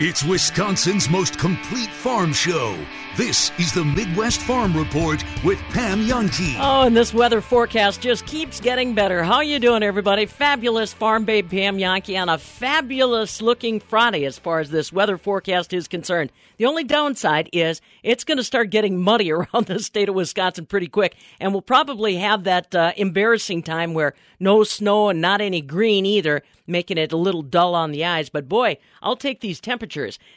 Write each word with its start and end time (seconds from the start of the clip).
It's 0.00 0.24
Wisconsin's 0.24 1.10
most 1.10 1.38
complete 1.38 1.90
farm 1.90 2.32
show. 2.32 2.76
This 3.14 3.52
is 3.58 3.74
the 3.74 3.84
Midwest 3.84 4.40
Farm 4.40 4.74
Report 4.74 5.22
with 5.44 5.58
Pam 5.68 6.06
Jahnke. 6.06 6.56
Oh, 6.58 6.86
and 6.86 6.96
this 6.96 7.12
weather 7.12 7.42
forecast 7.42 8.00
just 8.00 8.24
keeps 8.24 8.58
getting 8.58 8.94
better. 8.94 9.22
How 9.22 9.42
you 9.42 9.58
doing, 9.58 9.82
everybody? 9.82 10.24
Fabulous 10.24 10.94
farm 10.94 11.26
babe 11.26 11.50
Pam 11.50 11.76
Jahnke 11.76 12.18
on 12.18 12.30
a 12.30 12.38
fabulous 12.38 13.42
looking 13.42 13.80
Friday 13.80 14.24
as 14.24 14.38
far 14.38 14.60
as 14.60 14.70
this 14.70 14.94
weather 14.94 15.18
forecast 15.18 15.74
is 15.74 15.88
concerned. 15.88 16.32
The 16.56 16.64
only 16.64 16.84
downside 16.84 17.50
is 17.52 17.82
it's 18.02 18.24
going 18.24 18.38
to 18.38 18.44
start 18.44 18.70
getting 18.70 18.98
muddy 18.98 19.30
around 19.32 19.66
the 19.66 19.78
state 19.78 20.08
of 20.08 20.14
Wisconsin 20.14 20.64
pretty 20.64 20.88
quick, 20.88 21.16
and 21.38 21.52
we'll 21.52 21.60
probably 21.60 22.16
have 22.16 22.44
that 22.44 22.74
uh, 22.74 22.92
embarrassing 22.96 23.62
time 23.62 23.92
where 23.92 24.14
no 24.40 24.64
snow 24.64 25.10
and 25.10 25.20
not 25.20 25.42
any 25.42 25.60
green 25.60 26.06
either, 26.06 26.42
making 26.66 26.96
it 26.96 27.12
a 27.12 27.16
little 27.16 27.42
dull 27.42 27.74
on 27.74 27.92
the 27.92 28.06
eyes. 28.06 28.30
But 28.30 28.48
boy, 28.48 28.78
I'll 29.02 29.16
take 29.16 29.40
these 29.40 29.60
temperatures. 29.60 29.81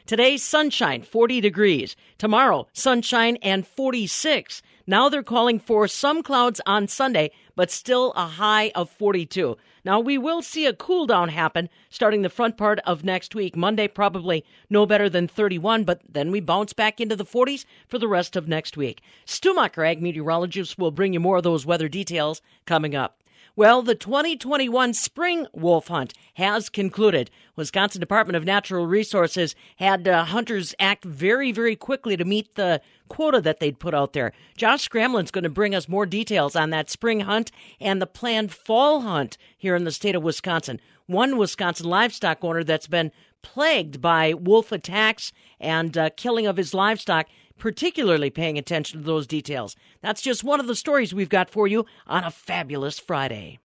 Today, 0.05 0.37
sunshine, 0.37 1.01
40 1.01 1.41
degrees. 1.41 1.95
Tomorrow, 2.17 2.67
sunshine 2.73 3.37
and 3.41 3.65
46. 3.65 4.61
Now 4.87 5.09
they're 5.09 5.23
calling 5.23 5.59
for 5.59 5.87
some 5.87 6.23
clouds 6.23 6.61
on 6.65 6.87
Sunday, 6.87 7.31
but 7.55 7.71
still 7.71 8.11
a 8.15 8.25
high 8.25 8.71
of 8.75 8.89
42. 8.89 9.57
Now 9.83 9.99
we 9.99 10.17
will 10.17 10.41
see 10.41 10.65
a 10.65 10.73
cool 10.73 11.05
down 11.05 11.29
happen 11.29 11.69
starting 11.89 12.23
the 12.23 12.29
front 12.29 12.57
part 12.57 12.79
of 12.85 13.03
next 13.03 13.35
week. 13.35 13.55
Monday 13.55 13.87
probably 13.87 14.43
no 14.69 14.85
better 14.85 15.09
than 15.09 15.27
31, 15.27 15.83
but 15.83 16.01
then 16.09 16.31
we 16.31 16.39
bounce 16.39 16.73
back 16.73 16.99
into 16.99 17.15
the 17.15 17.25
40s 17.25 17.65
for 17.87 17.99
the 17.99 18.07
rest 18.07 18.35
of 18.35 18.47
next 18.47 18.77
week. 18.77 19.01
Stumacher, 19.27 19.87
ag 19.87 20.01
meteorologist, 20.01 20.79
will 20.79 20.91
bring 20.91 21.13
you 21.13 21.19
more 21.19 21.37
of 21.37 21.43
those 21.43 21.65
weather 21.65 21.87
details 21.87 22.41
coming 22.65 22.95
up. 22.95 23.19
Well, 23.57 23.83
the 23.83 23.95
2021 23.95 24.93
spring 24.93 25.47
wolf 25.53 25.87
hunt 25.87 26.13
has 26.33 26.67
concluded. 26.67 27.31
Wisconsin 27.55 28.01
Department 28.01 28.35
of 28.35 28.43
Natural 28.43 28.85
Resources 28.85 29.55
had 29.77 30.09
uh, 30.09 30.25
hunters 30.25 30.75
act 30.77 31.05
very, 31.05 31.53
very 31.53 31.77
quickly 31.77 32.17
to 32.17 32.25
meet 32.25 32.55
the 32.55 32.81
quota 33.07 33.39
that 33.39 33.61
they'd 33.61 33.79
put 33.79 33.93
out 33.93 34.11
there. 34.11 34.33
Josh 34.57 34.89
Scramlin's 34.89 35.31
going 35.31 35.45
to 35.45 35.49
bring 35.49 35.73
us 35.73 35.87
more 35.87 36.05
details 36.05 36.57
on 36.57 36.71
that 36.71 36.89
spring 36.89 37.21
hunt 37.21 37.49
and 37.79 38.01
the 38.01 38.07
planned 38.07 38.51
fall 38.51 39.01
hunt 39.01 39.37
here 39.57 39.75
in 39.75 39.85
the 39.85 39.91
state 39.91 40.15
of 40.15 40.23
Wisconsin. 40.23 40.81
One 41.05 41.37
Wisconsin 41.37 41.87
livestock 41.87 42.43
owner 42.43 42.65
that's 42.65 42.87
been 42.87 43.13
plagued 43.41 44.01
by 44.01 44.33
wolf 44.33 44.73
attacks 44.73 45.31
and 45.61 45.97
uh, 45.97 46.09
killing 46.17 46.45
of 46.45 46.57
his 46.57 46.73
livestock 46.73 47.27
particularly 47.57 48.29
paying 48.29 48.57
attention 48.57 48.99
to 48.99 49.05
those 49.05 49.27
details. 49.27 49.75
That's 50.01 50.21
just 50.21 50.43
one 50.43 50.59
of 50.59 50.67
the 50.67 50.75
stories 50.75 51.13
we've 51.13 51.29
got 51.29 51.49
for 51.49 51.67
you 51.67 51.85
on 52.07 52.23
a 52.23 52.31
fabulous 52.31 52.99
Friday. 52.99 53.59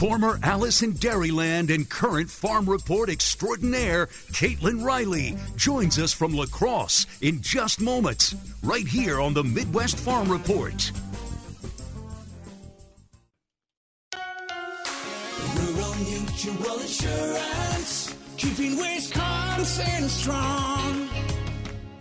Former 0.00 0.38
Alice 0.42 0.82
in 0.82 0.94
Dairyland 0.94 1.68
and 1.68 1.86
current 1.86 2.30
Farm 2.30 2.64
Report 2.70 3.10
extraordinaire, 3.10 4.06
Caitlin 4.32 4.82
Riley, 4.82 5.36
joins 5.56 5.98
us 5.98 6.10
from 6.10 6.34
La 6.34 6.46
Crosse 6.46 7.06
in 7.20 7.42
just 7.42 7.82
moments, 7.82 8.34
right 8.62 8.86
here 8.86 9.20
on 9.20 9.34
the 9.34 9.44
Midwest 9.44 9.98
Farm 9.98 10.32
Report. 10.32 10.90
Rural 15.54 15.94
Mutual 15.96 16.80
Insurance, 16.80 18.16
keeping 18.38 18.78
Wisconsin 18.78 20.08
strong. 20.08 21.19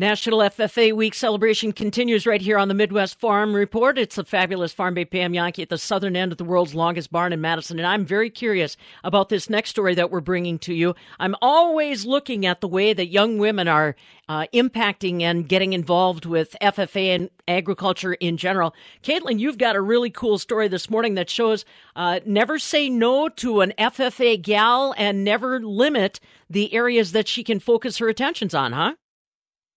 National 0.00 0.38
FFA 0.38 0.92
Week 0.92 1.12
celebration 1.12 1.72
continues 1.72 2.24
right 2.24 2.40
here 2.40 2.56
on 2.56 2.68
the 2.68 2.74
Midwest 2.74 3.18
Farm 3.18 3.52
Report. 3.52 3.98
It's 3.98 4.16
a 4.16 4.22
fabulous 4.22 4.72
Farm 4.72 4.94
Bay 4.94 5.04
Pam 5.04 5.32
Jahnke 5.32 5.60
at 5.60 5.70
the 5.70 5.76
southern 5.76 6.14
end 6.14 6.30
of 6.30 6.38
the 6.38 6.44
world's 6.44 6.72
longest 6.72 7.10
barn 7.10 7.32
in 7.32 7.40
Madison. 7.40 7.80
And 7.80 7.86
I'm 7.86 8.06
very 8.06 8.30
curious 8.30 8.76
about 9.02 9.28
this 9.28 9.50
next 9.50 9.70
story 9.70 9.96
that 9.96 10.12
we're 10.12 10.20
bringing 10.20 10.56
to 10.60 10.72
you. 10.72 10.94
I'm 11.18 11.34
always 11.42 12.06
looking 12.06 12.46
at 12.46 12.60
the 12.60 12.68
way 12.68 12.92
that 12.92 13.08
young 13.08 13.38
women 13.38 13.66
are 13.66 13.96
uh, 14.28 14.46
impacting 14.54 15.22
and 15.22 15.48
getting 15.48 15.72
involved 15.72 16.26
with 16.26 16.54
FFA 16.62 17.16
and 17.16 17.30
agriculture 17.48 18.12
in 18.12 18.36
general. 18.36 18.76
Caitlin, 19.02 19.40
you've 19.40 19.58
got 19.58 19.74
a 19.74 19.80
really 19.80 20.10
cool 20.10 20.38
story 20.38 20.68
this 20.68 20.88
morning 20.88 21.14
that 21.14 21.28
shows 21.28 21.64
uh, 21.96 22.20
never 22.24 22.60
say 22.60 22.88
no 22.88 23.28
to 23.30 23.62
an 23.62 23.72
FFA 23.76 24.40
gal 24.40 24.94
and 24.96 25.24
never 25.24 25.58
limit 25.58 26.20
the 26.48 26.72
areas 26.72 27.10
that 27.10 27.26
she 27.26 27.42
can 27.42 27.58
focus 27.58 27.98
her 27.98 28.08
attentions 28.08 28.54
on, 28.54 28.70
huh? 28.70 28.94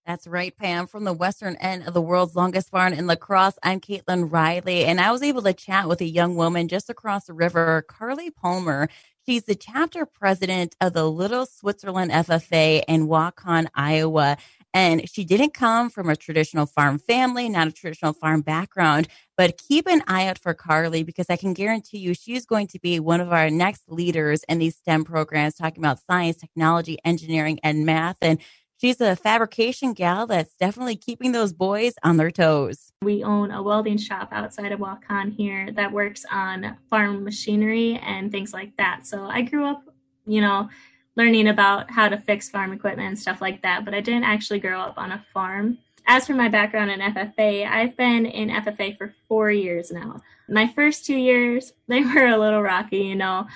That's 0.06 0.26
right, 0.26 0.56
Pam. 0.56 0.88
From 0.88 1.04
the 1.04 1.12
western 1.12 1.54
end 1.56 1.86
of 1.86 1.94
the 1.94 2.02
world's 2.02 2.34
longest 2.34 2.72
barn 2.72 2.92
in 2.92 3.06
La 3.06 3.14
Crosse, 3.14 3.58
I'm 3.62 3.80
Caitlin 3.80 4.32
Riley, 4.32 4.84
and 4.84 5.00
I 5.00 5.12
was 5.12 5.22
able 5.22 5.42
to 5.42 5.52
chat 5.52 5.88
with 5.88 6.00
a 6.00 6.06
young 6.06 6.34
woman 6.34 6.66
just 6.66 6.90
across 6.90 7.26
the 7.26 7.32
river, 7.32 7.84
Carly 7.86 8.30
Palmer. 8.30 8.88
She's 9.26 9.44
the 9.44 9.54
chapter 9.54 10.04
president 10.04 10.74
of 10.80 10.92
the 10.92 11.08
Little 11.08 11.46
Switzerland 11.46 12.10
FFA 12.10 12.82
in 12.88 13.06
Waukon, 13.06 13.68
Iowa. 13.76 14.38
And 14.74 15.08
she 15.08 15.22
didn't 15.24 15.52
come 15.54 15.90
from 15.90 16.08
a 16.08 16.16
traditional 16.16 16.66
farm 16.66 16.98
family, 16.98 17.48
not 17.48 17.68
a 17.68 17.72
traditional 17.72 18.14
farm 18.14 18.40
background, 18.40 19.06
but 19.36 19.58
keep 19.58 19.86
an 19.86 20.02
eye 20.08 20.26
out 20.26 20.38
for 20.38 20.54
Carly 20.54 21.02
because 21.02 21.26
I 21.28 21.36
can 21.36 21.52
guarantee 21.52 21.98
you 21.98 22.14
she's 22.14 22.46
going 22.46 22.68
to 22.68 22.80
be 22.80 22.98
one 22.98 23.20
of 23.20 23.32
our 23.32 23.50
next 23.50 23.82
leaders 23.86 24.44
in 24.48 24.58
these 24.58 24.76
STEM 24.76 25.04
programs, 25.04 25.54
talking 25.54 25.84
about 25.84 26.00
science, 26.10 26.38
technology, 26.38 26.98
engineering, 27.04 27.60
and 27.62 27.84
math. 27.84 28.16
And 28.22 28.40
she's 28.82 29.00
a 29.00 29.14
fabrication 29.14 29.92
gal 29.92 30.26
that's 30.26 30.54
definitely 30.54 30.96
keeping 30.96 31.32
those 31.32 31.52
boys 31.52 31.94
on 32.02 32.16
their 32.16 32.30
toes. 32.30 32.92
We 33.02 33.22
own 33.22 33.50
a 33.52 33.62
welding 33.62 33.98
shop 33.98 34.30
outside 34.32 34.72
of 34.72 34.80
Waukon 34.80 35.34
here 35.34 35.70
that 35.72 35.92
works 35.92 36.24
on 36.30 36.76
farm 36.90 37.22
machinery 37.22 38.00
and 38.02 38.32
things 38.32 38.52
like 38.52 38.76
that. 38.78 39.06
So 39.06 39.24
I 39.24 39.42
grew 39.42 39.66
up, 39.66 39.84
you 40.26 40.40
know, 40.40 40.68
learning 41.16 41.48
about 41.48 41.90
how 41.90 42.08
to 42.08 42.18
fix 42.18 42.48
farm 42.48 42.72
equipment 42.72 43.08
and 43.08 43.18
stuff 43.18 43.40
like 43.40 43.62
that, 43.62 43.84
but 43.84 43.94
I 43.94 44.00
didn't 44.00 44.24
actually 44.24 44.58
grow 44.58 44.80
up 44.80 44.94
on 44.96 45.12
a 45.12 45.24
farm. 45.32 45.78
As 46.06 46.26
for 46.26 46.34
my 46.34 46.48
background 46.48 46.90
in 46.90 47.00
FFA, 47.00 47.66
I've 47.66 47.96
been 47.96 48.26
in 48.26 48.48
FFA 48.48 48.96
for 48.98 49.14
four 49.28 49.50
years 49.50 49.90
now. 49.90 50.20
My 50.48 50.66
first 50.66 51.06
two 51.06 51.16
years, 51.16 51.72
they 51.88 52.02
were 52.02 52.26
a 52.26 52.38
little 52.38 52.62
rocky, 52.62 52.98
you 52.98 53.14
know. 53.14 53.46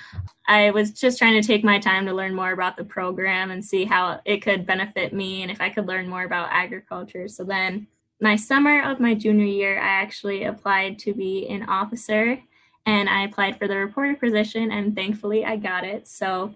I 0.47 0.71
was 0.71 0.91
just 0.91 1.17
trying 1.17 1.39
to 1.39 1.45
take 1.45 1.63
my 1.63 1.79
time 1.79 2.05
to 2.05 2.13
learn 2.13 2.33
more 2.33 2.51
about 2.51 2.77
the 2.77 2.85
program 2.85 3.51
and 3.51 3.63
see 3.63 3.83
how 3.83 4.21
it 4.25 4.41
could 4.41 4.65
benefit 4.65 5.13
me 5.13 5.41
and 5.41 5.51
if 5.51 5.59
I 5.59 5.69
could 5.69 5.87
learn 5.87 6.07
more 6.07 6.23
about 6.23 6.49
agriculture. 6.51 7.27
So 7.27 7.43
then, 7.43 7.87
my 8.21 8.35
summer 8.35 8.81
of 8.81 8.99
my 8.99 9.13
junior 9.13 9.45
year, 9.45 9.77
I 9.77 10.01
actually 10.01 10.45
applied 10.45 10.97
to 10.99 11.13
be 11.13 11.47
an 11.49 11.63
officer 11.63 12.41
and 12.87 13.09
I 13.09 13.25
applied 13.25 13.59
for 13.59 13.67
the 13.67 13.75
reporter 13.75 14.15
position, 14.15 14.71
and 14.71 14.95
thankfully, 14.95 15.43
I 15.43 15.57
got 15.57 15.83
it. 15.83 16.07
So 16.07 16.55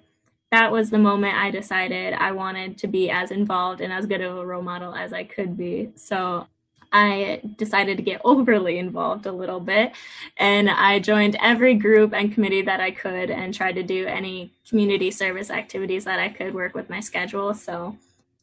that 0.51 0.71
was 0.71 0.89
the 0.89 0.97
moment 0.97 1.37
I 1.37 1.49
decided 1.49 2.13
I 2.13 2.33
wanted 2.33 2.77
to 2.79 2.87
be 2.87 3.09
as 3.09 3.31
involved 3.31 3.81
and 3.81 3.91
as 3.91 4.05
good 4.05 4.21
of 4.21 4.37
a 4.37 4.45
role 4.45 4.61
model 4.61 4.93
as 4.93 5.13
I 5.13 5.23
could 5.23 5.57
be. 5.57 5.91
So 5.95 6.47
I 6.91 7.41
decided 7.57 7.95
to 7.97 8.03
get 8.03 8.21
overly 8.25 8.77
involved 8.77 9.25
a 9.25 9.31
little 9.31 9.61
bit 9.61 9.93
and 10.37 10.69
I 10.69 10.99
joined 10.99 11.37
every 11.39 11.73
group 11.75 12.13
and 12.13 12.33
committee 12.33 12.61
that 12.63 12.81
I 12.81 12.91
could 12.91 13.31
and 13.31 13.53
tried 13.53 13.75
to 13.75 13.83
do 13.83 14.05
any 14.07 14.53
community 14.67 15.09
service 15.09 15.49
activities 15.49 16.03
that 16.03 16.19
I 16.19 16.27
could 16.27 16.53
work 16.53 16.75
with 16.75 16.89
my 16.89 16.99
schedule. 16.99 17.53
So 17.53 17.95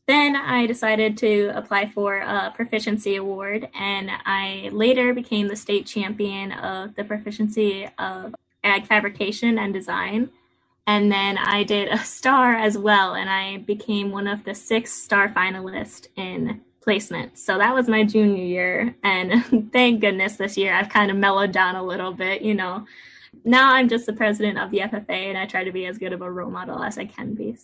then 0.07 0.35
I 0.35 0.67
decided 0.67 1.19
to 1.19 1.53
apply 1.55 1.91
for 1.91 2.17
a 2.17 2.51
proficiency 2.57 3.17
award 3.17 3.69
and 3.79 4.11
I 4.25 4.71
later 4.73 5.13
became 5.13 5.49
the 5.49 5.57
state 5.57 5.85
champion 5.85 6.53
of 6.53 6.95
the 6.95 7.05
proficiency 7.05 7.87
of 7.99 8.35
ag 8.65 8.87
fabrication 8.87 9.59
and 9.59 9.75
design. 9.75 10.31
And 10.89 11.13
then 11.13 11.37
I 11.37 11.65
did 11.65 11.89
a 11.89 11.99
star 11.99 12.55
as 12.55 12.79
well, 12.79 13.15
and 13.15 13.29
I 13.29 13.59
became 13.59 14.11
one 14.11 14.27
of 14.27 14.45
the 14.45 14.55
six 14.55 14.91
star 14.91 15.29
finalists 15.29 16.09
in 16.17 16.63
placement. 16.81 17.37
So 17.37 17.59
that 17.59 17.75
was 17.75 17.89
my 17.89 18.05
junior 18.05 18.43
year. 18.43 18.97
And 19.05 19.71
thank 19.73 20.01
goodness 20.01 20.37
this 20.37 20.57
year 20.57 20.73
I've 20.73 20.89
kind 20.89 21.11
of 21.11 21.19
mellowed 21.19 21.53
down 21.53 21.77
a 21.77 21.83
little 21.83 22.15
bit, 22.15 22.41
you 22.41 22.55
know. 22.55 22.87
Now 23.45 23.75
I'm 23.75 23.87
just 23.87 24.07
the 24.07 24.15
president 24.15 24.59
of 24.59 24.71
the 24.71 24.79
FFA 24.79 25.11
and 25.11 25.37
I 25.37 25.45
try 25.45 25.63
to 25.63 25.73
be 25.73 25.85
as 25.85 25.99
good 25.99 26.15
of 26.15 26.23
a 26.23 26.31
role 26.31 26.51
model 26.51 26.83
as 26.83 26.97
I 26.97 27.05
can 27.05 27.35
be. 27.35 27.59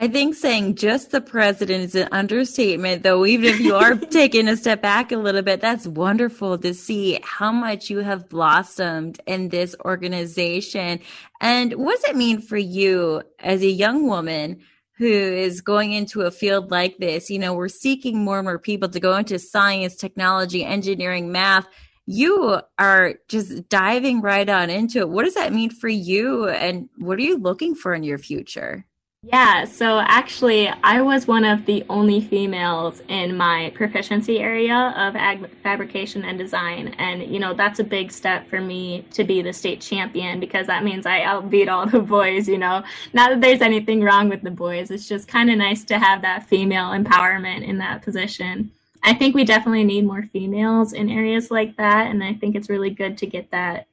I 0.00 0.06
think 0.06 0.36
saying 0.36 0.76
just 0.76 1.10
the 1.10 1.20
president 1.20 1.82
is 1.82 1.96
an 1.96 2.08
understatement, 2.12 3.02
though, 3.02 3.26
even 3.26 3.46
if 3.46 3.58
you 3.58 3.74
are 3.74 3.94
taking 3.96 4.46
a 4.46 4.56
step 4.56 4.80
back 4.80 5.10
a 5.10 5.16
little 5.16 5.42
bit, 5.42 5.60
that's 5.60 5.88
wonderful 5.88 6.56
to 6.58 6.72
see 6.72 7.18
how 7.24 7.50
much 7.50 7.90
you 7.90 7.98
have 7.98 8.28
blossomed 8.28 9.20
in 9.26 9.48
this 9.48 9.74
organization. 9.84 11.00
And 11.40 11.72
what 11.72 11.96
does 11.96 12.10
it 12.10 12.16
mean 12.16 12.40
for 12.40 12.56
you 12.56 13.22
as 13.40 13.62
a 13.62 13.68
young 13.68 14.06
woman 14.06 14.60
who 14.98 15.06
is 15.06 15.62
going 15.62 15.92
into 15.92 16.22
a 16.22 16.30
field 16.30 16.70
like 16.70 16.98
this? 16.98 17.28
You 17.28 17.40
know, 17.40 17.54
we're 17.54 17.66
seeking 17.66 18.22
more 18.22 18.38
and 18.38 18.46
more 18.46 18.60
people 18.60 18.88
to 18.90 19.00
go 19.00 19.16
into 19.16 19.36
science, 19.40 19.96
technology, 19.96 20.64
engineering, 20.64 21.32
math. 21.32 21.66
You 22.06 22.60
are 22.78 23.14
just 23.26 23.68
diving 23.68 24.20
right 24.20 24.48
on 24.48 24.70
into 24.70 25.00
it. 25.00 25.08
What 25.08 25.24
does 25.24 25.34
that 25.34 25.52
mean 25.52 25.70
for 25.70 25.88
you? 25.88 26.46
And 26.46 26.88
what 26.98 27.18
are 27.18 27.22
you 27.22 27.36
looking 27.36 27.74
for 27.74 27.94
in 27.94 28.04
your 28.04 28.18
future? 28.18 28.84
Yeah, 29.22 29.64
so 29.64 29.98
actually, 29.98 30.68
I 30.68 31.02
was 31.02 31.26
one 31.26 31.44
of 31.44 31.66
the 31.66 31.84
only 31.88 32.20
females 32.20 33.02
in 33.08 33.36
my 33.36 33.72
proficiency 33.74 34.38
area 34.38 34.94
of 34.96 35.16
ag- 35.16 35.50
fabrication 35.60 36.24
and 36.24 36.38
design. 36.38 36.94
And, 36.98 37.22
you 37.24 37.40
know, 37.40 37.52
that's 37.52 37.80
a 37.80 37.84
big 37.84 38.12
step 38.12 38.48
for 38.48 38.60
me 38.60 39.04
to 39.10 39.24
be 39.24 39.42
the 39.42 39.52
state 39.52 39.80
champion 39.80 40.38
because 40.38 40.68
that 40.68 40.84
means 40.84 41.04
I 41.04 41.22
outbeat 41.22 41.68
all 41.68 41.84
the 41.90 41.98
boys, 41.98 42.46
you 42.46 42.58
know. 42.58 42.84
Not 43.12 43.30
that 43.30 43.40
there's 43.40 43.60
anything 43.60 44.02
wrong 44.02 44.28
with 44.28 44.42
the 44.42 44.52
boys, 44.52 44.92
it's 44.92 45.08
just 45.08 45.26
kind 45.26 45.50
of 45.50 45.58
nice 45.58 45.82
to 45.86 45.98
have 45.98 46.22
that 46.22 46.46
female 46.46 46.90
empowerment 46.90 47.66
in 47.66 47.78
that 47.78 48.02
position. 48.02 48.70
I 49.02 49.14
think 49.14 49.34
we 49.34 49.44
definitely 49.44 49.84
need 49.84 50.06
more 50.06 50.28
females 50.32 50.92
in 50.92 51.10
areas 51.10 51.50
like 51.50 51.76
that. 51.76 52.06
And 52.06 52.22
I 52.22 52.34
think 52.34 52.54
it's 52.54 52.70
really 52.70 52.90
good 52.90 53.18
to 53.18 53.26
get 53.26 53.50
that 53.50 53.88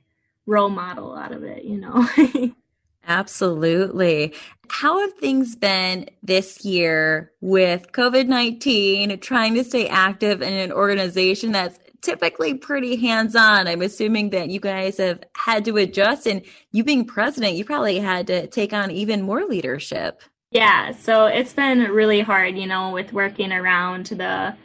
role 0.46 0.70
model 0.70 1.16
out 1.16 1.32
of 1.32 1.44
it, 1.44 1.64
you 1.64 1.78
know. 1.78 2.54
Absolutely. 3.08 4.34
How 4.70 5.00
have 5.02 5.14
things 5.14 5.56
been 5.56 6.10
this 6.24 6.66
year 6.66 7.32
with 7.42 7.92
COVID 7.92 8.28
19, 8.28 9.20
trying 9.20 9.54
to 9.56 9.64
stay 9.64 9.88
active 9.88 10.42
in 10.42 10.54
an 10.54 10.72
organization 10.72 11.52
that's 11.52 11.80
typically 12.02 12.56
pretty 12.56 12.96
hands 12.96 13.36
on? 13.36 13.68
I'm 13.68 13.82
assuming 13.82 14.32
that 14.32 14.50
you 14.50 14.60
guys 14.60 14.98
have 14.98 15.24
had 15.36 15.66
to 15.66 15.78
adjust, 15.78 16.26
and 16.26 16.42
you 16.72 16.84
being 16.84 17.06
president, 17.06 17.56
you 17.56 17.66
probably 17.66 18.00
had 18.00 18.28
to 18.28 18.48
take 18.48 18.74
on 18.74 18.90
even 18.92 19.22
more 19.22 19.46
leadership. 19.46 20.22
Yeah, 20.52 20.92
so 20.92 21.26
it's 21.26 21.54
been 21.54 21.92
really 21.92 22.22
hard, 22.22 22.58
you 22.58 22.66
know, 22.66 22.92
with 22.92 23.14
working 23.14 23.52
around 23.52 24.08
the 24.08 24.56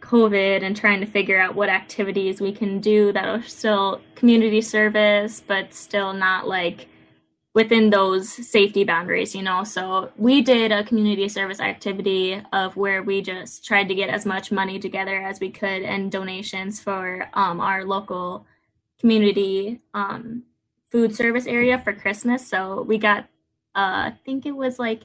COVID 0.00 0.62
and 0.62 0.76
trying 0.76 1.00
to 1.00 1.06
figure 1.06 1.40
out 1.40 1.54
what 1.54 1.68
activities 1.68 2.40
we 2.40 2.52
can 2.52 2.80
do 2.80 3.12
that 3.12 3.26
are 3.26 3.42
still 3.42 4.00
community 4.14 4.60
service, 4.60 5.42
but 5.46 5.72
still 5.72 6.12
not 6.12 6.46
like 6.46 6.88
within 7.56 7.88
those 7.88 8.28
safety 8.28 8.84
boundaries, 8.84 9.34
you 9.34 9.42
know. 9.42 9.64
So 9.64 10.12
we 10.18 10.42
did 10.42 10.72
a 10.72 10.84
community 10.84 11.26
service 11.26 11.58
activity 11.58 12.42
of 12.52 12.76
where 12.76 13.02
we 13.02 13.22
just 13.22 13.64
tried 13.64 13.88
to 13.88 13.94
get 13.94 14.10
as 14.10 14.26
much 14.26 14.52
money 14.52 14.78
together 14.78 15.22
as 15.22 15.40
we 15.40 15.50
could 15.50 15.80
and 15.82 16.12
donations 16.12 16.80
for 16.80 17.30
um, 17.32 17.62
our 17.62 17.82
local 17.86 18.44
community 19.00 19.80
um, 19.94 20.42
food 20.90 21.16
service 21.16 21.46
area 21.46 21.80
for 21.82 21.94
Christmas. 21.94 22.46
So 22.46 22.82
we 22.82 22.98
got, 22.98 23.20
uh, 23.74 24.12
I 24.12 24.14
think 24.26 24.44
it 24.44 24.54
was 24.54 24.78
like 24.78 25.04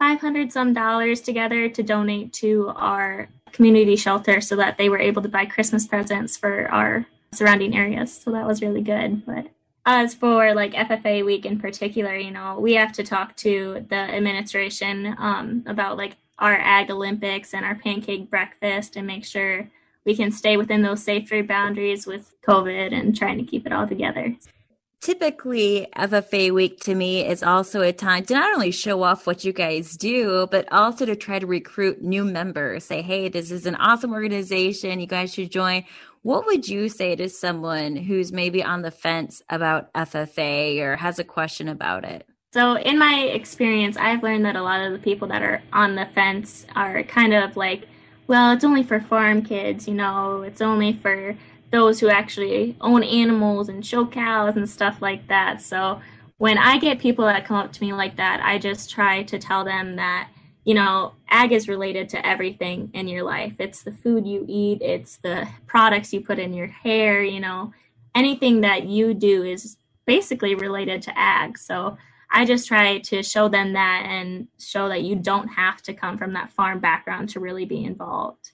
500 0.00 0.50
some 0.50 0.72
dollars 0.72 1.20
together 1.20 1.68
to 1.68 1.84
donate 1.84 2.32
to 2.34 2.72
our 2.74 3.28
community 3.52 3.94
shelter 3.94 4.40
so 4.40 4.56
that 4.56 4.76
they 4.76 4.88
were 4.88 4.98
able 4.98 5.22
to 5.22 5.28
buy 5.28 5.46
Christmas 5.46 5.86
presents 5.86 6.36
for 6.36 6.66
our 6.72 7.06
surrounding 7.32 7.76
areas. 7.76 8.12
So 8.12 8.32
that 8.32 8.44
was 8.44 8.60
really 8.60 8.82
good. 8.82 9.24
But 9.24 9.46
as 9.84 10.14
for 10.14 10.54
like 10.54 10.72
FFA 10.72 11.24
week 11.24 11.44
in 11.44 11.58
particular, 11.58 12.16
you 12.16 12.30
know, 12.30 12.58
we 12.58 12.74
have 12.74 12.92
to 12.92 13.02
talk 13.02 13.36
to 13.36 13.84
the 13.88 13.96
administration 13.96 15.14
um, 15.18 15.64
about 15.66 15.96
like 15.96 16.16
our 16.38 16.54
ag 16.54 16.90
Olympics 16.90 17.54
and 17.54 17.64
our 17.64 17.74
pancake 17.74 18.30
breakfast 18.30 18.96
and 18.96 19.06
make 19.06 19.24
sure 19.24 19.68
we 20.04 20.16
can 20.16 20.30
stay 20.30 20.56
within 20.56 20.82
those 20.82 21.02
safety 21.02 21.42
boundaries 21.42 22.06
with 22.06 22.34
COVID 22.42 22.92
and 22.92 23.16
trying 23.16 23.38
to 23.38 23.44
keep 23.44 23.66
it 23.66 23.72
all 23.72 23.86
together 23.86 24.36
typically 25.02 25.88
FFA 25.96 26.52
week 26.52 26.78
to 26.80 26.94
me 26.94 27.26
is 27.26 27.42
also 27.42 27.82
a 27.82 27.92
time 27.92 28.24
to 28.24 28.34
not 28.34 28.54
only 28.54 28.70
show 28.70 29.02
off 29.02 29.26
what 29.26 29.44
you 29.44 29.52
guys 29.52 29.96
do, 29.96 30.46
but 30.50 30.72
also 30.72 31.04
to 31.04 31.16
try 31.16 31.40
to 31.40 31.46
recruit 31.46 32.00
new 32.02 32.24
members. 32.24 32.84
Say, 32.84 33.02
hey, 33.02 33.28
this 33.28 33.50
is 33.50 33.66
an 33.66 33.74
awesome 33.74 34.12
organization. 34.12 35.00
You 35.00 35.08
guys 35.08 35.34
should 35.34 35.50
join. 35.50 35.84
What 36.22 36.46
would 36.46 36.68
you 36.68 36.88
say 36.88 37.16
to 37.16 37.28
someone 37.28 37.96
who's 37.96 38.32
maybe 38.32 38.62
on 38.62 38.82
the 38.82 38.92
fence 38.92 39.42
about 39.48 39.92
FFA 39.92 40.80
or 40.80 40.94
has 40.94 41.18
a 41.18 41.24
question 41.24 41.68
about 41.68 42.04
it? 42.04 42.28
So, 42.52 42.76
in 42.76 42.96
my 42.96 43.22
experience, 43.32 43.96
I've 43.96 44.22
learned 44.22 44.44
that 44.44 44.54
a 44.54 44.62
lot 44.62 44.82
of 44.82 44.92
the 44.92 45.00
people 45.00 45.26
that 45.28 45.42
are 45.42 45.60
on 45.72 45.96
the 45.96 46.06
fence 46.14 46.64
are 46.76 47.02
kind 47.02 47.34
of 47.34 47.56
like, 47.56 47.88
well, 48.28 48.52
it's 48.52 48.62
only 48.62 48.84
for 48.84 49.00
farm 49.00 49.42
kids, 49.42 49.88
you 49.88 49.94
know, 49.94 50.42
it's 50.42 50.60
only 50.60 50.92
for 50.92 51.36
those 51.72 51.98
who 51.98 52.08
actually 52.08 52.76
own 52.80 53.02
animals 53.02 53.68
and 53.68 53.84
show 53.84 54.06
cows 54.06 54.56
and 54.56 54.68
stuff 54.70 55.02
like 55.02 55.26
that. 55.26 55.60
So 55.60 56.00
when 56.38 56.56
I 56.56 56.78
get 56.78 57.00
people 57.00 57.24
that 57.24 57.46
come 57.46 57.56
up 57.56 57.72
to 57.72 57.82
me 57.82 57.92
like 57.94 58.16
that, 58.16 58.40
I 58.44 58.58
just 58.58 58.90
try 58.90 59.24
to 59.24 59.38
tell 59.38 59.64
them 59.64 59.96
that, 59.96 60.28
you 60.64 60.74
know, 60.74 61.12
ag 61.28 61.52
is 61.52 61.68
related 61.68 62.08
to 62.10 62.26
everything 62.26 62.90
in 62.94 63.08
your 63.08 63.24
life. 63.24 63.54
It's 63.58 63.82
the 63.82 63.92
food 63.92 64.26
you 64.26 64.44
eat, 64.48 64.80
it's 64.80 65.16
the 65.18 65.48
products 65.66 66.12
you 66.12 66.20
put 66.20 66.38
in 66.38 66.54
your 66.54 66.68
hair, 66.68 67.22
you 67.22 67.40
know, 67.40 67.72
anything 68.14 68.60
that 68.60 68.84
you 68.84 69.14
do 69.14 69.42
is 69.42 69.76
basically 70.06 70.54
related 70.54 71.02
to 71.02 71.18
ag. 71.18 71.58
So 71.58 71.96
I 72.30 72.44
just 72.44 72.66
try 72.66 72.98
to 72.98 73.22
show 73.22 73.48
them 73.48 73.74
that 73.74 74.04
and 74.06 74.48
show 74.58 74.88
that 74.88 75.02
you 75.02 75.16
don't 75.16 75.48
have 75.48 75.82
to 75.82 75.94
come 75.94 76.16
from 76.16 76.32
that 76.32 76.52
farm 76.52 76.80
background 76.80 77.28
to 77.30 77.40
really 77.40 77.64
be 77.64 77.84
involved. 77.84 78.51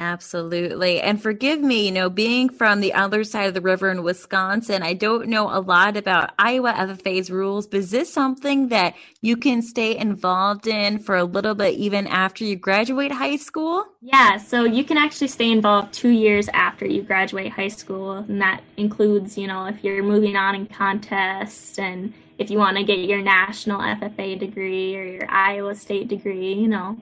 Absolutely. 0.00 0.98
And 1.02 1.22
forgive 1.22 1.60
me, 1.60 1.84
you 1.84 1.92
know, 1.92 2.08
being 2.08 2.48
from 2.48 2.80
the 2.80 2.94
other 2.94 3.22
side 3.22 3.48
of 3.48 3.54
the 3.54 3.60
river 3.60 3.90
in 3.90 4.02
Wisconsin, 4.02 4.82
I 4.82 4.94
don't 4.94 5.28
know 5.28 5.54
a 5.54 5.60
lot 5.60 5.94
about 5.98 6.30
Iowa 6.38 6.72
FFA's 6.72 7.30
rules, 7.30 7.66
but 7.66 7.80
is 7.80 7.90
this 7.90 8.10
something 8.10 8.68
that 8.68 8.94
you 9.20 9.36
can 9.36 9.60
stay 9.60 9.94
involved 9.98 10.66
in 10.66 11.00
for 11.00 11.16
a 11.16 11.24
little 11.24 11.54
bit 11.54 11.74
even 11.74 12.06
after 12.06 12.44
you 12.44 12.56
graduate 12.56 13.12
high 13.12 13.36
school? 13.36 13.84
Yeah, 14.00 14.38
so 14.38 14.64
you 14.64 14.84
can 14.84 14.96
actually 14.96 15.28
stay 15.28 15.52
involved 15.52 15.92
two 15.92 16.08
years 16.08 16.48
after 16.54 16.86
you 16.86 17.02
graduate 17.02 17.52
high 17.52 17.68
school. 17.68 18.12
And 18.12 18.40
that 18.40 18.62
includes, 18.78 19.36
you 19.36 19.48
know, 19.48 19.66
if 19.66 19.84
you're 19.84 20.02
moving 20.02 20.34
on 20.34 20.54
in 20.54 20.64
contests 20.64 21.78
and 21.78 22.14
if 22.38 22.50
you 22.50 22.56
want 22.56 22.78
to 22.78 22.84
get 22.84 23.00
your 23.00 23.20
national 23.20 23.82
FFA 23.82 24.38
degree 24.38 24.96
or 24.96 25.04
your 25.04 25.30
Iowa 25.30 25.74
State 25.74 26.08
degree, 26.08 26.54
you 26.54 26.68
know. 26.68 26.96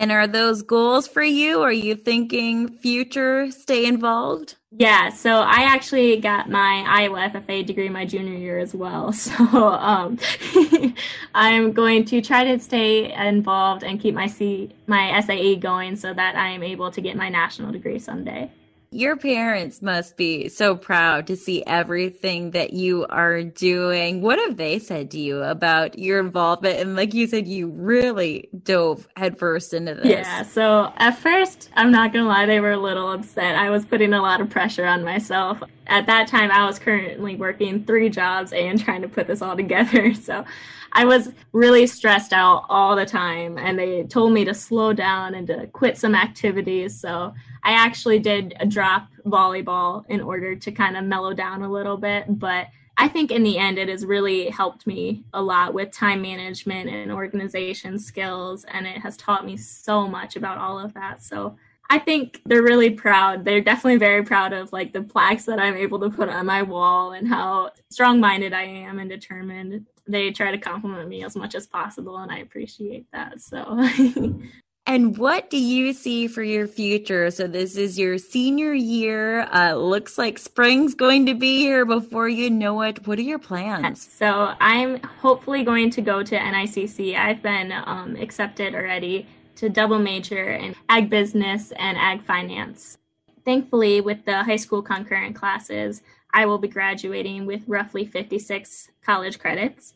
And 0.00 0.10
are 0.10 0.26
those 0.26 0.62
goals 0.62 1.06
for 1.06 1.22
you? 1.22 1.60
Are 1.60 1.70
you 1.70 1.94
thinking 1.94 2.68
future 2.78 3.50
stay 3.50 3.84
involved? 3.84 4.54
Yeah, 4.72 5.10
so 5.10 5.40
I 5.40 5.64
actually 5.64 6.18
got 6.20 6.48
my 6.48 6.84
Iowa 6.88 7.28
FFA 7.28 7.66
degree 7.66 7.90
my 7.90 8.06
junior 8.06 8.32
year 8.32 8.58
as 8.58 8.74
well. 8.74 9.12
So 9.20 9.34
um, 9.34 10.18
I'm 11.34 11.72
going 11.72 12.06
to 12.06 12.22
try 12.22 12.44
to 12.44 12.58
stay 12.58 13.12
involved 13.12 13.84
and 13.84 14.00
keep 14.00 14.14
my 14.14 14.26
C 14.26 14.74
my 14.86 15.20
SAE 15.20 15.56
going 15.56 15.96
so 15.96 16.14
that 16.14 16.34
I 16.34 16.48
am 16.48 16.62
able 16.62 16.90
to 16.92 17.00
get 17.02 17.14
my 17.14 17.28
national 17.28 17.70
degree 17.70 17.98
someday. 17.98 18.50
Your 18.92 19.14
parents 19.16 19.82
must 19.82 20.16
be 20.16 20.48
so 20.48 20.74
proud 20.74 21.28
to 21.28 21.36
see 21.36 21.62
everything 21.64 22.50
that 22.50 22.72
you 22.72 23.06
are 23.08 23.40
doing. 23.44 24.20
What 24.20 24.40
have 24.40 24.56
they 24.56 24.80
said 24.80 25.12
to 25.12 25.18
you 25.20 25.44
about 25.44 25.96
your 25.96 26.18
involvement? 26.18 26.80
And 26.80 26.96
like 26.96 27.14
you 27.14 27.28
said, 27.28 27.46
you 27.46 27.68
really 27.68 28.48
dove 28.64 29.06
headfirst 29.16 29.74
into 29.74 29.94
this. 29.94 30.06
Yeah. 30.06 30.42
So 30.42 30.92
at 30.96 31.16
first, 31.16 31.70
I'm 31.76 31.92
not 31.92 32.12
going 32.12 32.24
to 32.24 32.28
lie, 32.28 32.46
they 32.46 32.58
were 32.58 32.72
a 32.72 32.80
little 32.80 33.12
upset. 33.12 33.54
I 33.54 33.70
was 33.70 33.84
putting 33.84 34.12
a 34.12 34.20
lot 34.20 34.40
of 34.40 34.50
pressure 34.50 34.86
on 34.86 35.04
myself. 35.04 35.62
At 35.86 36.06
that 36.06 36.26
time, 36.26 36.50
I 36.50 36.66
was 36.66 36.80
currently 36.80 37.36
working 37.36 37.84
three 37.84 38.08
jobs 38.08 38.52
and 38.52 38.82
trying 38.82 39.02
to 39.02 39.08
put 39.08 39.28
this 39.28 39.40
all 39.40 39.54
together. 39.54 40.14
So 40.20 40.44
I 40.92 41.04
was 41.04 41.30
really 41.52 41.86
stressed 41.86 42.32
out 42.32 42.66
all 42.68 42.96
the 42.96 43.06
time. 43.06 43.58
And 43.58 43.78
they 43.78 44.04
told 44.04 44.32
me 44.32 44.44
to 44.44 44.54
slow 44.54 44.92
down 44.92 45.34
and 45.34 45.46
to 45.46 45.66
quit 45.68 45.98
some 45.98 46.14
activities. 46.14 46.98
So 47.00 47.34
I 47.62 47.72
actually 47.72 48.18
did 48.18 48.54
drop 48.68 49.08
volleyball 49.26 50.04
in 50.08 50.20
order 50.20 50.56
to 50.56 50.72
kind 50.72 50.96
of 50.96 51.04
mellow 51.04 51.34
down 51.34 51.62
a 51.62 51.70
little 51.70 51.96
bit, 51.96 52.24
but 52.28 52.68
I 52.96 53.08
think 53.08 53.30
in 53.30 53.42
the 53.42 53.56
end, 53.56 53.78
it 53.78 53.88
has 53.88 54.04
really 54.04 54.50
helped 54.50 54.86
me 54.86 55.24
a 55.32 55.40
lot 55.40 55.72
with 55.72 55.90
time 55.90 56.20
management 56.20 56.90
and 56.90 57.10
organization 57.10 57.98
skills, 57.98 58.64
and 58.64 58.86
it 58.86 58.98
has 58.98 59.16
taught 59.16 59.46
me 59.46 59.56
so 59.56 60.06
much 60.06 60.36
about 60.36 60.58
all 60.58 60.78
of 60.78 60.92
that. 60.92 61.22
So 61.22 61.56
I 61.88 61.98
think 61.98 62.42
they're 62.44 62.62
really 62.62 62.90
proud. 62.90 63.44
They're 63.44 63.62
definitely 63.62 63.96
very 63.96 64.22
proud 64.22 64.52
of 64.52 64.70
like 64.72 64.92
the 64.92 65.02
plaques 65.02 65.46
that 65.46 65.58
I'm 65.58 65.76
able 65.76 65.98
to 66.00 66.10
put 66.10 66.28
on 66.28 66.44
my 66.44 66.62
wall 66.62 67.12
and 67.12 67.26
how 67.26 67.70
strong 67.90 68.20
minded 68.20 68.52
I 68.52 68.64
am 68.64 68.98
and 68.98 69.08
determined. 69.08 69.86
They 70.10 70.30
try 70.30 70.50
to 70.50 70.58
compliment 70.58 71.08
me 71.08 71.24
as 71.24 71.36
much 71.36 71.54
as 71.54 71.66
possible, 71.66 72.18
and 72.18 72.30
I 72.30 72.38
appreciate 72.38 73.06
that. 73.12 73.40
So. 73.40 73.78
And 74.86 75.16
what 75.18 75.50
do 75.50 75.56
you 75.56 75.92
see 75.92 76.26
for 76.26 76.42
your 76.42 76.66
future? 76.66 77.30
So 77.30 77.46
this 77.46 77.76
is 77.76 77.96
your 77.96 78.18
senior 78.18 78.72
year. 78.72 79.42
Uh, 79.52 79.74
looks 79.74 80.18
like 80.18 80.36
spring's 80.36 80.94
going 80.94 81.26
to 81.26 81.34
be 81.34 81.58
here 81.58 81.84
before 81.84 82.28
you 82.28 82.50
know 82.50 82.80
it. 82.82 83.06
What 83.06 83.18
are 83.18 83.22
your 83.22 83.38
plans? 83.38 84.10
So 84.10 84.54
I'm 84.58 85.00
hopefully 85.02 85.62
going 85.62 85.90
to 85.90 86.00
go 86.02 86.24
to 86.24 86.36
NICC. 86.36 87.14
I've 87.14 87.40
been 87.40 87.70
um, 87.72 88.16
accepted 88.16 88.74
already 88.74 89.28
to 89.56 89.68
double 89.68 90.00
major 90.00 90.54
in 90.54 90.74
ag 90.88 91.08
business 91.08 91.72
and 91.76 91.96
ag 91.96 92.24
finance. 92.24 92.98
Thankfully, 93.44 94.00
with 94.00 94.24
the 94.24 94.42
high 94.42 94.56
school 94.56 94.82
concurrent 94.82 95.36
classes, 95.36 96.02
I 96.32 96.46
will 96.46 96.58
be 96.58 96.68
graduating 96.68 97.46
with 97.46 97.62
roughly 97.68 98.04
56 98.04 98.90
college 99.04 99.38
credits. 99.38 99.94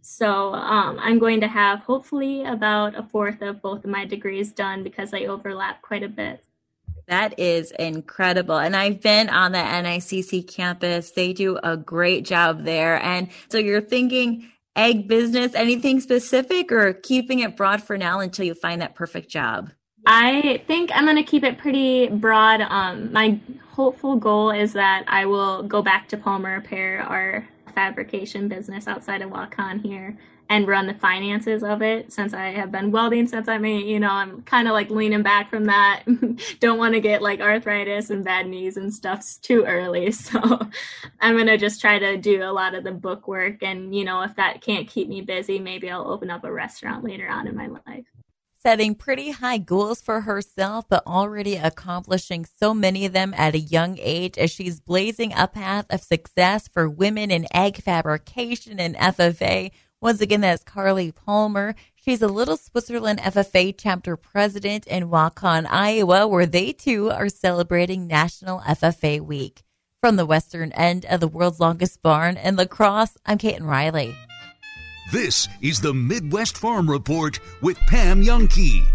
So 0.00 0.54
um, 0.54 0.98
I'm 1.00 1.18
going 1.18 1.40
to 1.40 1.48
have 1.48 1.80
hopefully 1.80 2.44
about 2.44 2.98
a 2.98 3.02
fourth 3.02 3.42
of 3.42 3.62
both 3.62 3.84
of 3.84 3.90
my 3.90 4.04
degrees 4.04 4.52
done 4.52 4.82
because 4.82 5.10
they 5.10 5.26
overlap 5.26 5.82
quite 5.82 6.02
a 6.02 6.08
bit. 6.08 6.44
That 7.06 7.38
is 7.38 7.72
incredible. 7.72 8.56
And 8.58 8.76
I've 8.76 9.00
been 9.00 9.28
on 9.28 9.52
the 9.52 9.58
NICC 9.58 10.46
campus. 10.46 11.10
They 11.10 11.32
do 11.32 11.58
a 11.62 11.76
great 11.76 12.24
job 12.24 12.64
there. 12.64 13.02
And 13.02 13.28
so 13.48 13.58
you're 13.58 13.80
thinking 13.80 14.48
ag 14.76 15.08
business, 15.08 15.54
anything 15.54 16.00
specific 16.00 16.70
or 16.70 16.92
keeping 16.92 17.40
it 17.40 17.56
broad 17.56 17.82
for 17.82 17.98
now 17.98 18.20
until 18.20 18.46
you 18.46 18.54
find 18.54 18.80
that 18.80 18.94
perfect 18.94 19.28
job? 19.28 19.70
I 20.06 20.62
think 20.66 20.90
I'm 20.94 21.04
going 21.04 21.16
to 21.16 21.22
keep 21.22 21.44
it 21.44 21.58
pretty 21.58 22.08
broad. 22.08 22.62
Um, 22.62 23.12
my 23.12 23.38
hopeful 23.70 24.16
goal 24.16 24.50
is 24.50 24.72
that 24.72 25.04
I 25.08 25.26
will 25.26 25.62
go 25.62 25.82
back 25.82 26.08
to 26.08 26.16
Palmer 26.16 26.54
Repair, 26.54 27.02
our 27.02 27.48
fabrication 27.70 28.48
business 28.48 28.86
outside 28.86 29.22
of 29.22 29.30
Waukon 29.30 29.82
here 29.82 30.16
and 30.50 30.66
run 30.66 30.88
the 30.88 30.94
finances 30.94 31.62
of 31.62 31.80
it 31.80 32.12
since 32.12 32.34
I 32.34 32.48
have 32.48 32.72
been 32.72 32.90
welding 32.90 33.28
since 33.28 33.46
I 33.46 33.58
mean, 33.58 33.86
you 33.86 34.00
know, 34.00 34.10
I'm 34.10 34.42
kind 34.42 34.66
of 34.66 34.72
like 34.72 34.90
leaning 34.90 35.22
back 35.22 35.48
from 35.48 35.66
that. 35.66 36.02
Don't 36.60 36.78
want 36.78 36.94
to 36.94 37.00
get 37.00 37.22
like 37.22 37.40
arthritis 37.40 38.10
and 38.10 38.24
bad 38.24 38.48
knees 38.48 38.76
and 38.76 38.92
stuff 38.92 39.24
too 39.42 39.64
early. 39.64 40.12
So 40.20 40.60
I'm 41.20 41.34
going 41.34 41.46
to 41.46 41.56
just 41.56 41.80
try 41.80 41.98
to 41.98 42.16
do 42.16 42.42
a 42.42 42.52
lot 42.52 42.74
of 42.74 42.84
the 42.84 42.92
book 42.92 43.26
work. 43.26 43.62
And, 43.62 43.94
you 43.94 44.04
know, 44.04 44.22
if 44.22 44.36
that 44.36 44.60
can't 44.60 44.86
keep 44.86 45.08
me 45.08 45.22
busy, 45.22 45.58
maybe 45.58 45.90
I'll 45.90 46.08
open 46.08 46.30
up 46.30 46.44
a 46.44 46.52
restaurant 46.52 47.04
later 47.04 47.28
on 47.28 47.46
in 47.48 47.56
my 47.56 47.66
life 47.66 48.06
setting 48.62 48.94
pretty 48.94 49.30
high 49.30 49.58
goals 49.58 50.00
for 50.00 50.22
herself, 50.22 50.84
but 50.88 51.06
already 51.06 51.56
accomplishing 51.56 52.44
so 52.44 52.74
many 52.74 53.06
of 53.06 53.12
them 53.12 53.32
at 53.36 53.54
a 53.54 53.58
young 53.58 53.96
age 53.98 54.36
as 54.36 54.50
she's 54.50 54.80
blazing 54.80 55.32
a 55.34 55.48
path 55.48 55.86
of 55.90 56.00
success 56.02 56.68
for 56.68 56.88
women 56.88 57.30
in 57.30 57.46
ag 57.52 57.82
fabrication 57.82 58.78
and 58.78 58.96
FFA. 58.96 59.70
Once 60.00 60.20
again, 60.20 60.42
that's 60.42 60.64
Carly 60.64 61.12
Palmer. 61.12 61.74
She's 61.94 62.22
a 62.22 62.28
Little 62.28 62.56
Switzerland 62.56 63.18
FFA 63.20 63.74
chapter 63.76 64.16
president 64.16 64.86
in 64.86 65.10
Waukon, 65.10 65.66
Iowa, 65.68 66.26
where 66.26 66.46
they 66.46 66.72
too 66.72 67.10
are 67.10 67.28
celebrating 67.28 68.06
National 68.06 68.60
FFA 68.60 69.20
Week. 69.20 69.62
From 70.00 70.16
the 70.16 70.24
western 70.24 70.72
end 70.72 71.04
of 71.04 71.20
the 71.20 71.28
world's 71.28 71.60
longest 71.60 72.02
barn 72.02 72.38
in 72.38 72.56
La 72.56 72.64
Crosse, 72.64 73.18
I'm 73.26 73.36
Caitlin 73.36 73.66
Riley. 73.66 74.14
This 75.10 75.48
is 75.60 75.80
the 75.80 75.92
Midwest 75.92 76.56
Farm 76.56 76.88
Report 76.88 77.40
with 77.62 77.76
Pam 77.88 78.22
Jahnke. 78.22 78.86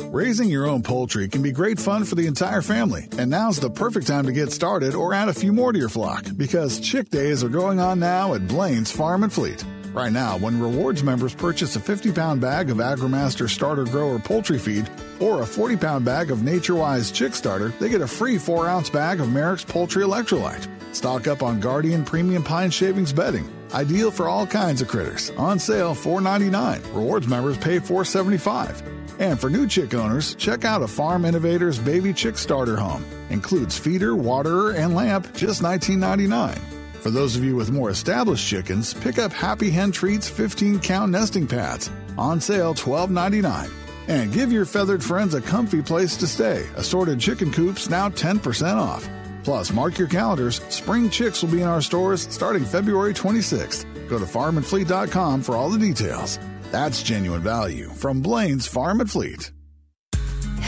Raising 0.00 0.48
your 0.48 0.66
own 0.66 0.82
poultry 0.82 1.28
can 1.28 1.42
be 1.42 1.52
great 1.52 1.78
fun 1.78 2.04
for 2.04 2.14
the 2.14 2.26
entire 2.26 2.62
family, 2.62 3.08
and 3.18 3.30
now's 3.30 3.60
the 3.60 3.68
perfect 3.68 4.06
time 4.06 4.24
to 4.24 4.32
get 4.32 4.50
started 4.50 4.94
or 4.94 5.12
add 5.12 5.28
a 5.28 5.34
few 5.34 5.52
more 5.52 5.70
to 5.70 5.78
your 5.78 5.90
flock 5.90 6.24
because 6.38 6.80
Chick 6.80 7.10
Days 7.10 7.44
are 7.44 7.50
going 7.50 7.78
on 7.78 8.00
now 8.00 8.32
at 8.32 8.48
Blain's 8.48 8.90
Farm 8.90 9.22
and 9.22 9.32
Fleet. 9.32 9.62
Right 9.96 10.12
now, 10.12 10.36
when 10.36 10.60
rewards 10.60 11.02
members 11.02 11.34
purchase 11.34 11.74
a 11.74 11.80
50 11.80 12.12
pound 12.12 12.38
bag 12.38 12.68
of 12.68 12.76
AgriMaster 12.76 13.48
Starter 13.48 13.84
Grower 13.84 14.18
poultry 14.18 14.58
feed 14.58 14.90
or 15.20 15.40
a 15.40 15.46
40 15.46 15.78
pound 15.78 16.04
bag 16.04 16.30
of 16.30 16.40
NatureWise 16.40 17.14
Chick 17.14 17.34
Starter, 17.34 17.70
they 17.80 17.88
get 17.88 18.02
a 18.02 18.06
free 18.06 18.36
4 18.36 18.68
ounce 18.68 18.90
bag 18.90 19.20
of 19.20 19.32
Merrick's 19.32 19.64
Poultry 19.64 20.04
Electrolyte. 20.04 20.68
Stock 20.94 21.26
up 21.26 21.42
on 21.42 21.60
Guardian 21.60 22.04
Premium 22.04 22.42
Pine 22.42 22.70
Shavings 22.70 23.10
bedding. 23.10 23.50
Ideal 23.72 24.10
for 24.10 24.28
all 24.28 24.46
kinds 24.46 24.82
of 24.82 24.88
critters. 24.88 25.30
On 25.38 25.58
sale 25.58 25.94
$4.99. 25.94 26.94
Rewards 26.94 27.26
members 27.26 27.56
pay 27.56 27.80
$4.75. 27.80 28.82
And 29.18 29.40
for 29.40 29.48
new 29.48 29.66
chick 29.66 29.94
owners, 29.94 30.34
check 30.34 30.66
out 30.66 30.82
a 30.82 30.86
Farm 30.86 31.24
Innovators 31.24 31.78
Baby 31.78 32.12
Chick 32.12 32.36
Starter 32.36 32.76
Home. 32.76 33.02
Includes 33.30 33.78
feeder, 33.78 34.14
waterer, 34.14 34.72
and 34.72 34.94
lamp, 34.94 35.34
just 35.34 35.62
$19.99. 35.62 36.75
For 37.06 37.12
those 37.12 37.36
of 37.36 37.44
you 37.44 37.54
with 37.54 37.70
more 37.70 37.90
established 37.90 38.48
chickens, 38.48 38.92
pick 38.92 39.16
up 39.16 39.32
Happy 39.32 39.70
Hen 39.70 39.92
Treats 39.92 40.28
15 40.28 40.80
count 40.80 41.12
nesting 41.12 41.46
pads. 41.46 41.88
On 42.18 42.40
sale 42.40 42.74
$12.99. 42.74 43.70
And 44.08 44.32
give 44.32 44.50
your 44.50 44.64
feathered 44.64 45.04
friends 45.04 45.32
a 45.34 45.40
comfy 45.40 45.82
place 45.82 46.16
to 46.16 46.26
stay. 46.26 46.66
Assorted 46.74 47.20
chicken 47.20 47.52
coops 47.52 47.88
now 47.88 48.08
10% 48.08 48.74
off. 48.74 49.08
Plus, 49.44 49.72
mark 49.72 49.98
your 49.98 50.08
calendars. 50.08 50.60
Spring 50.68 51.08
Chicks 51.08 51.44
will 51.44 51.52
be 51.52 51.60
in 51.60 51.68
our 51.68 51.80
stores 51.80 52.26
starting 52.28 52.64
February 52.64 53.14
26th. 53.14 53.86
Go 54.08 54.18
to 54.18 54.24
farmandfleet.com 54.24 55.42
for 55.42 55.54
all 55.54 55.70
the 55.70 55.78
details. 55.78 56.40
That's 56.72 57.04
genuine 57.04 57.40
value 57.40 57.88
from 57.88 58.20
Blain's 58.20 58.66
Farm 58.66 59.00
and 59.00 59.08
Fleet. 59.08 59.52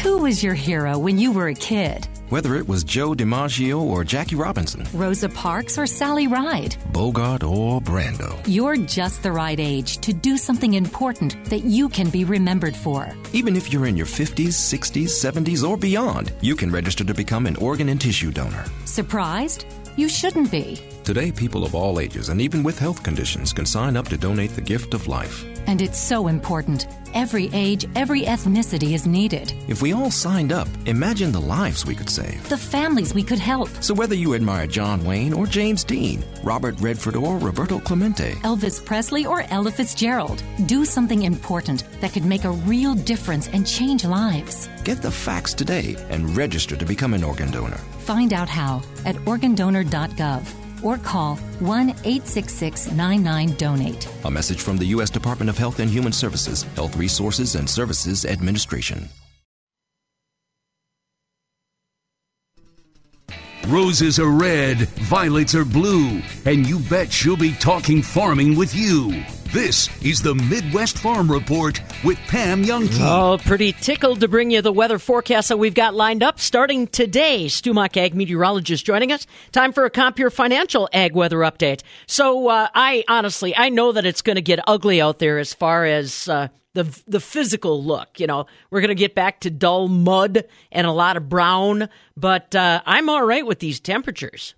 Who 0.04 0.18
was 0.18 0.44
your 0.44 0.54
hero 0.54 0.98
when 0.98 1.18
you 1.18 1.32
were 1.32 1.48
a 1.48 1.54
kid? 1.54 2.06
Whether 2.30 2.56
it 2.56 2.68
was 2.68 2.84
Joe 2.84 3.14
DiMaggio 3.14 3.80
or 3.80 4.04
Jackie 4.04 4.36
Robinson, 4.36 4.86
Rosa 4.92 5.30
Parks 5.30 5.78
or 5.78 5.86
Sally 5.86 6.26
Ride, 6.26 6.76
Bogart 6.92 7.42
or 7.42 7.80
Brando, 7.80 8.38
you're 8.46 8.76
just 8.76 9.22
the 9.22 9.32
right 9.32 9.58
age 9.58 9.96
to 9.98 10.12
do 10.12 10.36
something 10.36 10.74
important 10.74 11.42
that 11.46 11.60
you 11.60 11.88
can 11.88 12.10
be 12.10 12.24
remembered 12.24 12.76
for. 12.76 13.08
Even 13.32 13.56
if 13.56 13.72
you're 13.72 13.86
in 13.86 13.96
your 13.96 14.04
50s, 14.04 14.48
60s, 14.48 15.08
70s, 15.08 15.66
or 15.66 15.78
beyond, 15.78 16.30
you 16.42 16.54
can 16.54 16.70
register 16.70 17.02
to 17.02 17.14
become 17.14 17.46
an 17.46 17.56
organ 17.56 17.88
and 17.88 17.98
tissue 17.98 18.30
donor. 18.30 18.66
Surprised? 18.84 19.64
You 19.96 20.10
shouldn't 20.10 20.50
be. 20.50 20.78
Today, 21.08 21.32
people 21.32 21.64
of 21.64 21.74
all 21.74 22.00
ages 22.00 22.28
and 22.28 22.38
even 22.38 22.62
with 22.62 22.78
health 22.78 23.02
conditions 23.02 23.54
can 23.54 23.64
sign 23.64 23.96
up 23.96 24.08
to 24.08 24.18
donate 24.18 24.50
the 24.50 24.60
gift 24.60 24.92
of 24.92 25.08
life. 25.08 25.42
And 25.66 25.80
it's 25.80 25.98
so 25.98 26.28
important. 26.28 26.86
Every 27.14 27.48
age, 27.54 27.86
every 27.96 28.24
ethnicity 28.24 28.92
is 28.92 29.06
needed. 29.06 29.54
If 29.68 29.80
we 29.80 29.94
all 29.94 30.10
signed 30.10 30.52
up, 30.52 30.68
imagine 30.84 31.32
the 31.32 31.40
lives 31.40 31.86
we 31.86 31.94
could 31.94 32.10
save. 32.10 32.46
The 32.50 32.58
families 32.58 33.14
we 33.14 33.22
could 33.22 33.38
help. 33.38 33.70
So 33.80 33.94
whether 33.94 34.14
you 34.14 34.34
admire 34.34 34.66
John 34.66 35.02
Wayne 35.02 35.32
or 35.32 35.46
James 35.46 35.82
Dean, 35.82 36.22
Robert 36.44 36.78
Redford 36.78 37.16
or 37.16 37.38
Roberto 37.38 37.78
Clemente, 37.78 38.32
Elvis 38.42 38.84
Presley 38.84 39.24
or 39.24 39.44
Ella 39.48 39.70
Fitzgerald, 39.70 40.44
do 40.66 40.84
something 40.84 41.22
important 41.22 41.84
that 42.02 42.12
could 42.12 42.26
make 42.26 42.44
a 42.44 42.50
real 42.50 42.94
difference 42.94 43.48
and 43.48 43.66
change 43.66 44.04
lives. 44.04 44.68
Get 44.84 45.00
the 45.00 45.10
facts 45.10 45.54
today 45.54 45.96
and 46.10 46.36
register 46.36 46.76
to 46.76 46.84
become 46.84 47.14
an 47.14 47.24
organ 47.24 47.50
donor. 47.50 47.78
Find 48.04 48.34
out 48.34 48.50
how 48.50 48.82
at 49.06 49.16
organdonor.gov 49.24 50.67
or 50.82 50.98
call 50.98 51.36
1 51.60 51.90
866 51.90 52.92
99 52.92 53.52
Donate. 53.54 54.08
A 54.24 54.30
message 54.30 54.60
from 54.60 54.76
the 54.76 54.86
U.S. 54.86 55.10
Department 55.10 55.50
of 55.50 55.58
Health 55.58 55.80
and 55.80 55.90
Human 55.90 56.12
Services, 56.12 56.62
Health 56.74 56.96
Resources 56.96 57.54
and 57.54 57.68
Services 57.68 58.24
Administration. 58.24 59.08
Roses 63.68 64.18
are 64.18 64.30
red, 64.30 64.88
violets 65.10 65.54
are 65.54 65.64
blue, 65.64 66.22
and 66.46 66.66
you 66.66 66.78
bet 66.78 67.12
she'll 67.12 67.36
be 67.36 67.52
talking 67.52 68.00
farming 68.00 68.56
with 68.56 68.74
you. 68.74 69.22
This 69.52 69.88
is 70.04 70.20
the 70.20 70.34
Midwest 70.34 70.98
Farm 70.98 71.32
Report 71.32 71.80
with 72.04 72.18
Pam 72.28 72.62
Jahnke. 72.64 72.98
Oh, 73.00 73.38
pretty 73.38 73.72
tickled 73.72 74.20
to 74.20 74.28
bring 74.28 74.50
you 74.50 74.60
the 74.60 74.70
weather 74.70 74.98
forecast 74.98 75.48
that 75.48 75.56
we've 75.56 75.72
got 75.72 75.94
lined 75.94 76.22
up 76.22 76.38
starting 76.38 76.86
today. 76.86 77.48
Stu 77.48 77.72
Muck 77.72 77.96
Ag 77.96 78.14
meteorologist 78.14 78.84
joining 78.84 79.10
us. 79.10 79.26
Time 79.50 79.72
for 79.72 79.86
a 79.86 79.90
Compeer 79.90 80.28
Financial 80.30 80.86
Ag 80.92 81.14
weather 81.14 81.38
update. 81.38 81.80
So, 82.06 82.48
uh, 82.48 82.68
I 82.74 83.04
honestly, 83.08 83.56
I 83.56 83.70
know 83.70 83.92
that 83.92 84.04
it's 84.04 84.20
going 84.20 84.36
to 84.36 84.42
get 84.42 84.60
ugly 84.66 85.00
out 85.00 85.18
there 85.18 85.38
as 85.38 85.54
far 85.54 85.86
as 85.86 86.28
uh, 86.28 86.48
the 86.74 86.84
the 87.06 87.20
physical 87.20 87.82
look. 87.82 88.20
You 88.20 88.26
know, 88.26 88.44
we're 88.70 88.82
going 88.82 88.88
to 88.88 88.94
get 88.94 89.14
back 89.14 89.40
to 89.40 89.50
dull 89.50 89.88
mud 89.88 90.44
and 90.70 90.86
a 90.86 90.92
lot 90.92 91.16
of 91.16 91.30
brown, 91.30 91.88
but 92.18 92.54
uh, 92.54 92.82
I'm 92.84 93.08
all 93.08 93.24
right 93.24 93.46
with 93.46 93.60
these 93.60 93.80
temperatures. 93.80 94.54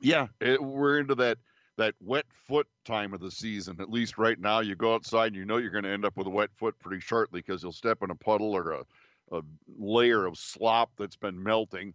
Yeah, 0.00 0.26
it, 0.40 0.60
we're 0.60 0.98
into 0.98 1.14
that 1.14 1.38
that 1.76 1.94
wet 2.00 2.26
foot 2.46 2.66
time 2.84 3.12
of 3.14 3.20
the 3.20 3.30
season. 3.30 3.76
At 3.80 3.90
least 3.90 4.18
right 4.18 4.38
now, 4.38 4.60
you 4.60 4.76
go 4.76 4.94
outside 4.94 5.28
and 5.28 5.36
you 5.36 5.44
know 5.44 5.56
you're 5.56 5.70
going 5.70 5.84
to 5.84 5.90
end 5.90 6.04
up 6.04 6.16
with 6.16 6.26
a 6.26 6.30
wet 6.30 6.50
foot 6.56 6.78
pretty 6.78 7.00
shortly 7.00 7.40
because 7.40 7.62
you'll 7.62 7.72
step 7.72 8.02
in 8.02 8.10
a 8.10 8.14
puddle 8.14 8.52
or 8.52 8.72
a, 8.72 8.84
a 9.32 9.42
layer 9.78 10.26
of 10.26 10.36
slop 10.38 10.90
that's 10.96 11.16
been 11.16 11.42
melting. 11.42 11.94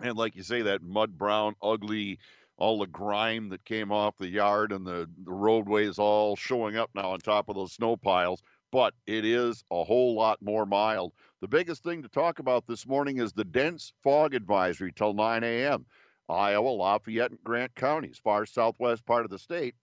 And 0.00 0.16
like 0.16 0.36
you 0.36 0.42
say, 0.42 0.62
that 0.62 0.82
mud 0.82 1.16
brown, 1.16 1.54
ugly, 1.62 2.18
all 2.58 2.78
the 2.78 2.86
grime 2.86 3.48
that 3.50 3.64
came 3.64 3.92
off 3.92 4.16
the 4.18 4.28
yard 4.28 4.72
and 4.72 4.86
the, 4.86 5.08
the 5.24 5.32
roadway 5.32 5.86
is 5.86 5.98
all 5.98 6.36
showing 6.36 6.76
up 6.76 6.90
now 6.94 7.10
on 7.10 7.18
top 7.18 7.48
of 7.48 7.54
those 7.56 7.72
snow 7.72 7.96
piles. 7.96 8.42
But 8.72 8.94
it 9.06 9.24
is 9.24 9.62
a 9.70 9.84
whole 9.84 10.14
lot 10.14 10.42
more 10.42 10.66
mild. 10.66 11.12
The 11.40 11.48
biggest 11.48 11.82
thing 11.82 12.02
to 12.02 12.08
talk 12.08 12.40
about 12.40 12.66
this 12.66 12.86
morning 12.86 13.18
is 13.18 13.32
the 13.32 13.44
dense 13.44 13.92
fog 14.02 14.34
advisory 14.34 14.92
till 14.92 15.14
9 15.14 15.44
a.m. 15.44 15.86
Iowa, 16.28 16.68
Lafayette, 16.70 17.30
and 17.30 17.44
Grant 17.44 17.74
counties, 17.74 18.18
far 18.18 18.46
southwest 18.46 19.06
part 19.06 19.24
of 19.24 19.30
the 19.30 19.38
state. 19.38 19.74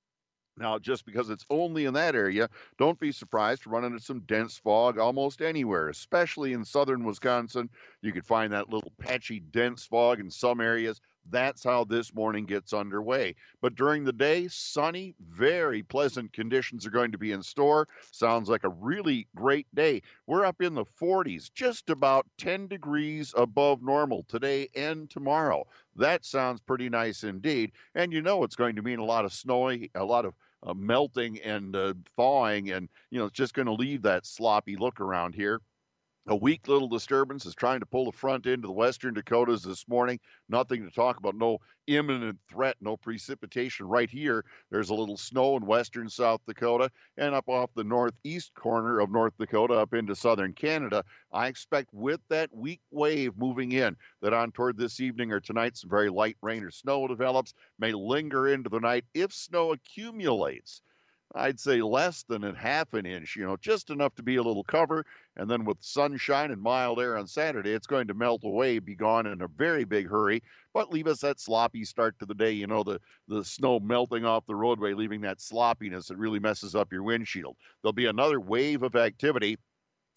Now, 0.58 0.78
just 0.78 1.06
because 1.06 1.30
it's 1.30 1.46
only 1.50 1.86
in 1.86 1.96
that 1.96 2.16
area, 2.16 2.48
don't 2.78 3.00
be 3.00 3.12
surprised 3.12 3.64
to 3.64 3.70
run 3.70 3.84
into 3.84 4.00
some 4.00 4.20
dense 4.22 4.58
fog 4.58 5.00
almost 5.00 5.42
anywhere, 5.42 5.90
especially 5.90 6.54
in 6.54 6.64
southern 6.64 7.04
Wisconsin. 7.04 7.70
You 8.02 8.12
could 8.12 8.26
find 8.26 8.54
that 8.54 8.70
little 8.70 8.94
patchy, 9.00 9.40
dense 9.40 9.86
fog 9.86 10.20
in 10.20 10.30
some 10.30 10.62
areas. 10.62 11.02
That's 11.30 11.63
how 11.63 11.84
this 11.84 12.13
morning 12.13 12.46
gets 12.46 12.74
underway. 12.74 13.36
But 13.62 13.75
during 13.75 14.03
the 14.03 14.13
day, 14.13 14.48
sunny, 14.50 15.15
very 15.20 15.84
pleasant 15.84 16.34
conditions 16.34 16.86
are 16.86 16.92
going 16.92 17.12
to 17.12 17.18
be 17.18 17.32
in 17.32 17.44
store. 17.44 17.88
Sounds 18.12 18.50
like 18.50 18.63
a 18.63 18.70
really 18.70 19.27
great 19.36 19.68
day. 19.74 20.01
We're 20.27 20.46
up 20.46 20.62
in 20.62 20.74
the 20.74 20.86
40s, 20.86 21.51
just 21.53 21.89
about 21.89 22.27
10 22.38 22.68
degrees 22.68 23.34
above 23.36 23.82
normal 23.82 24.24
today 24.27 24.70
and 24.75 25.10
tomorrow. 25.10 25.65
That 25.96 26.25
sounds 26.25 26.62
pretty 26.62 26.89
nice 26.89 27.24
indeed. 27.24 27.72
And 27.96 28.12
you 28.12 28.22
know 28.22 28.44
it's 28.44 28.56
going 28.56 28.75
to 28.75 28.82
mean 28.82 29.00
a 29.00 29.06
lot 29.06 29.25
of 29.25 29.34
snowy, 29.34 29.92
a 29.96 30.03
lot 30.03 30.25
of 30.25 30.34
uh, 30.65 30.74
melting 30.74 31.42
and 31.42 31.75
uh, 31.75 31.94
thawing, 32.15 32.72
and 32.72 32.88
you 33.10 33.20
know 33.20 33.25
it's 33.25 33.36
just 33.36 33.53
going 33.53 33.65
to 33.65 33.74
leave 33.74 34.01
that 34.03 34.25
sloppy 34.25 34.75
look 34.75 35.00
around 35.01 35.36
here. 35.36 35.60
A 36.27 36.36
weak 36.36 36.70
little 36.70 36.88
disturbance 36.88 37.46
is 37.46 37.53
trying 37.53 37.82
to 37.82 37.86
pull 37.86 38.06
the 38.06 38.18
front 38.18 38.46
into 38.46 38.65
the 38.65 38.74
western 38.74 39.13
Dakotas 39.13 39.62
this 39.62 39.89
morning. 39.89 40.22
Nothing 40.48 40.86
to 40.86 40.89
talk 40.89 41.18
about. 41.18 41.36
No 41.36 41.60
imminent 41.86 42.39
threat, 42.50 42.77
no 42.80 42.96
precipitation 42.96 43.88
right 43.88 44.10
here. 44.10 44.46
There's 44.72 44.89
a 44.89 44.96
little 44.96 45.18
snow 45.18 45.58
in 45.58 45.65
western 45.65 46.08
South 46.08 46.39
Dakota 46.48 46.89
and 47.18 47.36
up 47.36 47.50
off 47.50 47.74
the 47.74 47.84
northeast 47.84 48.53
corner 48.53 49.01
of 49.01 49.12
North 49.12 49.34
Dakota 49.38 49.74
up 49.74 49.94
into 49.94 50.15
southern 50.15 50.53
Canada. 50.53 51.03
I 51.34 51.48
expect 51.48 51.89
with 51.94 52.22
that 52.30 52.56
weak 52.56 52.80
wave 52.89 53.36
moving 53.36 53.74
in 53.74 53.98
that 54.22 54.32
on 54.32 54.53
toward 54.53 54.77
this 54.77 55.01
evening 55.01 55.34
or 55.34 55.42
tonight, 55.42 55.75
some 55.75 55.89
very 55.89 56.10
light 56.10 56.38
rain 56.42 56.63
or 56.63 56.72
snow 56.72 57.06
develops, 57.06 57.53
may 57.80 57.92
linger 57.92 58.48
into 58.48 58.70
the 58.70 58.80
night 58.80 59.03
if 59.13 59.34
snow 59.34 59.74
accumulates. 59.74 60.82
I'd 61.36 61.60
say 61.60 61.82
less 61.82 62.24
than 62.24 62.44
a 62.44 62.56
half 62.56 62.94
an 62.94 63.06
inch, 63.06 63.36
you 63.36 63.44
know, 63.44 63.58
just 63.58 63.90
enough 63.90 64.13
to 64.16 64.24
be 64.24 64.36
a 64.36 64.44
little 64.44 64.63
cover. 64.63 65.06
And 65.36 65.50
then 65.50 65.66
with 65.66 65.78
sunshine 65.82 66.52
and 66.52 66.62
mild 66.62 67.00
air 67.00 67.18
on 67.18 67.25
Saturday, 67.25 67.72
it's 67.72 67.88
going 67.88 68.08
to 68.08 68.13
melt 68.13 68.44
away, 68.44 68.78
be 68.80 68.96
gone 68.96 69.25
in 69.25 69.42
a 69.42 69.48
very 69.48 69.84
big 69.84 70.08
hurry, 70.08 70.44
but 70.74 70.92
leave 70.92 71.08
us 71.08 71.22
that 71.22 71.40
sloppy 71.40 71.86
start 71.86 72.20
to 72.20 72.28
the 72.28 72.36
day. 72.36 72.52
You 72.52 72.68
know, 72.68 72.84
the, 72.84 73.00
the 73.28 73.44
snow 73.44 73.80
melting 73.80 74.25
off 74.25 74.46
the 74.46 74.56
roadway, 74.56 74.94
leaving 74.94 75.22
that 75.22 75.42
sloppiness 75.42 76.08
that 76.08 76.18
really 76.18 76.40
messes 76.40 76.75
up 76.75 76.94
your 76.94 77.04
windshield. 77.04 77.58
There'll 77.82 77.94
be 77.94 78.06
another 78.06 78.40
wave 78.40 78.84
of 78.84 78.96
activity 78.96 79.58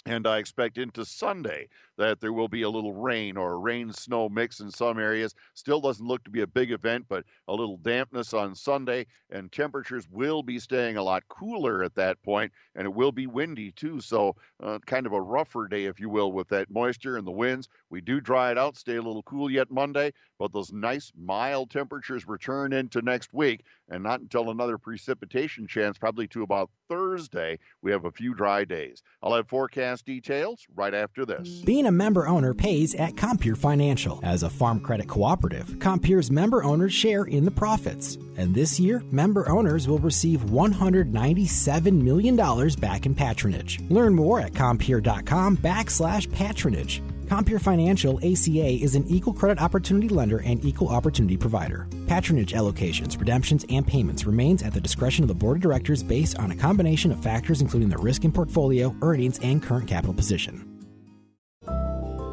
and 0.07 0.27
I 0.27 0.39
expect 0.39 0.79
into 0.79 1.05
Sunday 1.05 1.69
that 1.99 2.21
there 2.21 2.33
will 2.33 2.49
be 2.49 2.63
a 2.63 2.71
little 2.71 2.95
rain 2.95 3.37
or 3.37 3.61
rain 3.61 3.93
snow 3.93 4.29
mix 4.29 4.61
in 4.61 4.71
some 4.71 4.99
areas. 4.99 5.35
Still 5.55 5.81
doesn't 5.81 6.07
look 6.07 6.25
to 6.25 6.31
be 6.31 6.43
a 6.43 6.47
big 6.47 6.73
event, 6.73 7.07
but 7.09 7.25
a 7.49 7.55
little 7.55 7.77
dampness 7.79 8.35
on 8.35 8.55
Sunday, 8.55 9.07
and 9.31 9.51
temperatures 9.51 10.07
will 10.11 10.43
be 10.43 10.59
staying 10.59 10.97
a 10.97 11.03
lot 11.03 11.27
cooler 11.29 11.83
at 11.83 11.95
that 11.95 12.23
point, 12.23 12.53
and 12.75 12.87
it 12.87 12.95
will 12.95 13.13
be 13.13 13.27
windy 13.27 13.73
too. 13.73 14.01
So, 14.01 14.37
uh, 14.63 14.79
kind 14.87 15.07
of 15.07 15.13
a 15.13 15.21
rougher 15.21 15.69
day, 15.69 15.85
if 15.85 16.01
you 16.01 16.09
will, 16.09 16.33
with 16.33 16.49
that 16.49 16.71
moisture 16.71 17.17
and 17.17 17.27
the 17.27 17.33
winds. 17.33 17.69
We 17.91 18.01
do 18.01 18.21
dry 18.21 18.51
it 18.51 18.59
out, 18.59 18.77
stay 18.77 18.97
a 18.97 19.03
little 19.03 19.23
cool 19.23 19.51
yet 19.51 19.71
Monday, 19.71 20.13
but 20.39 20.53
those 20.53 20.73
nice 20.73 21.13
mild 21.17 21.71
temperatures 21.71 22.27
return 22.27 22.73
into 22.73 23.03
next 23.03 23.33
week, 23.33 23.65
and 23.89 24.03
not 24.03 24.21
until 24.21 24.51
another 24.51 24.79
precipitation 24.79 25.67
chance, 25.67 25.99
probably 25.99 26.27
to 26.29 26.43
about 26.43 26.71
Thursday, 26.89 27.59
we 27.83 27.91
have 27.91 28.05
a 28.05 28.11
few 28.11 28.35
dry 28.35 28.65
days. 28.65 29.03
I'll 29.23 29.35
have 29.35 29.49
forecast 29.49 30.05
details 30.05 30.67
right 30.75 30.95
after 30.95 31.25
this. 31.25 31.63
Being 31.65 31.86
a 31.87 31.93
member 31.93 32.27
owner 32.27 32.53
pays 32.53 32.95
at 32.95 33.17
Compeer 33.17 33.57
Financial. 33.57 34.21
As 34.23 34.43
a 34.43 34.51
farm 34.51 34.81
credit 34.81 35.09
cooperative, 35.09 35.79
Compeer's 35.79 36.31
member 36.31 36.63
owners 36.65 36.93
share 36.93 37.25
in 37.25 37.45
the 37.45 37.51
profits. 37.51 38.17
And 38.37 38.55
this 38.55 38.79
year, 38.79 39.03
member 39.11 39.49
owners 39.49 39.89
will 39.89 39.99
receive 39.99 40.41
$197 40.41 42.03
million 42.03 42.37
back 42.81 43.07
in 43.07 43.15
patronage. 43.15 43.81
Learn 43.89 44.15
more 44.15 44.41
at 44.41 44.53
Compeer.com 44.53 45.57
backslash 45.59 46.31
patronage. 46.33 47.03
Compeer 47.27 47.59
Financial 47.61 48.19
ACA 48.19 48.69
is 48.83 48.95
an 48.95 49.07
equal 49.09 49.33
credit 49.33 49.61
opportunity 49.61 50.09
lender 50.09 50.39
and 50.43 50.65
equal 50.65 50.89
opportunity 50.89 51.37
provider. 51.37 51.89
Patronage 52.07 52.53
allocations, 52.53 53.19
redemptions, 53.19 53.65
and 53.69 53.87
payments 53.87 54.27
remains 54.27 54.63
at 54.63 54.73
the 54.73 54.81
discretion 54.81 55.25
of 55.25 55.29
the 55.29 55.35
board 55.35 55.57
of 55.57 55.63
directors 55.63 56.03
based 56.03 56.39
on 56.39 56.53
a 56.53 56.57
combination 56.57 57.11
of 57.11 57.23
factors 57.23 57.61
including 57.61 57.89
the 57.89 57.99
risk 57.99 58.25
in 58.25 58.33
portfolio, 58.33 58.95
earnings, 59.03 59.39
and 59.41 59.63
current 59.63 59.89
capital 59.89 60.15
position. 60.15 60.66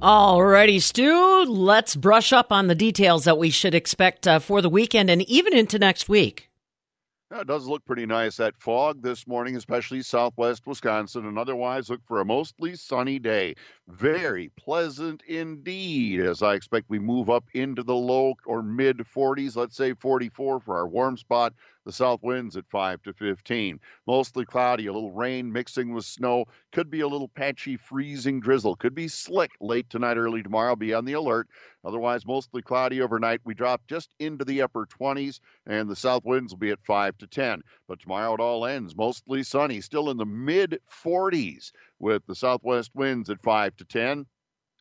Alrighty, 0.00 0.80
Stu, 0.80 1.44
let's 1.46 1.96
brush 1.96 2.32
up 2.32 2.52
on 2.52 2.68
the 2.68 2.76
details 2.76 3.24
that 3.24 3.36
we 3.36 3.50
should 3.50 3.74
expect 3.74 4.28
uh, 4.28 4.38
for 4.38 4.62
the 4.62 4.68
weekend 4.68 5.10
and 5.10 5.22
even 5.22 5.52
into 5.52 5.76
next 5.76 6.08
week. 6.08 6.48
Yeah, 7.32 7.40
it 7.40 7.48
does 7.48 7.66
look 7.66 7.84
pretty 7.84 8.06
nice. 8.06 8.36
That 8.36 8.54
fog 8.60 9.02
this 9.02 9.26
morning, 9.26 9.56
especially 9.56 10.02
southwest 10.02 10.68
Wisconsin, 10.68 11.26
and 11.26 11.36
otherwise 11.36 11.90
look 11.90 12.00
for 12.06 12.20
a 12.20 12.24
mostly 12.24 12.76
sunny 12.76 13.18
day. 13.18 13.56
Very 13.88 14.50
pleasant 14.56 15.24
indeed, 15.26 16.20
as 16.20 16.42
I 16.42 16.54
expect 16.54 16.88
we 16.88 17.00
move 17.00 17.28
up 17.28 17.44
into 17.52 17.82
the 17.82 17.96
low 17.96 18.34
or 18.46 18.62
mid 18.62 18.98
40s, 18.98 19.56
let's 19.56 19.76
say 19.76 19.94
44 19.94 20.60
for 20.60 20.76
our 20.76 20.86
warm 20.86 21.16
spot. 21.16 21.54
The 21.88 21.92
south 21.92 22.22
winds 22.22 22.54
at 22.58 22.68
5 22.68 23.00
to 23.04 23.14
15. 23.14 23.80
Mostly 24.06 24.44
cloudy, 24.44 24.88
a 24.88 24.92
little 24.92 25.10
rain 25.10 25.50
mixing 25.50 25.94
with 25.94 26.04
snow. 26.04 26.44
Could 26.70 26.90
be 26.90 27.00
a 27.00 27.08
little 27.08 27.30
patchy, 27.30 27.78
freezing 27.78 28.40
drizzle. 28.40 28.76
Could 28.76 28.94
be 28.94 29.08
slick 29.08 29.52
late 29.58 29.88
tonight, 29.88 30.18
early 30.18 30.42
tomorrow. 30.42 30.76
Be 30.76 30.92
on 30.92 31.06
the 31.06 31.14
alert. 31.14 31.48
Otherwise, 31.82 32.26
mostly 32.26 32.60
cloudy 32.60 33.00
overnight. 33.00 33.40
We 33.42 33.54
drop 33.54 33.86
just 33.86 34.10
into 34.18 34.44
the 34.44 34.60
upper 34.60 34.84
20s, 34.84 35.40
and 35.64 35.88
the 35.88 35.96
south 35.96 36.26
winds 36.26 36.52
will 36.52 36.58
be 36.58 36.72
at 36.72 36.84
5 36.84 37.16
to 37.16 37.26
10. 37.26 37.62
But 37.86 38.00
tomorrow 38.00 38.34
it 38.34 38.40
all 38.40 38.66
ends 38.66 38.94
mostly 38.94 39.42
sunny, 39.42 39.80
still 39.80 40.10
in 40.10 40.18
the 40.18 40.26
mid 40.26 40.80
40s 40.90 41.72
with 41.98 42.22
the 42.26 42.34
southwest 42.34 42.90
winds 42.92 43.30
at 43.30 43.40
5 43.40 43.76
to 43.76 43.86
10. 43.86 44.26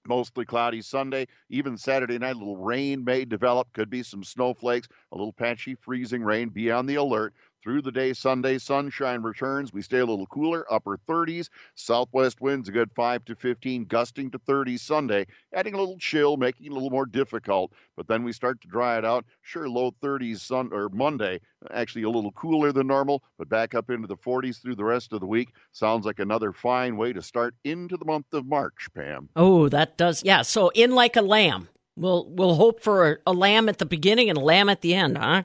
Mostly 0.08 0.46
cloudy 0.46 0.82
Sunday. 0.82 1.28
Even 1.50 1.78
Saturday 1.78 2.18
night, 2.18 2.36
a 2.36 2.40
little 2.40 2.58
rain 2.58 3.04
may 3.04 3.26
develop. 3.26 3.72
Could 3.74 3.90
be 3.90 4.04
some 4.04 4.24
snowflakes, 4.24 4.88
a 5.12 5.18
little 5.18 5.34
patchy 5.34 5.76
freezing 5.76 6.24
rain. 6.24 6.50
Be 6.50 6.72
on 6.72 6.86
the 6.86 6.96
alert. 6.96 7.34
Through 7.68 7.82
the 7.82 7.92
day, 7.92 8.14
Sunday, 8.14 8.60
sunshine 8.60 9.22
returns. 9.24 9.74
We 9.74 9.82
stay 9.82 10.00
a 10.00 10.06
little 10.06 10.26
cooler, 10.28 10.66
upper 10.72 10.98
30s. 11.06 11.50
Southwest 11.76 12.40
winds 12.40 12.70
a 12.70 12.72
good 12.72 12.90
5 12.96 13.26
to 13.26 13.36
15, 13.36 13.84
gusting 13.84 14.32
to 14.32 14.38
30 14.38 14.78
Sunday, 14.78 15.28
adding 15.52 15.74
a 15.74 15.78
little 15.78 15.98
chill, 15.98 16.38
making 16.38 16.68
it 16.68 16.72
a 16.72 16.74
little 16.74 16.90
more 16.90 17.06
difficult. 17.06 17.74
But 17.98 18.08
then 18.08 18.24
we 18.24 18.32
start 18.32 18.62
to 18.62 18.70
dry 18.70 18.98
it 18.98 19.04
out. 19.04 19.26
Sure, 19.42 19.68
low 19.68 19.92
30s 20.02 20.40
sun 20.40 20.70
or 20.72 20.88
Monday, 20.88 21.42
actually 21.70 22.04
a 22.04 22.10
little 22.10 22.32
cooler 22.32 22.72
than 22.72 22.88
normal, 22.88 23.22
but 23.38 23.50
back 23.50 23.76
up 23.76 23.90
into 23.90 24.08
the 24.08 24.16
40s 24.16 24.62
through 24.62 24.76
the 24.76 24.86
rest 24.86 25.12
of 25.12 25.20
the 25.20 25.28
week. 25.28 25.50
Sounds 25.74 26.06
like 26.06 26.20
another 26.20 26.54
fine 26.54 26.96
way 26.96 27.12
to 27.12 27.22
start 27.22 27.54
into 27.66 27.98
the 27.98 28.06
month 28.06 28.28
of 28.32 28.46
March, 28.46 28.88
Pam. 28.96 29.28
Oh, 29.36 29.68
that 29.68 29.98
does. 29.98 30.24
Yeah, 30.24 30.44
so 30.44 30.70
in 30.70 30.92
like 30.92 31.18
a 31.18 31.22
lamb. 31.22 31.68
We'll 31.98 32.30
we'll 32.30 32.56
hope 32.56 32.80
for 32.80 33.12
a, 33.12 33.18
a 33.28 33.34
lamb 33.34 33.68
at 33.68 33.80
the 33.80 33.86
beginning 33.86 34.30
and 34.30 34.38
a 34.38 34.42
lamb 34.42 34.70
at 34.70 34.80
the 34.80 34.94
end, 34.94 35.18
huh? 35.18 35.44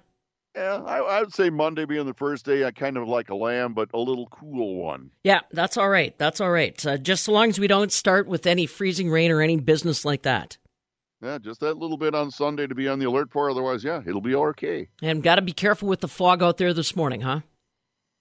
Yeah, 0.54 0.82
I, 0.84 0.98
I, 0.98 1.20
would 1.20 1.32
say 1.32 1.48
Monday 1.48 1.86
being 1.86 2.04
the 2.04 2.12
first 2.12 2.44
day, 2.44 2.64
I 2.64 2.72
kind 2.72 2.98
of 2.98 3.08
like 3.08 3.30
a 3.30 3.34
lamb, 3.34 3.72
but 3.72 3.88
a 3.94 3.98
little 3.98 4.26
cool 4.26 4.76
one. 4.76 5.10
Yeah, 5.24 5.40
that's 5.50 5.78
all 5.78 5.88
right. 5.88 6.16
That's 6.18 6.42
all 6.42 6.50
right. 6.50 6.84
Uh, 6.84 6.98
just 6.98 7.24
so 7.24 7.32
long 7.32 7.48
as 7.48 7.58
we 7.58 7.66
don't 7.66 7.90
start 7.90 8.26
with 8.26 8.46
any 8.46 8.66
freezing 8.66 9.10
rain 9.10 9.30
or 9.30 9.40
any 9.40 9.56
business 9.56 10.04
like 10.04 10.22
that. 10.22 10.58
Yeah, 11.22 11.38
just 11.38 11.60
that 11.60 11.78
little 11.78 11.96
bit 11.96 12.14
on 12.14 12.30
Sunday 12.30 12.66
to 12.66 12.74
be 12.74 12.88
on 12.88 12.98
the 12.98 13.06
alert 13.06 13.30
for. 13.30 13.48
Otherwise, 13.48 13.82
yeah, 13.82 14.02
it'll 14.04 14.20
be 14.20 14.34
okay. 14.34 14.88
And 15.00 15.22
got 15.22 15.36
to 15.36 15.42
be 15.42 15.52
careful 15.52 15.88
with 15.88 16.00
the 16.00 16.08
fog 16.08 16.42
out 16.42 16.58
there 16.58 16.74
this 16.74 16.96
morning, 16.96 17.22
huh? 17.22 17.40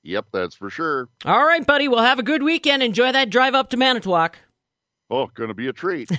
Yep, 0.04 0.28
that's 0.32 0.56
for 0.56 0.70
sure. 0.70 1.10
All 1.26 1.46
right, 1.46 1.66
buddy. 1.66 1.88
Well, 1.88 2.04
have 2.04 2.20
a 2.20 2.24
good 2.24 2.44
weekend. 2.44 2.82
Enjoy 2.82 3.12
that 3.12 3.30
drive 3.30 3.56
up 3.56 3.72
to 3.72 3.78
Manitowoc. 3.78 4.38
Oh, 5.14 5.28
going 5.34 5.50
to 5.50 5.54
be 5.54 5.68
a 5.68 5.74
treat. 5.74 6.10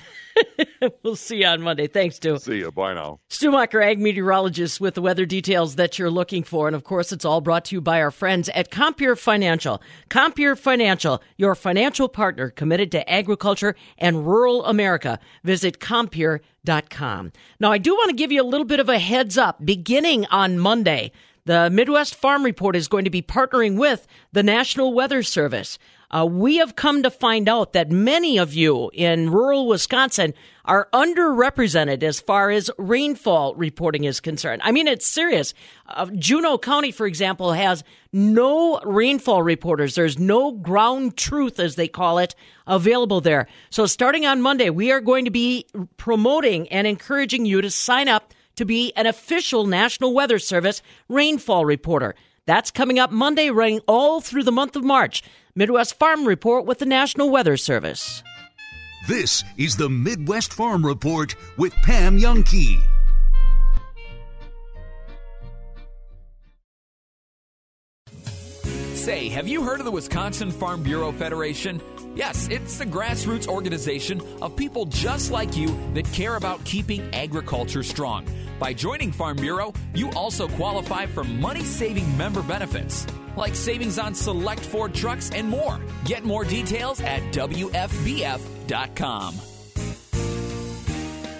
we'll 1.03 1.15
see 1.15 1.37
you 1.37 1.47
on 1.47 1.63
Monday. 1.63 1.87
Thanks, 1.87 2.17
Stu. 2.17 2.37
See 2.37 2.59
you. 2.59 2.71
Bye 2.71 2.93
now. 2.93 3.19
Stu 3.27 3.49
Macher, 3.49 3.83
ag 3.83 3.99
meteorologist 3.99 4.79
with 4.79 4.93
the 4.93 5.01
weather 5.01 5.25
details 5.25 5.77
that 5.77 5.97
you're 5.97 6.11
looking 6.11 6.43
for. 6.43 6.67
And 6.67 6.75
of 6.75 6.83
course, 6.83 7.11
it's 7.11 7.25
all 7.25 7.41
brought 7.41 7.65
to 7.65 7.75
you 7.75 7.81
by 7.81 7.99
our 7.99 8.11
friends 8.11 8.49
at 8.49 8.69
Compeer 8.69 9.15
Financial. 9.15 9.81
Compeer 10.09 10.55
Financial, 10.55 11.23
your 11.37 11.55
financial 11.55 12.07
partner 12.07 12.51
committed 12.51 12.91
to 12.91 13.09
agriculture 13.09 13.75
and 13.97 14.27
rural 14.27 14.63
America. 14.63 15.17
Visit 15.43 15.79
Compeer.com. 15.79 17.31
Now, 17.59 17.71
I 17.71 17.79
do 17.79 17.95
want 17.95 18.11
to 18.11 18.15
give 18.15 18.31
you 18.31 18.43
a 18.43 18.45
little 18.45 18.67
bit 18.67 18.79
of 18.79 18.89
a 18.89 18.99
heads 18.99 19.39
up 19.39 19.65
beginning 19.65 20.27
on 20.27 20.59
Monday. 20.59 21.11
The 21.45 21.69
Midwest 21.71 22.15
Farm 22.15 22.43
Report 22.43 22.75
is 22.75 22.87
going 22.87 23.05
to 23.05 23.09
be 23.09 23.21
partnering 23.23 23.77
with 23.77 24.07
the 24.31 24.43
National 24.43 24.93
Weather 24.93 25.23
Service. 25.23 25.79
Uh, 26.13 26.25
we 26.25 26.57
have 26.57 26.75
come 26.75 27.01
to 27.01 27.09
find 27.09 27.49
out 27.49 27.73
that 27.73 27.89
many 27.89 28.37
of 28.37 28.53
you 28.53 28.91
in 28.93 29.31
rural 29.31 29.67
Wisconsin 29.67 30.33
are 30.63 30.87
underrepresented 30.93 32.03
as 32.03 32.19
far 32.19 32.51
as 32.51 32.69
rainfall 32.77 33.55
reporting 33.55 34.03
is 34.03 34.19
concerned. 34.19 34.61
I 34.63 34.71
mean, 34.71 34.87
it's 34.87 35.07
serious. 35.07 35.55
Uh, 35.87 36.05
Juneau 36.15 36.59
County, 36.59 36.91
for 36.91 37.07
example, 37.07 37.53
has 37.53 37.83
no 38.13 38.79
rainfall 38.81 39.41
reporters. 39.41 39.95
There's 39.95 40.19
no 40.19 40.51
ground 40.51 41.17
truth, 41.17 41.59
as 41.59 41.75
they 41.75 41.87
call 41.87 42.19
it, 42.19 42.35
available 42.67 43.19
there. 43.19 43.47
So 43.71 43.87
starting 43.87 44.27
on 44.27 44.41
Monday, 44.41 44.69
we 44.69 44.91
are 44.91 45.01
going 45.01 45.25
to 45.25 45.31
be 45.31 45.65
promoting 45.97 46.69
and 46.69 46.85
encouraging 46.85 47.47
you 47.47 47.59
to 47.61 47.71
sign 47.71 48.07
up 48.07 48.33
to 48.55 48.65
be 48.65 48.93
an 48.95 49.07
official 49.07 49.65
National 49.65 50.13
Weather 50.13 50.37
Service 50.37 50.83
rainfall 51.09 51.65
reporter. 51.65 52.13
That's 52.45 52.71
coming 52.71 52.99
up 52.99 53.09
Monday, 53.09 53.49
running 53.49 53.79
all 53.87 54.19
through 54.19 54.43
the 54.43 54.51
month 54.51 54.75
of 54.75 54.83
March. 54.83 55.23
Midwest 55.55 55.97
Farm 55.97 56.25
Report 56.25 56.65
with 56.65 56.79
the 56.79 56.85
National 56.85 57.29
Weather 57.29 57.55
Service. 57.55 58.21
This 59.07 59.43
is 59.57 59.77
the 59.77 59.89
Midwest 59.89 60.53
Farm 60.53 60.85
Report 60.85 61.35
with 61.57 61.73
Pam 61.83 62.19
Jahnke. 62.19 62.81
Say, 68.93 69.29
have 69.29 69.47
you 69.47 69.63
heard 69.63 69.79
of 69.79 69.85
the 69.85 69.91
Wisconsin 69.91 70.51
Farm 70.51 70.83
Bureau 70.83 71.11
Federation? 71.11 71.81
Yes, 72.15 72.47
it's 72.49 72.79
a 72.79 72.85
grassroots 72.85 73.47
organization 73.47 74.21
of 74.41 74.55
people 74.55 74.85
just 74.85 75.31
like 75.31 75.57
you 75.57 75.75
that 75.93 76.05
care 76.13 76.35
about 76.35 76.63
keeping 76.63 77.01
agriculture 77.13 77.83
strong. 77.83 78.25
By 78.59 78.73
joining 78.73 79.11
Farm 79.11 79.37
Bureau, 79.37 79.73
you 79.95 80.11
also 80.11 80.47
qualify 80.47 81.07
for 81.07 81.23
money 81.23 81.63
saving 81.63 82.15
member 82.17 82.43
benefits, 82.43 83.07
like 83.35 83.55
savings 83.55 83.97
on 83.97 84.13
select 84.13 84.61
Ford 84.61 84.93
trucks 84.93 85.31
and 85.31 85.49
more. 85.49 85.79
Get 86.05 86.23
more 86.23 86.45
details 86.45 87.01
at 87.01 87.21
WFBF.com. 87.33 89.33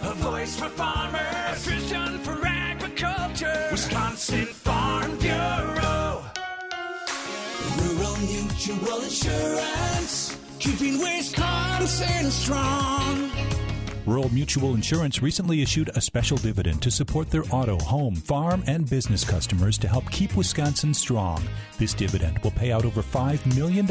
A 0.01 0.13
voice 0.15 0.59
for 0.59 0.69
farmers, 0.69 1.21
a 1.21 1.55
vision 1.69 2.17
for 2.19 2.45
agriculture. 2.45 3.67
Wisconsin 3.71 4.45
Farm 4.47 5.17
Bureau. 5.17 6.23
Rural 7.77 8.17
Mutual 8.17 9.01
Insurance, 9.01 10.35
keeping 10.63 10.97
Wisconsin 10.97 12.31
strong. 12.31 13.29
Rural 14.05 14.29
Mutual 14.33 14.75
Insurance 14.75 15.21
recently 15.21 15.61
issued 15.61 15.89
a 15.95 15.99
special 15.99 16.37
dividend 16.37 16.81
to 16.83 16.91
support 16.91 17.29
their 17.29 17.43
auto, 17.51 17.77
home, 17.79 18.15
farm, 18.15 18.63
and 18.65 18.89
business 18.89 19.25
customers 19.25 19.77
to 19.77 19.89
help 19.89 20.09
keep 20.09 20.37
Wisconsin 20.37 20.93
strong. 20.93 21.43
This 21.77 21.93
dividend 21.93 22.39
will 22.39 22.51
pay 22.51 22.71
out 22.71 22.85
over 22.85 23.01
$5 23.01 23.57
million 23.57 23.85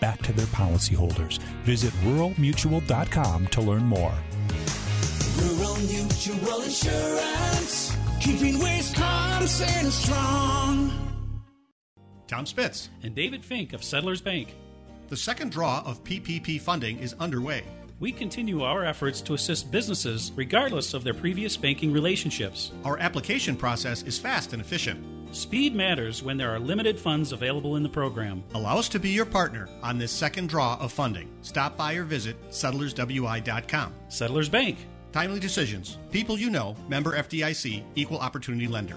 back 0.00 0.22
to 0.22 0.32
their 0.32 0.46
policyholders. 0.46 1.40
Visit 1.64 1.92
ruralmutual.com 2.04 3.46
to 3.48 3.60
learn 3.60 3.84
more. 3.84 4.14
Rural 5.36 5.76
Mutual 5.76 6.62
Insurance, 6.62 7.96
keeping 8.18 8.58
Wisconsin 8.58 9.90
strong. 9.90 10.90
Tom 12.26 12.46
Spitz 12.46 12.88
and 13.02 13.14
David 13.14 13.44
Fink 13.44 13.74
of 13.74 13.84
Settlers 13.84 14.22
Bank. 14.22 14.54
The 15.08 15.16
second 15.16 15.52
draw 15.52 15.82
of 15.86 16.04
PPP 16.04 16.60
funding 16.60 16.98
is 16.98 17.14
underway. 17.18 17.64
We 17.98 18.12
continue 18.12 18.62
our 18.62 18.84
efforts 18.84 19.22
to 19.22 19.34
assist 19.34 19.70
businesses 19.70 20.32
regardless 20.36 20.92
of 20.92 21.02
their 21.02 21.14
previous 21.14 21.56
banking 21.56 21.92
relationships. 21.92 22.72
Our 22.84 22.98
application 22.98 23.56
process 23.56 24.02
is 24.02 24.18
fast 24.18 24.52
and 24.52 24.60
efficient. 24.60 25.02
Speed 25.34 25.74
matters 25.74 26.22
when 26.22 26.36
there 26.36 26.50
are 26.50 26.60
limited 26.60 27.00
funds 27.00 27.32
available 27.32 27.76
in 27.76 27.82
the 27.82 27.88
program. 27.88 28.44
Allow 28.52 28.78
us 28.78 28.88
to 28.90 28.98
be 28.98 29.08
your 29.08 29.26
partner 29.26 29.68
on 29.82 29.96
this 29.96 30.12
second 30.12 30.50
draw 30.50 30.76
of 30.78 30.92
funding. 30.92 31.30
Stop 31.40 31.76
by 31.76 31.94
or 31.94 32.04
visit 32.04 32.36
settlerswi.com. 32.50 33.94
Settlers 34.08 34.48
Bank. 34.50 34.78
Timely 35.12 35.40
decisions. 35.40 35.96
People 36.10 36.38
you 36.38 36.50
know. 36.50 36.76
Member 36.86 37.16
FDIC. 37.16 37.82
Equal 37.94 38.18
opportunity 38.18 38.68
lender. 38.68 38.96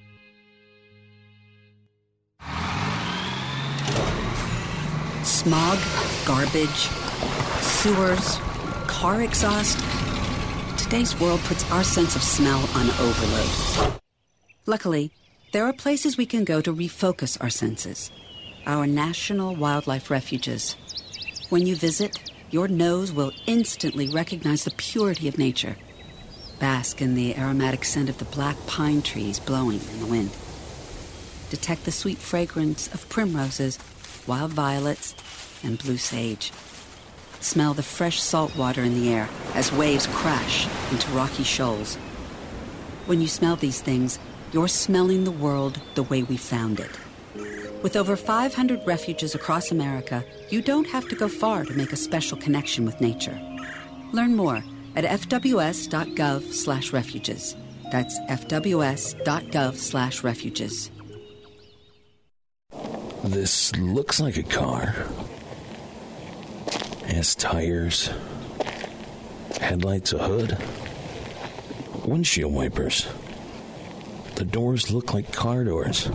Smog, 5.23 5.77
garbage, 6.25 6.89
sewers, 7.61 8.37
car 8.87 9.21
exhaust. 9.21 9.77
Today's 10.79 11.19
world 11.19 11.39
puts 11.41 11.69
our 11.71 11.83
sense 11.83 12.15
of 12.15 12.23
smell 12.23 12.59
on 12.75 12.89
overload. 12.99 14.01
Luckily, 14.65 15.11
there 15.51 15.65
are 15.65 15.73
places 15.73 16.17
we 16.17 16.25
can 16.25 16.43
go 16.43 16.59
to 16.61 16.73
refocus 16.73 17.37
our 17.39 17.51
senses. 17.51 18.09
Our 18.65 18.87
national 18.87 19.55
wildlife 19.55 20.09
refuges. 20.09 20.75
When 21.49 21.67
you 21.67 21.75
visit, 21.75 22.17
your 22.49 22.67
nose 22.67 23.11
will 23.11 23.31
instantly 23.45 24.07
recognize 24.07 24.63
the 24.63 24.71
purity 24.71 25.27
of 25.27 25.37
nature. 25.37 25.77
Bask 26.59 26.99
in 26.99 27.13
the 27.13 27.35
aromatic 27.37 27.85
scent 27.85 28.09
of 28.09 28.17
the 28.17 28.25
black 28.25 28.57
pine 28.65 29.03
trees 29.03 29.39
blowing 29.39 29.81
in 29.93 29.99
the 29.99 30.07
wind. 30.07 30.31
Detect 31.51 31.85
the 31.85 31.91
sweet 31.91 32.17
fragrance 32.17 32.87
of 32.93 33.07
primroses 33.09 33.77
wild 34.27 34.51
violets, 34.51 35.15
and 35.63 35.77
blue 35.77 35.97
sage. 35.97 36.51
Smell 37.39 37.73
the 37.73 37.83
fresh 37.83 38.21
salt 38.21 38.55
water 38.55 38.83
in 38.83 38.93
the 38.93 39.13
air 39.13 39.27
as 39.55 39.71
waves 39.71 40.07
crash 40.07 40.67
into 40.91 41.09
rocky 41.11 41.43
shoals. 41.43 41.97
When 43.07 43.21
you 43.21 43.27
smell 43.27 43.55
these 43.55 43.81
things, 43.81 44.19
you're 44.51 44.67
smelling 44.67 45.23
the 45.23 45.31
world 45.31 45.81
the 45.95 46.03
way 46.03 46.21
we 46.23 46.37
found 46.37 46.79
it. 46.79 46.91
With 47.81 47.95
over 47.95 48.15
500 48.15 48.85
refuges 48.85 49.33
across 49.33 49.71
America, 49.71 50.23
you 50.49 50.61
don't 50.61 50.87
have 50.87 51.07
to 51.09 51.15
go 51.15 51.27
far 51.27 51.65
to 51.65 51.73
make 51.73 51.93
a 51.93 51.97
special 51.97 52.37
connection 52.37 52.85
with 52.85 53.01
nature. 53.01 53.41
Learn 54.11 54.35
more 54.35 54.63
at 54.95 55.03
fws.gov/refuges. 55.03 57.55
That's 57.91 58.19
fws.gov/refuges. 58.19 60.91
This 63.23 63.75
looks 63.75 64.19
like 64.19 64.37
a 64.37 64.43
car. 64.43 64.95
It 67.03 67.13
has 67.13 67.35
tires, 67.35 68.09
headlights, 69.59 70.11
a 70.13 70.17
hood, 70.17 70.57
windshield 72.03 72.51
wipers. 72.51 73.07
The 74.35 74.45
doors 74.45 74.91
look 74.91 75.13
like 75.13 75.31
car 75.31 75.63
doors. 75.63 76.09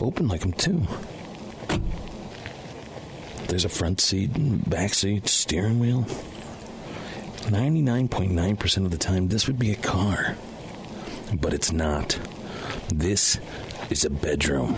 Open 0.00 0.28
like 0.28 0.42
them, 0.42 0.52
too. 0.52 0.86
There's 3.48 3.64
a 3.64 3.68
front 3.68 4.00
seat, 4.00 4.30
back 4.70 4.94
seat, 4.94 5.26
steering 5.26 5.80
wheel. 5.80 6.02
99.9% 7.46 8.84
of 8.84 8.90
the 8.92 8.98
time, 8.98 9.28
this 9.28 9.48
would 9.48 9.58
be 9.58 9.72
a 9.72 9.76
car. 9.76 10.36
But 11.34 11.52
it's 11.52 11.72
not. 11.72 12.16
This 12.94 13.40
is 13.90 14.04
a 14.04 14.10
bedroom. 14.10 14.76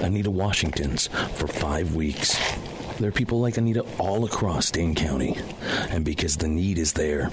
Anita 0.00 0.30
Washington's 0.30 1.08
for 1.34 1.46
five 1.46 1.94
weeks. 1.94 2.38
There 2.98 3.08
are 3.08 3.12
people 3.12 3.40
like 3.40 3.56
Anita 3.56 3.84
all 3.98 4.24
across 4.24 4.70
Dane 4.70 4.94
County. 4.94 5.36
And 5.90 6.04
because 6.04 6.36
the 6.36 6.48
need 6.48 6.78
is 6.78 6.92
there, 6.92 7.30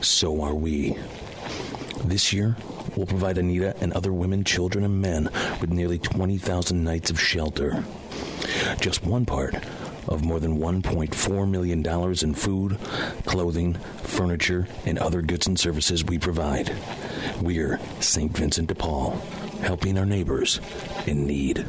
so 0.00 0.42
are 0.42 0.54
we. 0.54 0.96
This 2.04 2.32
year, 2.32 2.56
we'll 2.96 3.06
provide 3.06 3.36
Anita 3.36 3.76
and 3.80 3.92
other 3.92 4.12
women, 4.12 4.44
children, 4.44 4.84
and 4.84 5.02
men 5.02 5.24
with 5.60 5.70
nearly 5.70 5.98
20,000 5.98 6.82
nights 6.82 7.10
of 7.10 7.20
shelter. 7.20 7.84
Just 8.80 9.04
one 9.04 9.26
part 9.26 9.54
of 10.08 10.24
more 10.24 10.40
than 10.40 10.58
$1.4 10.58 11.48
million 11.48 11.86
in 12.22 12.34
food, 12.34 12.78
clothing, 13.26 13.74
furniture, 14.02 14.66
and 14.86 14.98
other 14.98 15.22
goods 15.22 15.46
and 15.46 15.58
services 15.58 16.04
we 16.04 16.18
provide. 16.18 16.74
We're 17.40 17.78
St. 18.00 18.36
Vincent 18.36 18.68
de 18.68 18.74
Paul, 18.74 19.22
helping 19.62 19.98
our 19.98 20.06
neighbors 20.06 20.60
in 21.06 21.26
need. 21.26 21.64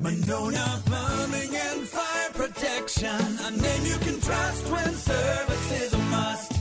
Monona 0.00 0.80
Plumbing 0.86 1.54
and 1.54 1.86
Fire 1.86 2.30
Protection, 2.32 3.08
a 3.44 3.50
name 3.50 3.84
you 3.84 3.98
can 3.98 4.20
trust 4.20 4.66
when 4.70 4.94
service 4.94 5.82
is 5.82 5.92
a 5.92 5.98
must. 5.98 6.52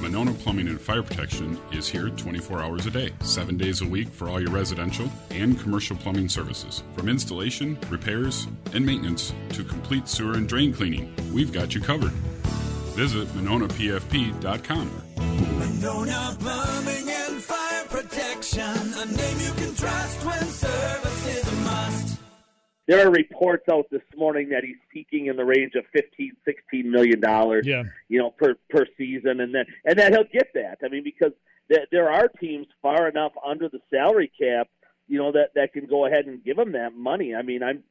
Monona 0.00 0.32
Plumbing 0.32 0.66
and 0.68 0.80
Fire 0.80 1.02
Protection 1.02 1.58
is 1.72 1.86
here 1.86 2.08
24 2.08 2.62
hours 2.62 2.86
a 2.86 2.90
day, 2.90 3.12
7 3.20 3.56
days 3.56 3.82
a 3.82 3.86
week 3.86 4.08
for 4.08 4.28
all 4.28 4.40
your 4.40 4.50
residential 4.50 5.08
and 5.30 5.60
commercial 5.60 5.94
plumbing 5.94 6.28
services. 6.28 6.82
From 6.96 7.08
installation, 7.08 7.78
repairs, 7.90 8.48
and 8.72 8.84
maintenance 8.84 9.32
to 9.50 9.62
complete 9.62 10.08
sewer 10.08 10.34
and 10.34 10.48
drain 10.48 10.72
cleaning, 10.72 11.14
we've 11.32 11.52
got 11.52 11.74
you 11.74 11.80
covered. 11.80 12.12
Visit 12.96 13.28
MononaPFP.com. 13.28 14.90
Monona 15.58 16.36
trust 19.80 20.24
when 20.26 20.46
service 20.46 21.26
is 21.26 21.48
a 21.52 21.56
must. 21.56 22.18
There 22.86 23.06
are 23.06 23.10
reports 23.10 23.64
out 23.70 23.86
this 23.90 24.02
morning 24.16 24.50
that 24.50 24.62
he's 24.62 24.76
seeking 24.92 25.26
in 25.26 25.36
the 25.36 25.44
range 25.44 25.74
of 25.74 25.84
15, 25.92 26.32
16 26.44 26.90
million 26.90 27.20
dollars. 27.20 27.66
Yeah. 27.66 27.84
you 28.08 28.18
know, 28.18 28.30
per 28.30 28.56
per 28.68 28.86
season, 28.98 29.40
and 29.40 29.54
then 29.54 29.64
and 29.84 29.98
that 29.98 30.12
he'll 30.12 30.24
get 30.24 30.48
that. 30.54 30.78
I 30.84 30.88
mean, 30.88 31.04
because 31.04 31.32
there, 31.68 31.86
there 31.90 32.10
are 32.10 32.28
teams 32.28 32.66
far 32.82 33.08
enough 33.08 33.32
under 33.46 33.68
the 33.68 33.80
salary 33.90 34.30
cap, 34.38 34.68
you 35.08 35.18
know, 35.18 35.32
that 35.32 35.50
that 35.54 35.72
can 35.72 35.86
go 35.86 36.06
ahead 36.06 36.26
and 36.26 36.44
give 36.44 36.58
him 36.58 36.72
that 36.72 36.94
money. 36.94 37.34
I 37.34 37.42
mean, 37.42 37.62
I'm, 37.62 37.82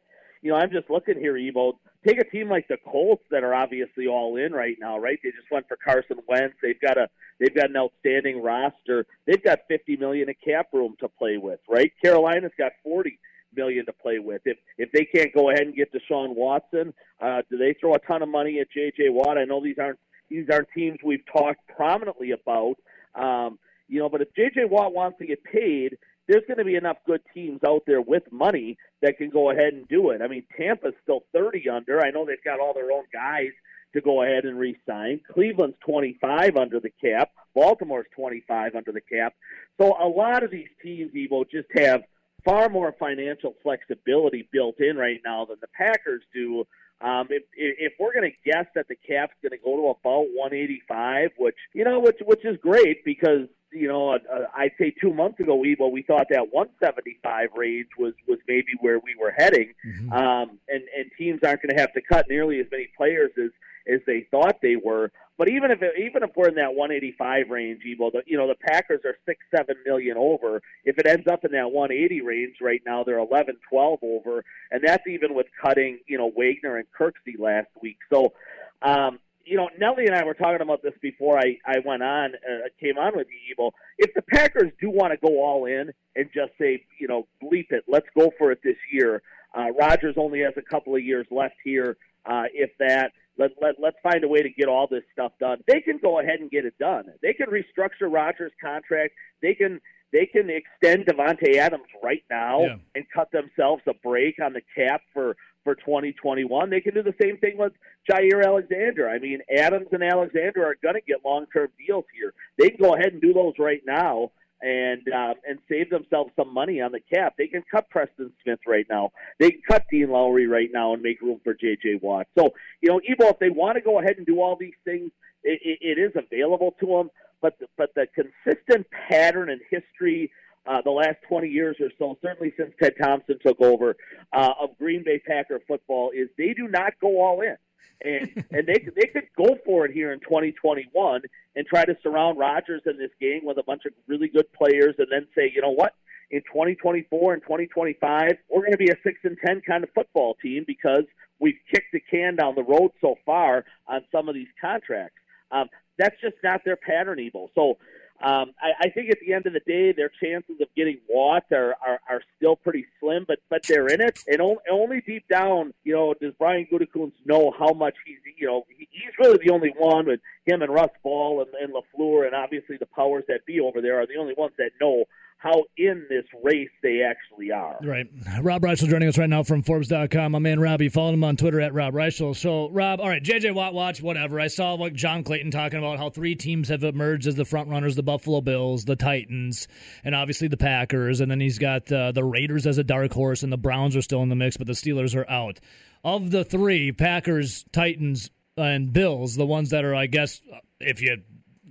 you 0.42 0.52
know, 0.52 0.58
I'm 0.58 0.72
just 0.72 0.90
looking 0.90 1.20
here, 1.20 1.34
Evo. 1.34 1.74
Take 2.08 2.20
a 2.20 2.24
team 2.24 2.50
like 2.50 2.68
the 2.68 2.78
Colts 2.88 3.24
that 3.30 3.44
are 3.44 3.54
obviously 3.54 4.08
all 4.08 4.38
in 4.38 4.54
right 4.54 4.78
now, 4.80 4.98
right? 4.98 5.20
They 5.22 5.32
just 5.32 5.52
went 5.52 5.68
for 5.68 5.78
Carson 5.78 6.18
Wentz. 6.28 6.56
They've 6.62 6.80
got 6.80 6.98
a 6.98 7.10
they've 7.40 7.54
got 7.54 7.70
an 7.70 7.78
outstanding 7.78 8.42
roster. 8.42 9.06
They've 9.28 9.44
got 9.44 9.60
50 9.68 9.98
million 9.98 10.30
of 10.30 10.36
cap 10.44 10.68
room 10.72 10.96
to 11.02 11.10
play 11.10 11.38
with, 11.38 11.60
right? 11.68 11.92
Carolina's 12.02 12.54
got 12.58 12.72
40 12.84 13.20
million 13.56 13.86
to 13.86 13.94
play 13.94 14.20
with. 14.20 14.42
If 14.46 14.58
if 14.78 14.92
they 14.92 15.06
can't 15.06 15.34
go 15.34 15.50
ahead 15.50 15.68
and 15.68 15.76
get 15.76 15.92
Deshaun 15.94 16.36
Watson, 16.36 16.94
uh, 17.22 17.42
do 17.50 17.58
they 17.58 17.76
throw 17.80 17.96
a 17.96 18.00
ton 18.00 18.22
of 18.22 18.30
money 18.30 18.60
at 18.60 18.72
J.J. 18.72 19.10
Watt? 19.10 19.38
I 19.38 19.46
know 19.46 19.62
these 19.62 19.78
aren't 19.80 20.00
these 20.30 20.46
aren't 20.52 20.70
teams 20.76 21.00
we've 21.04 21.26
talked 21.32 21.68
prominently 21.76 22.32
about, 22.32 22.76
um, 23.16 23.60
you 23.88 24.00
know. 24.00 24.10
But 24.10 24.22
if 24.22 24.34
J.J. 24.36 24.66
Watt 24.66 24.94
wants 24.94 25.18
to 25.20 25.26
get 25.26 25.44
paid, 25.44 25.98
there's 26.30 26.46
going 26.48 26.60
to 26.60 26.64
be 26.64 26.76
enough 26.76 26.98
good 27.08 27.22
teams 27.34 27.60
out 27.68 27.82
there 27.88 28.02
with 28.02 28.24
money 28.32 28.78
that 29.02 29.18
can 29.18 29.32
go 29.32 29.50
ahead 29.50 29.74
and 29.74 29.88
do 29.88 30.12
it. 30.12 30.22
I 30.22 30.28
mean, 30.28 30.44
Tampa's 30.56 30.94
still 31.02 31.24
30 31.34 31.68
under. 31.70 32.00
I 32.00 32.12
know 32.12 32.24
they've 32.24 32.44
got 32.46 32.60
all 32.60 32.74
their 32.76 32.92
own 32.92 33.06
guys 33.12 33.50
to 33.94 34.02
go 34.02 34.22
ahead 34.22 34.46
and 34.46 34.60
re-sign. 34.60 35.22
Cleveland's 35.34 35.76
25 35.84 36.56
under 36.56 36.80
the 36.80 36.92
cap. 37.04 37.32
Baltimore's 37.56 38.06
25 38.16 38.76
under 38.76 38.92
the 38.92 39.02
cap. 39.02 39.34
So 39.82 39.96
a 40.00 40.08
lot 40.08 40.44
of 40.44 40.52
these 40.52 40.68
teams, 40.84 41.12
Evo, 41.14 41.50
just 41.50 41.68
have 41.74 42.04
far 42.46 42.70
more 42.70 42.96
financial 43.00 43.56
flexibility 43.64 44.48
built 44.52 44.80
in 44.80 44.98
right 44.98 45.20
now 45.26 45.46
than 45.46 45.58
the 45.62 45.68
Packers 45.76 46.22
do. 46.32 46.66
Um, 47.02 47.28
if 47.30 47.44
if 47.56 47.94
we're 48.00 48.14
going 48.14 48.30
to 48.30 48.52
guess 48.52 48.66
that 48.76 48.88
the 48.88 48.96
cap's 48.96 49.34
going 49.42 49.58
to 49.58 49.58
go 49.58 49.78
to 49.78 49.88
about 49.88 50.28
185, 50.36 51.32
which 51.38 51.56
you 51.74 51.86
know, 51.86 52.00
which 52.00 52.18
which 52.26 52.44
is 52.44 52.58
great 52.58 53.04
because 53.06 53.48
you 53.72 53.88
know, 53.88 54.14
uh, 54.14 54.20
I'd 54.56 54.72
say 54.80 54.94
two 55.02 55.14
months 55.14 55.40
ago, 55.40 55.62
Evo, 55.64 55.92
we 55.92 56.02
thought 56.02 56.28
that 56.30 56.52
175 56.52 57.50
range 57.56 57.88
was 57.98 58.14
was 58.28 58.40
maybe 58.48 58.74
where 58.80 59.00
we 59.00 59.16
were 59.20 59.32
heading, 59.32 59.74
um, 60.12 60.60
and 60.68 60.84
and 60.98 61.12
teams 61.18 61.42
aren't 61.44 61.62
going 61.62 61.76
to 61.76 61.80
have 61.80 61.94
to 61.94 62.02
cut 62.02 62.28
nearly 62.30 62.60
as 62.60 62.68
many 62.72 62.90
players 62.98 63.32
as 63.38 63.52
as 63.88 64.00
they 64.06 64.28
thought 64.32 64.58
they 64.62 64.76
were. 64.76 65.12
But 65.38 65.50
even 65.50 65.72
if 65.72 65.80
even 65.98 66.24
if 66.24 66.32
we're 66.36 66.50
in 66.50 66.56
that 66.56 66.74
185 66.74 67.50
range, 67.50 67.82
Evo, 67.88 68.12
the, 68.12 68.24
you 68.26 68.38
know 68.38 68.48
the 68.48 68.56
Packers 68.56 69.02
are 69.06 69.16
six 69.26 69.40
seven 69.56 69.76
million 69.86 70.18
over. 70.18 70.62
If 70.84 70.98
it 70.98 71.08
ends 71.08 71.28
up 71.32 71.46
in 71.46 71.52
that 71.52 71.72
180 71.72 72.22
range 72.22 72.56
right 72.62 72.82
now, 72.86 73.04
they're 73.04 73.20
11 73.20 73.58
12 73.70 74.00
over, 74.02 74.44
and 74.72 74.82
that's 74.84 75.08
even 75.08 75.34
with 75.34 75.48
cutting 75.62 76.00
you 76.08 76.18
know 76.18 76.32
Wagner 76.36 76.78
and 76.78 76.88
Kirksey 76.98 77.40
last 77.40 77.70
week. 77.82 77.98
So. 78.12 78.34
Um, 78.82 79.20
you 79.50 79.58
know, 79.58 79.70
Nellie 79.80 80.06
and 80.06 80.16
I 80.16 80.24
were 80.24 80.36
talking 80.36 80.62
about 80.62 80.84
this 80.84 80.94
before 81.02 81.40
I, 81.40 81.58
I 81.66 81.78
went 81.84 82.04
on, 82.04 82.34
uh, 82.36 82.68
came 82.80 82.98
on 83.00 83.14
with 83.16 83.28
you, 83.30 83.56
Evo. 83.56 83.72
If 83.98 84.14
the 84.14 84.22
Packers 84.22 84.72
do 84.80 84.92
want 84.92 85.12
to 85.12 85.18
go 85.18 85.42
all 85.44 85.66
in 85.66 85.92
and 86.16 86.30
just 86.34 86.52
say, 86.60 86.86
you 87.00 87.08
know, 87.08 87.28
bleep 87.42 87.72
it, 87.72 87.84
let's 87.88 88.06
go 88.18 88.32
for 88.38 88.52
it 88.52 88.60
this 88.64 88.78
year. 88.92 89.24
Uh, 89.58 89.72
Rodgers 89.72 90.16
only 90.18 90.42
has 90.42 90.54
a 90.58 90.62
couple 90.62 90.96
of 90.96 91.04
years 91.04 91.26
left 91.32 91.56
here, 91.64 91.98
uh, 92.26 92.44
if 92.54 92.70
that. 92.80 93.12
Let, 93.40 93.52
let, 93.62 93.76
let's 93.80 93.96
find 94.04 94.22
a 94.26 94.28
way 94.28 94.42
to 94.42 94.50
get 94.50 94.68
all 94.68 94.86
this 94.92 95.04
stuff 95.14 95.32
done. 95.40 95.64
They 95.66 95.80
can 95.80 95.98
go 95.98 96.20
ahead 96.20 96.42
and 96.42 96.52
get 96.52 96.66
it 96.66 96.78
done. 96.78 97.06
They 97.22 97.32
can 97.34 97.48
restructure 97.48 98.12
Rodgers' 98.12 98.52
contract. 98.62 99.14
They 99.42 99.54
can 99.54 99.80
they 100.12 100.26
can 100.26 100.50
extend 100.50 101.06
Davante 101.06 101.56
Adams 101.56 101.86
right 102.04 102.24
now 102.30 102.62
Yeah. 102.64 102.76
and 102.96 103.06
cut 103.14 103.32
themselves 103.32 103.84
a 103.88 103.94
break 103.94 104.36
on 104.44 104.54
the 104.54 104.62
cap 104.76 105.04
for 105.14 105.38
for 105.64 105.76
2021. 105.76 106.70
They 106.70 106.82
can 106.82 106.94
do 106.94 107.04
the 107.04 107.16
same 107.22 107.38
thing 107.38 107.58
with 107.58 107.74
Jaire 108.10 108.46
Alexander. 108.46 109.10
I 109.10 109.20
mean, 109.20 109.40
Adams 109.56 109.88
and 109.92 110.04
Alexander 110.04 110.66
are 110.66 110.76
going 110.82 110.96
to 110.96 111.02
get 111.02 111.26
long-term 111.26 111.70
deals 111.86 112.06
here. 112.14 112.34
They 112.58 112.70
can 112.70 112.82
go 112.82 112.96
ahead 112.96 113.14
and 113.14 113.22
do 113.22 113.34
those 113.34 113.54
right 113.60 113.82
now 113.86 114.32
and 114.62 115.08
um, 115.14 115.36
and 115.48 115.60
save 115.70 115.90
themselves 115.90 116.32
some 116.36 116.54
money 116.54 116.82
on 116.82 116.92
the 116.92 117.00
cap. 117.00 117.36
They 117.38 117.48
can 117.48 117.64
cut 117.72 117.90
Preston 117.90 118.32
Smith 118.44 118.60
right 118.68 118.86
now. 118.90 119.12
They 119.40 119.52
can 119.52 119.62
cut 119.68 119.86
Dean 119.90 120.10
Lowry 120.10 120.48
right 120.48 120.70
now 120.72 120.94
and 120.94 121.02
make 121.02 121.22
room 121.22 121.40
for 121.44 121.54
J.J. 121.54 122.00
Watt. 122.02 122.28
So, 122.38 122.54
you 122.82 122.90
know, 122.90 123.00
Evo, 123.00 123.32
if 123.32 123.40
they 123.40 123.50
want 123.50 123.76
to 123.76 123.82
go 123.82 124.00
ahead 124.00 124.18
and 124.18 124.26
do 124.26 124.42
all 124.42 124.58
these 124.60 124.74
things, 124.84 125.12
it, 125.44 125.60
it, 125.64 125.98
it 125.98 126.02
is 126.02 126.12
available 126.16 126.76
to 126.80 126.86
them. 126.86 127.10
But 127.42 127.58
the, 127.60 127.68
but 127.78 127.92
the 127.96 128.08
consistent 128.14 128.88
pattern 128.92 129.50
and 129.50 129.62
history 129.70 130.30
uh, 130.66 130.82
the 130.84 130.92
last 130.92 131.18
20 131.28 131.48
years 131.48 131.78
or 131.80 131.90
so, 131.98 132.18
certainly 132.22 132.54
since 132.58 132.72
Ted 132.82 132.94
Thompson 133.02 133.38
took 133.46 133.60
over, 133.62 133.96
uh, 134.34 134.54
of 134.60 134.78
Green 134.78 135.04
Bay 135.04 135.20
Packer 135.20 135.60
football 135.68 136.12
is 136.14 136.30
they 136.38 136.54
do 136.54 136.68
not 136.68 136.94
go 137.02 137.22
all 137.22 137.42
in. 137.42 137.56
And 138.02 138.46
and 138.52 138.68
they 138.68 138.86
they 138.96 139.08
could 139.08 139.28
go 139.38 139.58
for 139.66 139.86
it 139.86 139.92
here 139.92 140.12
in 140.12 140.20
2021 140.20 141.22
and 141.56 141.68
try 141.68 141.86
to 141.86 141.98
surround 142.02 142.38
Rodgers 142.38 142.82
in 142.86 142.98
this 142.98 143.12
game 143.20 143.42
with 143.44 143.58
a 143.58 143.64
bunch 143.64 143.84
of 143.86 143.94
really 144.08 144.28
good 144.28 144.52
players, 144.54 144.96
and 144.98 145.08
then 145.12 145.28
say, 145.36 145.52
you 145.54 145.62
know 145.62 145.72
what, 145.72 145.94
in 146.32 146.42
2024 146.42 147.34
and 147.34 147.42
2025, 147.42 148.32
we're 148.50 148.62
going 148.62 148.72
to 148.72 148.78
be 148.78 148.90
a 148.90 148.98
six 149.04 149.20
and 149.24 149.38
ten 149.46 149.62
kind 149.62 149.84
of 149.84 149.90
football 149.94 150.36
team 150.42 150.64
because 150.68 151.04
we've 151.40 151.60
kicked 151.74 151.92
the 151.92 152.00
can 152.00 152.36
down 152.36 152.56
the 152.56 152.64
road 152.64 152.92
so 153.02 153.16
far 153.26 153.66
on 153.88 154.02
some 154.12 154.30
of 154.30 154.36
these 154.36 154.48
contracts. 154.62 155.18
Um, 155.52 155.68
that's 155.98 156.16
just 156.22 156.36
not 156.44 156.62
their 156.64 156.78
pattern, 156.78 157.18
Evo. 157.18 157.50
So 157.56 157.78
um, 158.22 158.52
I, 158.62 158.88
I 158.88 158.90
think 158.90 159.10
at 159.10 159.20
the 159.26 159.34
end 159.34 159.46
of 159.46 159.54
the 159.54 159.62
day, 159.62 159.94
their 159.94 160.12
chances 160.22 160.60
of 160.62 160.68
getting 160.76 160.98
Watt 161.08 161.46
are, 161.52 161.76
are, 161.86 162.00
are 162.10 162.22
still 162.36 162.56
pretty 162.58 162.86
slim, 163.00 163.26
but 163.28 163.40
but 163.50 163.64
they're 163.68 163.88
in 163.88 164.02
it. 164.02 164.20
And 164.28 164.42
only, 164.42 164.62
only 164.70 165.02
deep 165.02 165.28
down, 165.30 165.74
you 165.84 165.94
know, 165.94 166.14
does 166.20 166.34
Brian 166.38 166.68
Gutekunst 166.72 167.14
know 167.26 167.54
how 167.58 167.74
much 167.74 167.96
he's, 168.06 168.18
you 168.38 168.48
know, 168.48 168.66
he, 168.78 168.88
he's 168.92 169.14
really 169.20 169.40
the 169.44 169.54
only 169.54 169.74
one 169.78 170.08
with 170.08 170.20
him 170.46 170.62
and 170.62 170.74
Russ 170.74 170.92
Ball 171.02 171.42
and, 171.42 171.54
and 171.56 171.74
Lafleur, 171.74 172.26
and 172.26 172.36
obviously 172.36 172.78
the 172.78 172.86
powers 172.88 173.24
that 173.30 173.46
be 173.46 173.60
over 173.60 173.82
there 173.82 174.02
are 174.02 174.08
the 174.08 174.18
only 174.20 174.34
ones 174.38 174.54
that 174.58 174.72
know 174.82 175.06
how 175.40 175.64
in 175.78 176.06
this 176.10 176.26
race 176.44 176.70
they 176.84 177.02
actually 177.02 177.50
are. 177.50 177.80
Right. 177.82 178.08
Rob 178.42 178.62
Reischel 178.62 178.90
joining 178.90 179.08
us 179.08 179.18
right 179.18 179.30
now 179.30 179.44
from 179.44 179.64
Forbes.com. 179.64 180.34
My 180.34 180.40
man 180.40 180.60
Robbie, 180.60 180.90
follow 180.90 181.14
him 181.14 181.24
on 181.24 181.38
Twitter 181.38 181.62
at 181.62 181.74
Rob 181.74 181.94
Reischel. 181.94 182.36
So, 182.36 182.70
Rob, 182.70 183.00
all 183.00 183.08
right, 183.08 183.24
JJ 183.24 183.56
Watt 183.56 183.74
watch, 183.74 184.02
whatever. 184.02 184.40
I 184.40 184.48
saw 184.48 184.74
like 184.74 184.94
John 184.94 185.24
Clayton 185.24 185.52
talking 185.52 185.80
about 185.80 185.98
how 185.98 186.10
three 186.10 186.36
teams 186.36 186.68
have 186.68 186.84
emerged 186.84 187.26
as 187.26 187.36
the 187.36 187.46
front 187.46 187.70
runners 187.70 187.96
the 187.96 188.04
Buffalo 188.04 188.42
Bills, 188.42 188.84
the 188.84 188.98
Titans, 188.98 189.70
and 190.04 190.14
obviously 190.14 190.50
the 190.50 190.58
Packers. 190.58 191.22
And 191.22 191.32
then 191.32 191.40
he's 191.40 191.58
got 191.58 191.90
uh, 191.90 192.12
the 192.12 192.24
Raiders 192.24 192.68
as 192.68 192.78
a 192.78 192.84
dark 192.84 193.14
horse, 193.14 193.42
and 193.42 193.52
the 193.52 193.58
Browns 193.58 193.96
are 193.96 194.02
still 194.02 194.22
in 194.22 194.30
the 194.30 194.36
mix, 194.36 194.58
but 194.58 194.68
the 194.68 194.74
Steelers 194.74 195.16
are 195.16 195.30
out. 195.30 195.62
Of 196.04 196.32
the 196.32 196.44
three, 196.44 196.92
Packers, 196.92 197.64
Titans, 197.72 198.30
and 198.58 198.92
Bills, 198.92 199.36
the 199.36 199.46
ones 199.46 199.70
that 199.70 199.86
are, 199.86 199.96
I 199.96 200.08
guess, 200.08 200.42
if 200.82 201.02
you 201.02 201.22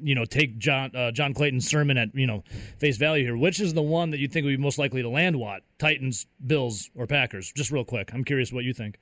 you 0.02 0.14
know 0.14 0.24
take 0.24 0.58
John 0.58 0.94
uh, 0.94 1.10
John 1.10 1.34
Clayton's 1.34 1.68
sermon 1.68 1.96
at 1.96 2.14
you 2.14 2.26
know 2.26 2.44
face 2.78 2.96
value 2.96 3.24
here. 3.24 3.36
Which 3.36 3.60
is 3.60 3.74
the 3.74 3.82
one 3.82 4.10
that 4.10 4.18
you 4.18 4.28
think 4.28 4.44
would 4.44 4.56
be 4.56 4.62
most 4.62 4.78
likely 4.78 5.02
to 5.02 5.08
land 5.08 5.38
Watt? 5.38 5.62
Titans, 5.78 6.26
Bills, 6.46 6.90
or 6.94 7.06
Packers? 7.06 7.52
Just 7.52 7.70
real 7.70 7.84
quick, 7.84 8.12
I'm 8.12 8.24
curious 8.24 8.52
what 8.52 8.64
you 8.64 8.72
think. 8.72 8.98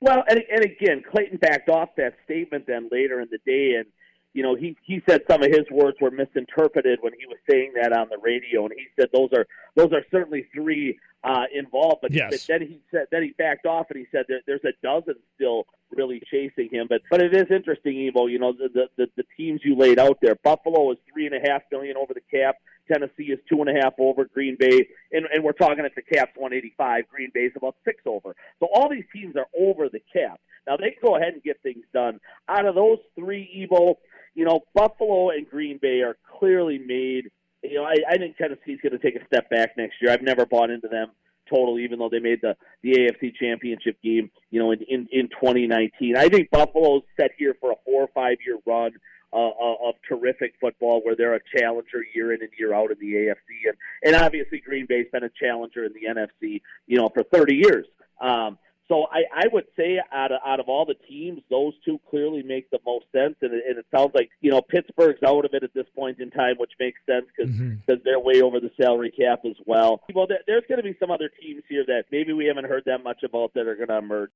Well, 0.00 0.24
and, 0.28 0.40
and 0.50 0.64
again, 0.64 1.02
Clayton 1.08 1.38
backed 1.38 1.68
off 1.68 1.90
that 1.96 2.14
statement 2.24 2.66
then 2.66 2.88
later 2.90 3.20
in 3.20 3.28
the 3.30 3.38
day, 3.44 3.74
and 3.74 3.86
you 4.32 4.42
know 4.42 4.54
he 4.54 4.76
he 4.82 5.02
said 5.08 5.22
some 5.28 5.42
of 5.42 5.48
his 5.50 5.68
words 5.70 5.96
were 6.00 6.10
misinterpreted 6.10 6.98
when 7.02 7.12
he 7.18 7.26
was 7.26 7.38
saying 7.50 7.72
that 7.80 7.92
on 7.92 8.08
the 8.08 8.18
radio, 8.18 8.64
and 8.64 8.72
he 8.76 8.86
said 8.98 9.08
those 9.12 9.30
are 9.34 9.46
those 9.74 9.92
are 9.92 10.04
certainly 10.10 10.46
three 10.54 10.98
uh, 11.22 11.44
involved, 11.54 11.98
but, 12.02 12.12
Yes. 12.12 12.30
but 12.30 12.40
then 12.48 12.62
he 12.68 12.80
said 12.90 13.06
then 13.10 13.22
he 13.22 13.34
backed 13.38 13.66
off 13.66 13.86
and 13.90 13.98
he 13.98 14.06
said 14.10 14.24
there, 14.28 14.40
there's 14.46 14.64
a 14.64 14.72
dozen 14.82 15.14
still 15.34 15.66
really 15.90 16.22
chasing 16.30 16.68
him, 16.70 16.86
but 16.88 17.02
but 17.10 17.20
it 17.20 17.34
is 17.34 17.46
interesting, 17.50 17.94
Evo. 17.94 18.30
You 18.30 18.38
know 18.38 18.52
the, 18.52 18.68
the 18.72 18.86
the 18.96 19.06
the 19.16 19.24
teams 19.36 19.60
you 19.64 19.76
laid 19.76 19.98
out 19.98 20.18
there. 20.22 20.36
Buffalo 20.42 20.92
is 20.92 20.98
three 21.12 21.26
and 21.26 21.34
a 21.34 21.50
half 21.50 21.62
million 21.70 21.96
over 21.96 22.14
the 22.14 22.22
cap. 22.36 22.56
Tennessee 22.90 23.30
is 23.30 23.38
two 23.48 23.60
and 23.60 23.68
a 23.68 23.80
half 23.80 23.94
over 23.98 24.24
Green 24.24 24.56
Bay, 24.58 24.88
and, 25.12 25.26
and 25.32 25.44
we're 25.44 25.52
talking 25.52 25.84
at 25.84 25.94
the 25.94 26.02
cap's 26.02 26.32
185. 26.36 27.08
Green 27.08 27.30
Bay's 27.32 27.52
about 27.54 27.76
six 27.84 28.02
over. 28.04 28.34
So 28.58 28.66
all 28.74 28.88
these 28.88 29.04
teams 29.12 29.36
are 29.36 29.46
over 29.56 29.88
the 29.88 30.00
cap. 30.12 30.40
Now 30.66 30.76
they 30.76 30.90
can 30.90 30.98
go 31.02 31.16
ahead 31.16 31.34
and 31.34 31.42
get 31.42 31.62
things 31.62 31.84
done. 31.92 32.18
Out 32.48 32.66
of 32.66 32.74
those 32.74 32.98
three, 33.14 33.68
Evo, 33.70 33.94
you 34.34 34.44
know, 34.44 34.60
Buffalo 34.74 35.30
and 35.30 35.48
Green 35.48 35.78
Bay 35.80 36.02
are 36.02 36.16
clearly 36.38 36.78
made. 36.78 37.30
You 37.62 37.74
know, 37.74 37.84
I, 37.84 37.96
I 38.08 38.16
think 38.16 38.36
Tennessee's 38.36 38.78
going 38.82 38.92
to 38.92 38.98
take 38.98 39.20
a 39.20 39.24
step 39.26 39.50
back 39.50 39.76
next 39.76 39.96
year. 40.00 40.12
I've 40.12 40.22
never 40.22 40.46
bought 40.46 40.70
into 40.70 40.88
them 40.88 41.08
total, 41.48 41.78
even 41.78 41.98
though 41.98 42.08
they 42.08 42.20
made 42.20 42.40
the 42.40 42.56
the 42.82 42.92
AFC 42.92 43.34
Championship 43.34 44.00
game. 44.02 44.30
You 44.50 44.60
know, 44.60 44.70
in 44.72 44.80
in, 44.88 45.08
in 45.10 45.28
2019, 45.28 46.16
I 46.16 46.28
think 46.28 46.50
Buffalo's 46.50 47.02
set 47.18 47.32
here 47.36 47.54
for 47.60 47.72
a 47.72 47.76
four 47.84 48.02
or 48.02 48.08
five 48.14 48.38
year 48.46 48.58
run. 48.66 48.92
Uh, 49.32 49.50
of 49.86 49.94
terrific 50.08 50.54
football, 50.60 51.00
where 51.04 51.14
they're 51.14 51.36
a 51.36 51.40
challenger 51.56 52.04
year 52.16 52.32
in 52.32 52.42
and 52.42 52.50
year 52.58 52.74
out 52.74 52.90
in 52.90 52.98
the 52.98 53.14
AFC, 53.14 53.68
and 53.68 53.76
and 54.02 54.16
obviously 54.16 54.58
Green 54.58 54.86
Bay's 54.86 55.06
been 55.12 55.22
a 55.22 55.30
challenger 55.40 55.84
in 55.84 55.92
the 55.92 56.08
NFC, 56.12 56.60
you 56.88 56.98
know, 56.98 57.08
for 57.14 57.22
30 57.22 57.54
years. 57.54 57.86
Um, 58.20 58.58
so 58.90 59.06
I, 59.10 59.22
I 59.32 59.44
would 59.52 59.66
say 59.76 60.00
out 60.12 60.32
of 60.32 60.40
out 60.44 60.58
of 60.58 60.68
all 60.68 60.84
the 60.84 60.96
teams, 61.08 61.40
those 61.48 61.74
two 61.84 62.00
clearly 62.10 62.42
make 62.42 62.68
the 62.70 62.80
most 62.84 63.04
sense, 63.12 63.36
and 63.40 63.54
it, 63.54 63.62
and 63.68 63.78
it 63.78 63.86
sounds 63.94 64.10
like 64.14 64.30
you 64.40 64.50
know 64.50 64.60
Pittsburgh's 64.60 65.22
out 65.24 65.44
of 65.44 65.54
it 65.54 65.62
at 65.62 65.72
this 65.72 65.86
point 65.94 66.18
in 66.18 66.30
time, 66.32 66.56
which 66.58 66.72
makes 66.78 66.98
sense 67.08 67.26
because 67.34 67.50
Mm-hmm. 67.50 67.94
they're 68.04 68.18
way 68.18 68.42
over 68.42 68.58
the 68.60 68.70
salary 68.80 69.10
cap 69.10 69.40
as 69.44 69.56
well. 69.66 70.02
Well, 70.14 70.26
there, 70.26 70.40
there's 70.46 70.64
going 70.68 70.78
to 70.78 70.82
be 70.82 70.96
some 70.98 71.10
other 71.10 71.30
teams 71.40 71.62
here 71.68 71.84
that 71.86 72.04
maybe 72.10 72.32
we 72.32 72.46
haven't 72.46 72.66
heard 72.66 72.82
that 72.86 73.02
much 73.04 73.22
about 73.22 73.54
that 73.54 73.66
are 73.66 73.76
going 73.76 73.88
to 73.88 73.98
emerge. 73.98 74.30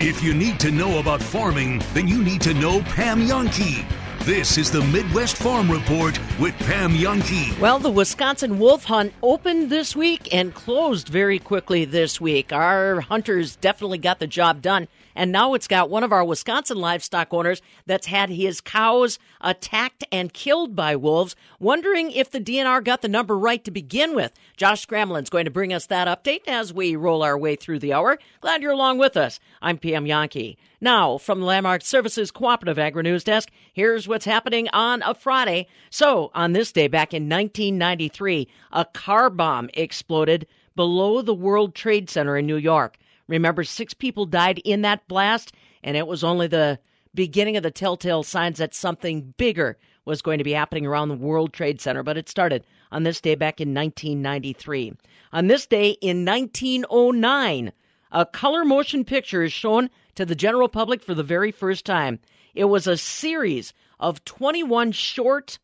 If 0.00 0.22
you 0.22 0.32
need 0.34 0.60
to 0.60 0.70
know 0.70 0.98
about 0.98 1.20
farming, 1.22 1.82
then 1.92 2.06
you 2.08 2.22
need 2.22 2.40
to 2.42 2.54
know 2.54 2.80
Pam 2.82 3.26
Jahnke. 3.26 3.84
This 4.28 4.58
is 4.58 4.70
the 4.70 4.82
Midwest 4.82 5.38
Farm 5.38 5.70
Report 5.70 6.20
with 6.38 6.54
Pam 6.58 6.92
Jahnke. 6.92 7.58
Well, 7.58 7.78
the 7.78 7.88
Wisconsin 7.88 8.58
wolf 8.58 8.84
hunt 8.84 9.14
opened 9.22 9.70
this 9.70 9.96
week 9.96 10.28
and 10.34 10.52
closed 10.52 11.08
very 11.08 11.38
quickly 11.38 11.86
this 11.86 12.20
week. 12.20 12.52
Our 12.52 13.00
hunters 13.00 13.56
definitely 13.56 13.96
got 13.96 14.18
the 14.18 14.26
job 14.26 14.60
done. 14.60 14.86
And 15.18 15.32
now 15.32 15.54
it's 15.54 15.66
got 15.66 15.90
one 15.90 16.04
of 16.04 16.12
our 16.12 16.24
Wisconsin 16.24 16.78
livestock 16.78 17.34
owners 17.34 17.60
that's 17.86 18.06
had 18.06 18.30
his 18.30 18.60
cows 18.60 19.18
attacked 19.40 20.04
and 20.12 20.32
killed 20.32 20.76
by 20.76 20.94
wolves, 20.94 21.34
wondering 21.58 22.12
if 22.12 22.30
the 22.30 22.40
DNR 22.40 22.84
got 22.84 23.02
the 23.02 23.08
number 23.08 23.36
right 23.36 23.64
to 23.64 23.72
begin 23.72 24.14
with. 24.14 24.32
Josh 24.56 24.86
Scramlin's 24.86 25.28
going 25.28 25.46
to 25.46 25.50
bring 25.50 25.72
us 25.72 25.86
that 25.86 26.06
update 26.06 26.46
as 26.46 26.72
we 26.72 26.94
roll 26.94 27.24
our 27.24 27.36
way 27.36 27.56
through 27.56 27.80
the 27.80 27.92
hour. 27.92 28.20
Glad 28.40 28.62
you're 28.62 28.70
along 28.70 28.98
with 28.98 29.16
us. 29.16 29.40
I'm 29.60 29.76
Pam 29.76 30.04
Jahnke. 30.04 30.56
Now, 30.80 31.18
from 31.18 31.40
the 31.40 31.46
Landmark 31.46 31.82
Services 31.82 32.30
Cooperative 32.30 32.78
Agri 32.78 33.02
News 33.02 33.24
Desk, 33.24 33.50
here's 33.72 34.06
what's 34.06 34.24
happening 34.24 34.68
on 34.72 35.02
a 35.02 35.16
Friday. 35.16 35.66
So, 35.90 36.30
on 36.32 36.52
this 36.52 36.70
day 36.70 36.86
back 36.86 37.12
in 37.12 37.24
1993, 37.24 38.46
a 38.70 38.84
car 38.84 39.30
bomb 39.30 39.68
exploded 39.74 40.46
below 40.76 41.22
the 41.22 41.34
World 41.34 41.74
Trade 41.74 42.08
Center 42.08 42.36
in 42.36 42.46
New 42.46 42.54
York. 42.54 42.98
Remember, 43.28 43.62
six 43.62 43.94
people 43.94 44.26
died 44.26 44.58
in 44.64 44.82
that 44.82 45.06
blast, 45.06 45.52
and 45.82 45.96
it 45.96 46.06
was 46.06 46.24
only 46.24 46.46
the 46.46 46.78
beginning 47.14 47.56
of 47.56 47.62
the 47.62 47.70
telltale 47.70 48.22
signs 48.22 48.58
that 48.58 48.74
something 48.74 49.34
bigger 49.36 49.76
was 50.04 50.22
going 50.22 50.38
to 50.38 50.44
be 50.44 50.52
happening 50.52 50.86
around 50.86 51.08
the 51.08 51.14
World 51.14 51.52
Trade 51.52 51.80
Center. 51.80 52.02
But 52.02 52.16
it 52.16 52.28
started 52.28 52.64
on 52.90 53.02
this 53.02 53.20
day 53.20 53.34
back 53.34 53.60
in 53.60 53.74
1993. 53.74 54.94
On 55.32 55.46
this 55.46 55.66
day 55.66 55.90
in 56.00 56.24
1909, 56.24 57.72
a 58.10 58.26
color 58.26 58.64
motion 58.64 59.04
picture 59.04 59.42
is 59.42 59.52
shown 59.52 59.90
to 60.14 60.24
the 60.24 60.34
general 60.34 60.68
public 60.68 61.02
for 61.02 61.14
the 61.14 61.22
very 61.22 61.52
first 61.52 61.84
time. 61.84 62.20
It 62.54 62.64
was 62.64 62.86
a 62.86 62.96
series 62.96 63.74
of 64.00 64.24
21 64.24 64.92
short 64.92 65.58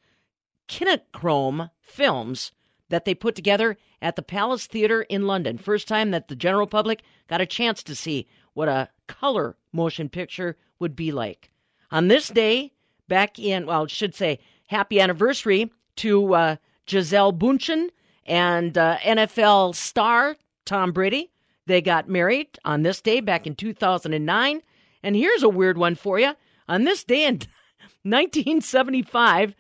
Kinechrome 0.69 1.71
films 1.81 2.53
that 2.95 3.05
they 3.05 3.15
put 3.15 3.35
together 3.35 3.77
at 4.01 4.15
the 4.15 4.23
Palace 4.23 4.69
Theatre 4.69 5.03
in 5.03 5.27
London. 5.27 5.59
First 5.59 5.89
time 5.89 6.13
that 6.13 6.29
the 6.29 6.37
general 6.37 6.69
public 6.69 7.03
got 7.27 7.41
a 7.41 7.47
chance 7.47 7.83
to 7.83 7.97
see 7.97 8.29
what 8.53 8.69
a 8.69 8.89
color 9.09 9.57
motion 9.73 10.09
picture 10.09 10.57
would 10.79 10.95
be 10.95 11.11
like. 11.11 11.51
On 11.91 12.07
this 12.07 12.29
day, 12.29 12.71
back 13.09 13.37
in, 13.37 13.67
well, 13.67 13.83
I 13.83 13.87
should 13.89 14.15
say, 14.15 14.39
happy 14.69 15.01
anniversary 15.01 15.73
to 15.97 16.35
uh, 16.35 16.57
Gisele 16.87 17.33
Bundchen 17.33 17.89
and 18.27 18.79
uh, 18.79 18.99
NFL 18.99 19.75
star 19.75 20.37
Tom 20.65 20.93
Brady. 20.93 21.33
They 21.67 21.83
got 21.83 22.09
married 22.09 22.61
on 22.65 22.83
this 22.83 23.01
day 23.01 23.19
back 23.19 23.45
in 23.45 23.57
2009. 23.57 24.63
And 25.03 25.17
here's 25.17 25.43
a 25.43 25.49
weird 25.49 25.79
one 25.79 25.97
for 25.97 26.21
you. 26.21 26.35
On 26.69 26.85
this 26.85 27.03
day 27.03 27.27
in 27.27 27.35
1975, 28.05 29.57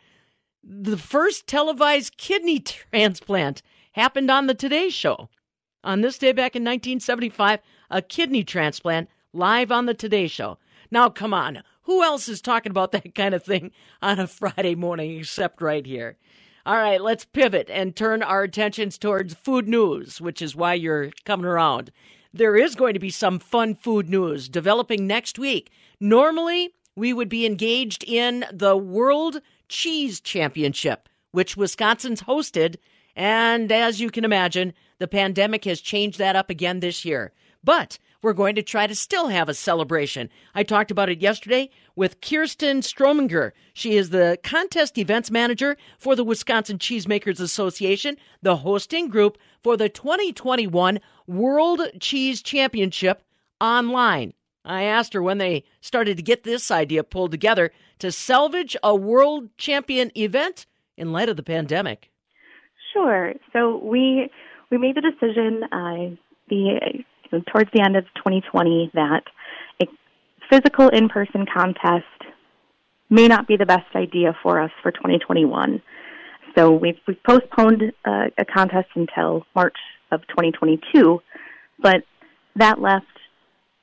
the 0.66 0.96
first 0.96 1.46
televised 1.46 2.16
kidney 2.16 2.59
transplant 2.59 3.62
happened 3.92 4.31
on 4.31 4.46
the 4.46 4.55
Today 4.55 4.88
Show. 4.88 5.29
On 5.83 6.00
this 6.00 6.16
day 6.16 6.33
back 6.33 6.57
in 6.57 6.62
1975, 6.62 7.61
a 7.90 8.03
kidney 8.03 8.44
transplant 8.44 9.11
live 9.33 9.70
on 9.70 9.87
the 9.87 9.94
Today 9.94 10.27
Show. 10.27 10.59
Now, 10.90 11.11
come 11.11 11.35
on. 11.35 11.62
Who 11.83 12.03
else 12.03 12.29
is 12.29 12.40
talking 12.40 12.70
about 12.70 12.92
that 12.92 13.14
kind 13.14 13.35
of 13.35 13.44
thing 13.44 13.72
on 14.00 14.18
a 14.18 14.27
Friday 14.27 14.74
morning 14.74 15.18
except 15.18 15.61
right 15.61 15.85
here? 15.85 16.16
All 16.66 16.77
right, 16.77 17.00
let's 17.00 17.27
pivot 17.27 17.68
and 17.68 17.94
turn 17.94 18.22
our 18.22 18.42
attentions 18.42 18.96
towards 18.96 19.35
food 19.35 19.68
news, 19.68 20.18
which 20.18 20.40
is 20.40 20.57
why 20.57 20.72
you're 20.72 21.11
coming 21.27 21.44
around. 21.44 21.92
There 22.33 22.57
is 22.57 22.74
going 22.74 22.94
to 22.94 23.00
be 23.00 23.11
some 23.11 23.38
fun 23.38 23.74
food 23.74 24.09
news 24.09 24.48
developing 24.48 25.07
next 25.07 25.38
week. 25.38 25.70
Normally, 26.00 26.70
we 26.96 27.12
would 27.12 27.29
be 27.29 27.44
engaged 27.44 28.03
in 28.05 28.46
the 28.50 28.79
World 28.79 29.42
Cheese 29.68 30.20
Championship, 30.20 31.09
which 31.33 31.57
Wisconsin's 31.57 32.22
hosted. 32.22 32.77
And 33.16 33.70
as 33.70 34.00
you 34.00 34.11
can 34.11 34.24
imagine, 34.24 34.72
the 34.98 35.09
pandemic 35.09 35.64
has 35.64 35.81
changed 35.81 36.18
that 36.18 36.37
up 36.37 36.50
again 36.50 36.81
this 36.81 37.05
year. 37.05 37.33
But 37.62 37.98
we're 38.24 38.33
going 38.33 38.55
to 38.55 38.62
try 38.62 38.87
to 38.87 38.94
still 38.94 39.29
have 39.29 39.48
a 39.48 39.55
celebration. 39.55 40.31
I 40.55 40.62
talked 40.62 40.90
about 40.90 41.11
it 41.11 41.20
yesterday 41.20 41.70
with 41.94 42.20
Kirsten 42.20 42.81
Strominger. 42.81 43.53
She 43.74 43.96
is 43.96 44.11
the 44.11 44.38
contest 44.42 44.96
events 44.96 45.31
manager 45.31 45.77
for 45.98 46.16
the 46.16 46.24
Wisconsin 46.24 46.79
Cheesemakers 46.79 47.40
Association, 47.40 48.16
the 48.42 48.57
hosting 48.57 49.09
group 49.09 49.38
for 49.62 49.77
the 49.77 49.88
2021 49.88 51.00
World 51.27 51.83
Cheese 52.00 52.42
Championship 52.42 53.22
online. 53.61 54.33
I 54.64 54.85
asked 54.85 55.12
her 55.14 55.22
when 55.22 55.38
they 55.38 55.64
started 55.81 56.16
to 56.16 56.22
get 56.22 56.44
this 56.44 56.70
idea 56.70 57.05
pulled 57.05 57.31
together 57.31 57.70
to 57.98 58.11
salvage 58.11 58.77
a 58.83 58.94
world 58.94 59.50
champion 59.59 60.11
event 60.16 60.66
in 60.96 61.12
light 61.12 61.29
of 61.29 61.37
the 61.37 61.42
pandemic. 61.42 62.11
Sure. 62.92 63.35
So 63.53 63.79
we 63.83 64.31
we 64.70 64.79
made 64.79 64.96
the 64.96 65.03
decision 65.03 65.62
uh, 65.64 66.16
the 66.48 67.05
towards 67.53 67.70
the 67.72 67.83
end 67.83 67.96
of 67.96 68.05
2020 68.16 68.92
that 68.94 69.22
a 69.83 69.87
physical 70.48 70.88
in-person 70.88 71.46
contest 71.53 72.05
may 73.11 73.29
not 73.29 73.46
be 73.46 73.57
the 73.57 73.66
best 73.66 73.94
idea 73.94 74.37
for 74.42 74.61
us 74.61 74.70
for 74.83 74.90
2021. 74.90 75.83
So 76.57 76.72
we've, 76.72 76.98
we've 77.07 77.22
postponed 77.24 77.83
uh, 78.05 78.27
a 78.38 78.44
contest 78.44 78.88
until 78.94 79.44
March 79.55 79.77
of 80.12 80.20
2022, 80.29 81.20
but 81.81 82.03
that 82.57 82.81
left, 82.81 83.07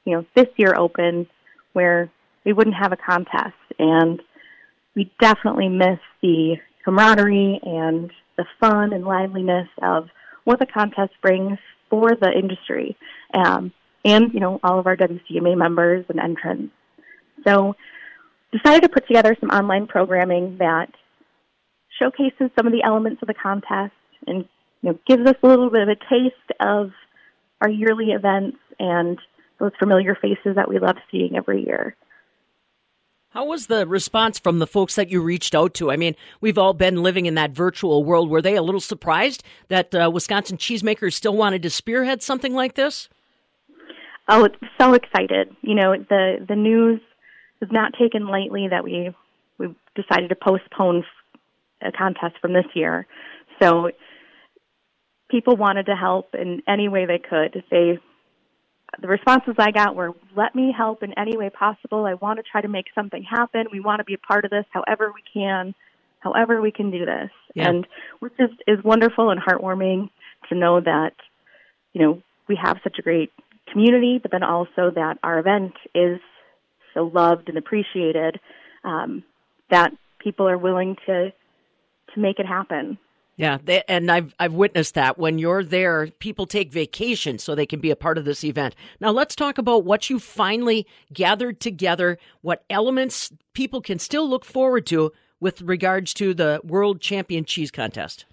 you 0.05 0.15
know, 0.15 0.25
this 0.35 0.47
year 0.57 0.73
open 0.77 1.27
where 1.73 2.09
we 2.45 2.53
wouldn't 2.53 2.75
have 2.75 2.91
a 2.91 2.97
contest, 2.97 3.55
and 3.77 4.21
we 4.95 5.11
definitely 5.19 5.69
miss 5.69 5.99
the 6.21 6.55
camaraderie 6.83 7.59
and 7.63 8.11
the 8.37 8.45
fun 8.59 8.93
and 8.93 9.05
liveliness 9.05 9.67
of 9.81 10.09
what 10.43 10.59
the 10.59 10.65
contest 10.65 11.13
brings 11.21 11.57
for 11.89 12.15
the 12.19 12.31
industry, 12.31 12.97
um, 13.33 13.71
and 14.03 14.33
you 14.33 14.39
know 14.39 14.59
all 14.63 14.79
of 14.79 14.87
our 14.87 14.97
WCMA 14.97 15.57
members 15.57 16.05
and 16.09 16.19
entrants. 16.19 16.73
So, 17.45 17.75
decided 18.51 18.83
to 18.83 18.89
put 18.89 19.07
together 19.07 19.35
some 19.39 19.49
online 19.49 19.87
programming 19.87 20.57
that 20.59 20.89
showcases 21.99 22.49
some 22.55 22.65
of 22.65 22.73
the 22.73 22.83
elements 22.83 23.21
of 23.21 23.27
the 23.27 23.33
contest 23.33 23.93
and 24.25 24.45
you 24.81 24.91
know 24.91 24.99
gives 25.07 25.29
us 25.29 25.35
a 25.43 25.47
little 25.47 25.69
bit 25.69 25.83
of 25.83 25.89
a 25.89 25.95
taste 25.95 26.59
of 26.59 26.91
our 27.61 27.69
yearly 27.69 28.07
events 28.11 28.57
and 28.79 29.19
those 29.61 29.71
familiar 29.79 30.15
faces 30.15 30.55
that 30.55 30.67
we 30.67 30.79
love 30.79 30.97
seeing 31.11 31.37
every 31.37 31.63
year. 31.63 31.95
How 33.29 33.45
was 33.45 33.67
the 33.67 33.87
response 33.87 34.39
from 34.39 34.59
the 34.59 34.67
folks 34.67 34.95
that 34.95 35.09
you 35.09 35.21
reached 35.21 35.55
out 35.55 35.73
to? 35.75 35.89
I 35.89 35.95
mean, 35.95 36.15
we've 36.41 36.57
all 36.57 36.73
been 36.73 37.01
living 37.01 37.27
in 37.27 37.35
that 37.35 37.51
virtual 37.51 38.03
world. 38.03 38.29
Were 38.29 38.41
they 38.41 38.57
a 38.57 38.61
little 38.61 38.81
surprised 38.81 39.41
that 39.69 39.95
uh, 39.95 40.11
Wisconsin 40.11 40.57
cheesemakers 40.57 41.13
still 41.13 41.37
wanted 41.37 41.61
to 41.61 41.69
spearhead 41.69 42.21
something 42.21 42.53
like 42.53 42.73
this? 42.73 43.07
Oh, 44.27 44.49
so 44.79 44.93
excited! 44.93 45.55
You 45.61 45.75
know, 45.75 45.95
the 46.09 46.45
the 46.47 46.55
news 46.55 46.99
was 47.61 47.69
not 47.71 47.93
taken 47.99 48.27
lightly 48.27 48.67
that 48.69 48.83
we 48.83 49.11
we 49.57 49.75
decided 49.95 50.29
to 50.29 50.35
postpone 50.35 51.05
a 51.81 51.91
contest 51.91 52.35
from 52.41 52.53
this 52.53 52.65
year. 52.73 53.07
So 53.61 53.91
people 55.29 55.55
wanted 55.55 55.85
to 55.85 55.95
help 55.95 56.35
in 56.35 56.61
any 56.67 56.89
way 56.89 57.05
they 57.05 57.19
could. 57.19 57.63
They 57.71 57.99
the 58.99 59.07
responses 59.07 59.55
I 59.57 59.71
got 59.71 59.95
were, 59.95 60.13
"Let 60.35 60.55
me 60.55 60.73
help 60.75 61.03
in 61.03 61.13
any 61.17 61.37
way 61.37 61.49
possible. 61.49 62.05
I 62.05 62.15
want 62.15 62.37
to 62.37 62.43
try 62.43 62.61
to 62.61 62.67
make 62.67 62.87
something 62.93 63.23
happen. 63.23 63.67
We 63.71 63.79
want 63.79 63.99
to 63.99 64.03
be 64.03 64.15
a 64.15 64.17
part 64.17 64.45
of 64.45 64.51
this, 64.51 64.65
however 64.71 65.11
we 65.13 65.23
can." 65.33 65.73
however 66.21 66.61
we 66.61 66.71
can 66.71 66.91
do 66.91 67.05
this. 67.05 67.29
Yeah. 67.53 67.69
And 67.69 67.87
which 68.19 68.33
is, 68.39 68.49
is 68.67 68.83
wonderful 68.83 69.31
and 69.31 69.41
heartwarming 69.41 70.09
to 70.49 70.55
know 70.55 70.79
that, 70.79 71.13
you 71.93 72.01
know, 72.01 72.21
we 72.47 72.57
have 72.61 72.77
such 72.83 72.97
a 72.99 73.01
great 73.01 73.31
community, 73.71 74.19
but 74.21 74.31
then 74.31 74.43
also 74.43 74.91
that 74.95 75.17
our 75.23 75.39
event 75.39 75.73
is 75.93 76.19
so 76.93 77.11
loved 77.13 77.49
and 77.49 77.57
appreciated 77.57 78.39
um, 78.83 79.23
that 79.69 79.91
people 80.19 80.47
are 80.47 80.57
willing 80.57 80.95
to 81.05 81.33
to 82.13 82.19
make 82.19 82.39
it 82.39 82.45
happen. 82.45 82.97
Yeah, 83.37 83.57
they, 83.63 83.81
and 83.87 84.11
I've 84.11 84.35
I've 84.39 84.53
witnessed 84.53 84.93
that 84.95 85.17
when 85.17 85.39
you're 85.39 85.63
there, 85.63 86.07
people 86.19 86.45
take 86.45 86.71
vacation 86.71 87.39
so 87.39 87.55
they 87.55 87.65
can 87.65 87.79
be 87.79 87.89
a 87.89 87.95
part 87.95 88.17
of 88.17 88.25
this 88.25 88.43
event. 88.43 88.75
Now 88.99 89.11
let's 89.11 89.35
talk 89.35 89.57
about 89.57 89.83
what 89.85 90.09
you 90.09 90.19
finally 90.19 90.85
gathered 91.13 91.59
together, 91.59 92.17
what 92.41 92.63
elements 92.69 93.31
people 93.53 93.81
can 93.81 93.99
still 93.99 94.29
look 94.29 94.45
forward 94.45 94.85
to 94.87 95.11
with 95.39 95.61
regards 95.61 96.13
to 96.15 96.33
the 96.33 96.61
World 96.63 97.01
Champion 97.01 97.45
Cheese 97.45 97.71
Contest. 97.71 98.25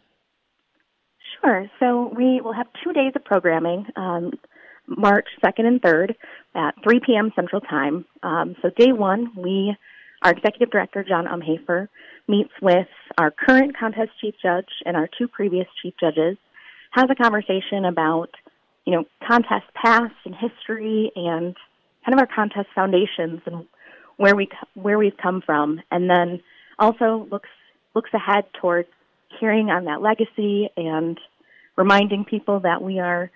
Sure. 1.40 1.66
So 1.80 2.12
we 2.16 2.40
will 2.40 2.53
have 2.53 2.66
two 2.84 2.92
days 2.92 3.12
of 3.14 3.24
programming, 3.24 3.86
um, 3.96 4.32
March 4.86 5.26
2nd 5.44 5.66
and 5.66 5.82
3rd 5.82 6.14
at 6.55 6.74
3 6.82 7.01
p.m. 7.05 7.32
Central 7.34 7.61
Time. 7.61 8.05
Um, 8.22 8.57
so 8.62 8.70
day 8.76 8.92
one, 8.92 9.30
we, 9.36 9.76
our 10.22 10.32
executive 10.32 10.70
director, 10.70 11.05
John 11.07 11.26
Umhoefer, 11.26 11.88
meets 12.28 12.52
with 12.60 12.88
our 13.16 13.30
current 13.30 13.76
contest 13.76 14.10
chief 14.20 14.34
judge 14.40 14.68
and 14.84 14.96
our 14.96 15.08
two 15.18 15.26
previous 15.26 15.66
chief 15.82 15.94
judges, 15.98 16.36
has 16.90 17.06
a 17.10 17.14
conversation 17.14 17.84
about, 17.84 18.30
you 18.84 18.94
know, 18.94 19.04
contest 19.26 19.66
past 19.74 20.14
and 20.24 20.34
history 20.34 21.10
and 21.16 21.56
kind 22.04 22.14
of 22.14 22.18
our 22.18 22.28
contest 22.32 22.68
foundations 22.74 23.40
and 23.46 23.66
where 24.16 24.36
we 24.36 24.48
where 24.74 24.98
we've 24.98 25.16
come 25.20 25.42
from, 25.44 25.80
and 25.90 26.10
then 26.10 26.40
also 26.78 27.26
looks 27.30 27.48
looks 27.94 28.10
ahead 28.12 28.44
towards 28.60 28.88
carrying 29.40 29.70
on 29.70 29.84
that 29.84 30.00
legacy 30.00 30.68
and 30.76 31.18
reminding 31.76 32.24
people 32.24 32.60
that 32.60 32.82
we 32.82 32.98
are 32.98 33.30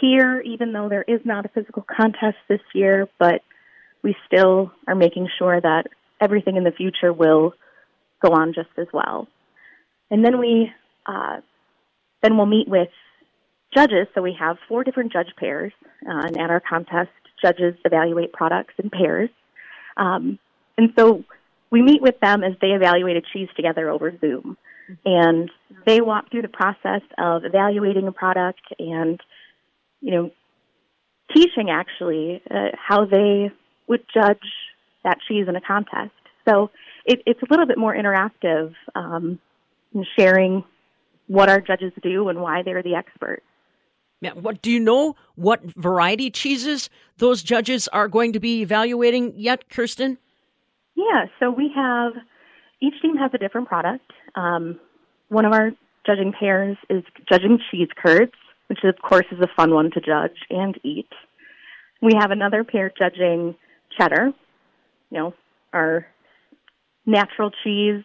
here, 0.00 0.40
even 0.40 0.72
though 0.72 0.88
there 0.88 1.04
is 1.06 1.20
not 1.24 1.44
a 1.44 1.48
physical 1.48 1.84
contest 1.84 2.36
this 2.48 2.60
year, 2.74 3.08
but 3.18 3.42
we 4.02 4.16
still 4.26 4.72
are 4.86 4.94
making 4.94 5.28
sure 5.38 5.60
that 5.60 5.84
everything 6.20 6.56
in 6.56 6.64
the 6.64 6.72
future 6.72 7.12
will 7.12 7.54
go 8.24 8.32
on 8.32 8.52
just 8.54 8.70
as 8.78 8.86
well. 8.92 9.28
And 10.10 10.24
then 10.24 10.38
we 10.38 10.70
uh, 11.06 11.40
then 12.22 12.36
we'll 12.36 12.46
meet 12.46 12.68
with 12.68 12.88
judges. 13.74 14.06
So 14.14 14.22
we 14.22 14.36
have 14.38 14.56
four 14.68 14.84
different 14.84 15.12
judge 15.12 15.32
pairs, 15.38 15.72
uh, 16.08 16.26
and 16.26 16.36
at 16.38 16.50
our 16.50 16.60
contest, 16.60 17.10
judges 17.44 17.74
evaluate 17.84 18.32
products 18.32 18.74
in 18.82 18.90
pairs. 18.90 19.30
Um, 19.96 20.38
and 20.78 20.92
so 20.98 21.24
we 21.70 21.82
meet 21.82 22.00
with 22.00 22.18
them 22.20 22.42
as 22.42 22.52
they 22.60 22.68
evaluate 22.68 23.16
a 23.16 23.22
cheese 23.32 23.48
together 23.56 23.90
over 23.90 24.16
Zoom. 24.20 24.56
And 25.04 25.50
they 25.86 26.00
walk 26.00 26.30
through 26.30 26.42
the 26.42 26.48
process 26.48 27.02
of 27.18 27.44
evaluating 27.44 28.06
a 28.06 28.12
product 28.12 28.60
and, 28.78 29.18
you 30.00 30.12
know, 30.12 30.30
teaching 31.34 31.70
actually 31.70 32.42
uh, 32.50 32.68
how 32.76 33.06
they 33.06 33.50
would 33.88 34.04
judge 34.12 34.46
that 35.02 35.18
cheese 35.26 35.46
in 35.48 35.56
a 35.56 35.60
contest. 35.60 36.12
So 36.46 36.70
it, 37.04 37.20
it's 37.26 37.40
a 37.42 37.46
little 37.50 37.66
bit 37.66 37.78
more 37.78 37.94
interactive 37.94 38.74
um, 38.94 39.38
in 39.94 40.04
sharing 40.18 40.64
what 41.26 41.48
our 41.48 41.60
judges 41.60 41.92
do 42.02 42.28
and 42.28 42.40
why 42.40 42.62
they're 42.62 42.82
the 42.82 42.94
experts. 42.94 43.44
Yeah, 44.20 44.32
what 44.32 44.62
do 44.62 44.70
you 44.70 44.80
know? 44.80 45.16
What 45.34 45.62
variety 45.62 46.30
cheeses 46.30 46.88
those 47.18 47.42
judges 47.42 47.88
are 47.88 48.08
going 48.08 48.32
to 48.32 48.40
be 48.40 48.62
evaluating 48.62 49.34
yet, 49.36 49.68
Kirsten? 49.68 50.18
Yeah, 50.94 51.26
so 51.38 51.50
we 51.50 51.70
have 51.74 52.12
each 52.80 52.94
team 53.02 53.16
has 53.16 53.30
a 53.34 53.38
different 53.38 53.68
product. 53.68 54.10
Um, 54.34 54.78
one 55.28 55.44
of 55.44 55.52
our 55.52 55.72
judging 56.06 56.32
pairs 56.32 56.76
is 56.88 57.02
judging 57.30 57.58
cheese 57.70 57.88
curds, 58.02 58.32
which 58.68 58.78
of 58.84 58.94
course 59.02 59.26
is 59.30 59.40
a 59.40 59.48
fun 59.56 59.74
one 59.74 59.90
to 59.92 60.00
judge 60.00 60.38
and 60.50 60.78
eat. 60.84 61.08
We 62.00 62.12
have 62.18 62.30
another 62.30 62.64
pair 62.64 62.92
judging 62.96 63.56
cheddar, 63.98 64.32
you 65.10 65.18
know, 65.18 65.34
our 65.72 66.06
natural 67.06 67.50
cheese. 67.62 68.04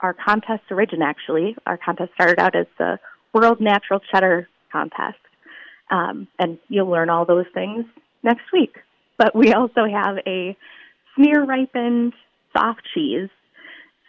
Our 0.00 0.14
contest 0.14 0.62
origin 0.70 1.02
actually, 1.02 1.56
our 1.66 1.76
contest 1.76 2.12
started 2.14 2.38
out 2.38 2.56
as 2.56 2.66
the 2.78 2.98
World 3.34 3.60
Natural 3.60 4.00
Cheddar 4.12 4.48
Contest. 4.72 5.18
Um, 5.90 6.28
and 6.38 6.58
you'll 6.68 6.88
learn 6.88 7.10
all 7.10 7.24
those 7.24 7.46
things 7.52 7.84
next 8.22 8.44
week. 8.52 8.76
But 9.18 9.34
we 9.34 9.52
also 9.52 9.84
have 9.84 10.18
a 10.26 10.56
smear 11.14 11.44
ripened 11.44 12.14
soft 12.56 12.82
cheese. 12.94 13.28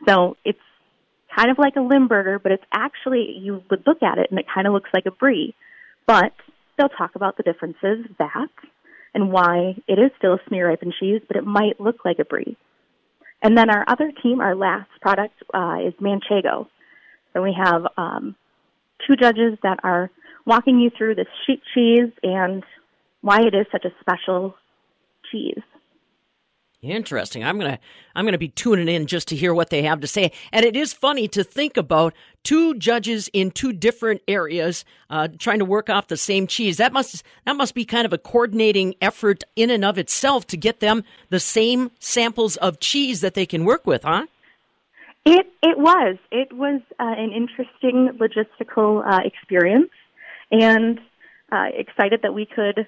So 0.08 0.38
it's 0.46 0.60
kind 1.36 1.50
of 1.52 1.58
like 1.58 1.76
a 1.76 1.82
Limburger, 1.82 2.40
but 2.40 2.52
it's 2.52 2.64
actually, 2.72 3.38
you 3.40 3.64
would 3.70 3.84
look 3.86 4.04
at 4.04 4.18
it 4.18 4.28
and 4.32 4.40
it 4.40 4.46
kind 4.54 4.68
of 4.68 4.74
looks 4.74 4.90
like 4.94 5.06
a 5.06 5.12
brie. 5.12 5.56
But 6.08 6.34
they'll 6.78 6.90
talk 6.90 7.16
about 7.16 7.38
the 7.38 7.44
differences 7.44 8.06
that 8.20 8.50
and 9.14 9.32
why 9.32 9.76
it 9.88 10.00
is 10.00 10.12
still 10.18 10.34
a 10.34 10.40
smear 10.48 10.70
ripened 10.70 10.94
cheese, 11.00 11.22
but 11.28 11.38
it 11.38 11.46
might 11.46 11.80
look 11.80 12.06
like 12.06 12.20
a 12.20 12.26
brie. 12.26 12.58
And 13.42 13.58
then 13.58 13.70
our 13.70 13.84
other 13.88 14.12
team, 14.24 14.40
our 14.40 14.56
last 14.56 14.90
product, 15.02 15.36
uh, 15.54 15.78
is 15.86 15.94
Manchego. 16.02 16.68
So 17.34 17.42
we 17.42 17.56
have 17.58 17.84
um, 17.98 18.36
two 19.08 19.16
judges 19.16 19.58
that 19.64 19.80
are 19.84 20.12
walking 20.46 20.80
you 20.80 20.92
through 20.96 21.16
this 21.16 21.28
sheep 21.46 21.62
cheese 21.74 22.12
and 22.24 22.64
why 23.22 23.42
it 23.42 23.54
is 23.54 23.66
such 23.72 23.86
a 23.86 23.94
special 24.02 24.56
cheese. 25.32 25.62
Interesting. 26.82 27.44
I'm 27.44 27.60
gonna 27.60 27.78
I'm 28.16 28.26
gonna 28.26 28.40
be 28.40 28.48
tuning 28.48 28.88
in 28.88 29.06
just 29.06 29.28
to 29.28 29.36
hear 29.36 29.54
what 29.54 29.70
they 29.70 29.84
have 29.84 30.00
to 30.00 30.08
say. 30.08 30.32
And 30.52 30.66
it 30.66 30.76
is 30.76 30.94
funny 30.94 31.28
to 31.28 31.44
think 31.44 31.78
about 31.78 32.16
two 32.44 32.76
judges 32.76 33.30
in 33.34 33.52
two 33.52 33.74
different 33.74 34.22
areas 34.28 34.86
uh, 35.10 35.28
trying 35.38 35.60
to 35.60 35.66
work 35.66 35.90
off 35.90 36.08
the 36.08 36.18
same 36.18 36.48
cheese. 36.48 36.78
That 36.78 36.94
must 36.94 37.24
that 37.46 37.56
must 37.56 37.76
be 37.76 37.86
kind 37.86 38.06
of 38.06 38.14
a 38.14 38.18
coordinating 38.18 38.96
effort 39.02 39.44
in 39.56 39.70
and 39.70 39.86
of 39.86 39.98
itself 39.98 40.48
to 40.48 40.58
get 40.58 40.80
them 40.80 41.04
the 41.30 41.40
same 41.40 41.92
samples 42.00 42.58
of 42.58 42.80
cheese 42.80 43.22
that 43.22 43.34
they 43.34 43.46
can 43.46 43.66
work 43.66 43.86
with, 43.86 44.04
huh? 44.04 44.26
It 45.26 45.48
it 45.62 45.78
was 45.78 46.18
it 46.32 46.52
was 46.52 46.82
uh, 47.00 47.04
an 47.18 47.32
interesting 47.32 48.18
logistical 48.20 49.06
uh, 49.06 49.20
experience, 49.24 49.92
and 50.52 51.00
uh, 51.52 51.66
excited 51.74 52.22
that 52.24 52.34
we 52.34 52.46
could 52.48 52.88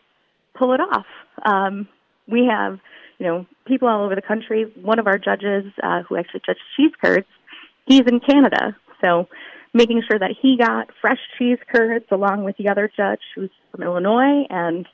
pull 0.55 0.73
it 0.73 0.79
off. 0.79 1.05
Um, 1.45 1.87
we 2.27 2.47
have 2.49 2.79
you 3.19 3.27
know 3.27 3.45
people 3.67 3.87
all 3.87 4.03
over 4.03 4.15
the 4.15 4.21
country. 4.21 4.71
One 4.81 4.97
of 4.97 5.05
our 5.05 5.19
judges 5.19 5.65
uh, 5.83 6.01
who 6.03 6.17
actually 6.17 6.41
judged 6.43 6.61
cheese 6.75 6.91
curds, 6.99 7.27
he's 7.85 8.01
in 8.07 8.19
Canada, 8.19 8.75
so 9.03 9.27
making 9.73 10.03
sure 10.07 10.19
that 10.19 10.31
he 10.39 10.57
got 10.57 10.89
fresh 11.01 11.19
cheese 11.37 11.57
curds 11.73 12.05
along 12.11 12.43
with 12.43 12.55
the 12.57 12.69
other 12.69 12.89
judge 12.95 13.21
who's 13.35 13.49
from 13.71 13.83
Illinois, 13.83 14.45
and 14.49 14.87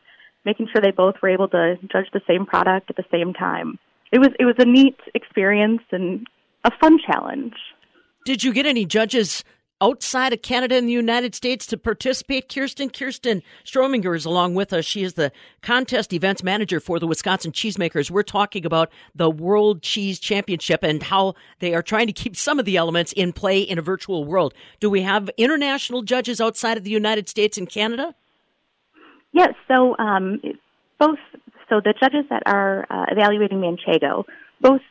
making 0.45 0.68
sure 0.72 0.82
they 0.82 0.91
both 0.91 1.16
were 1.22 1.30
able 1.30 1.49
to 1.49 1.76
judge 1.91 2.05
the 2.14 2.22
same 2.28 2.45
product 2.45 2.89
at 2.89 2.95
the 2.95 3.03
same 3.12 3.34
time. 3.34 3.78
It 4.12 4.20
was 4.20 4.30
it 4.39 4.45
was 4.45 4.55
a 4.57 4.66
neat 4.66 4.97
experience 5.14 5.82
and 5.91 6.26
a 6.64 6.72
fun 6.80 6.97
challenge. 7.05 7.53
Did 8.26 8.43
you 8.43 8.53
get 8.53 8.66
any 8.66 8.86
judges 8.86 9.43
outside 9.82 10.34
of 10.34 10.42
Canada 10.42 10.76
and 10.76 10.88
the 10.88 10.94
United 10.94 11.36
States 11.36 11.66
to 11.68 11.78
participate? 11.78 12.54
Kirsten 12.54 12.90
Kirsten 12.90 13.42
Strominger 13.64 14.16
is 14.16 14.26
along 14.26 14.56
with 14.56 14.74
us. 14.74 14.86
She 14.86 15.04
is 15.04 15.14
the 15.14 15.32
contest 15.62 16.14
events 16.14 16.44
manager 16.44 16.80
for 16.80 17.00
the 17.00 17.08
Wisconsin 17.08 17.52
Cheesemakers. 17.52 18.12
We're 18.12 18.24
talking 18.24 18.66
about 18.66 18.92
the 19.16 19.30
World 19.30 19.82
Cheese 19.82 20.20
Championship 20.20 20.84
and 20.84 21.04
how 21.04 21.36
they 21.60 21.74
are 21.74 21.84
trying 21.84 22.08
to 22.08 22.14
keep 22.14 22.36
some 22.36 22.60
of 22.60 22.66
the 22.66 22.78
elements 22.78 23.12
in 23.14 23.34
play 23.34 23.62
in 23.62 23.78
a 23.78 23.82
virtual 23.82 24.26
world. 24.26 24.54
Do 24.80 24.90
we 24.90 25.02
have 25.02 25.30
international 25.38 26.02
judges 26.02 26.42
outside 26.42 26.78
of 26.78 26.84
the 26.84 26.92
United 26.92 27.30
States 27.30 27.58
and 27.58 27.70
Canada? 27.70 28.16
Yes. 29.32 29.54
So 29.68 29.96
um, 29.98 30.42
both. 30.98 31.20
So 31.70 31.80
the 31.80 31.94
judges 32.00 32.26
that 32.32 32.42
are 32.48 32.88
uh, 32.90 33.06
evaluating 33.12 33.60
Manchego 33.60 34.24
both 34.60 34.82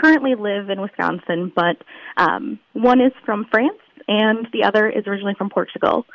currently 0.00 0.34
live 0.34 0.70
in 0.70 0.80
Wisconsin, 0.80 1.52
but 1.54 1.76
um, 2.16 2.58
one 2.72 3.00
is 3.00 3.12
from 3.24 3.46
France 3.50 3.78
and 4.08 4.46
the 4.52 4.64
other 4.64 4.88
is 4.88 5.06
originally 5.06 5.34
from 5.36 5.50
Portugal. 5.50 6.06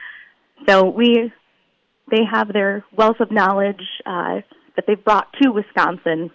So 0.68 0.90
we 0.90 1.32
they 2.10 2.24
have 2.30 2.52
their 2.52 2.84
wealth 2.96 3.20
of 3.20 3.32
knowledge 3.32 3.82
uh, 4.06 4.42
that 4.76 4.86
they've 4.88 5.04
brought 5.04 5.28
to 5.42 5.50
Wisconsin 5.50 6.30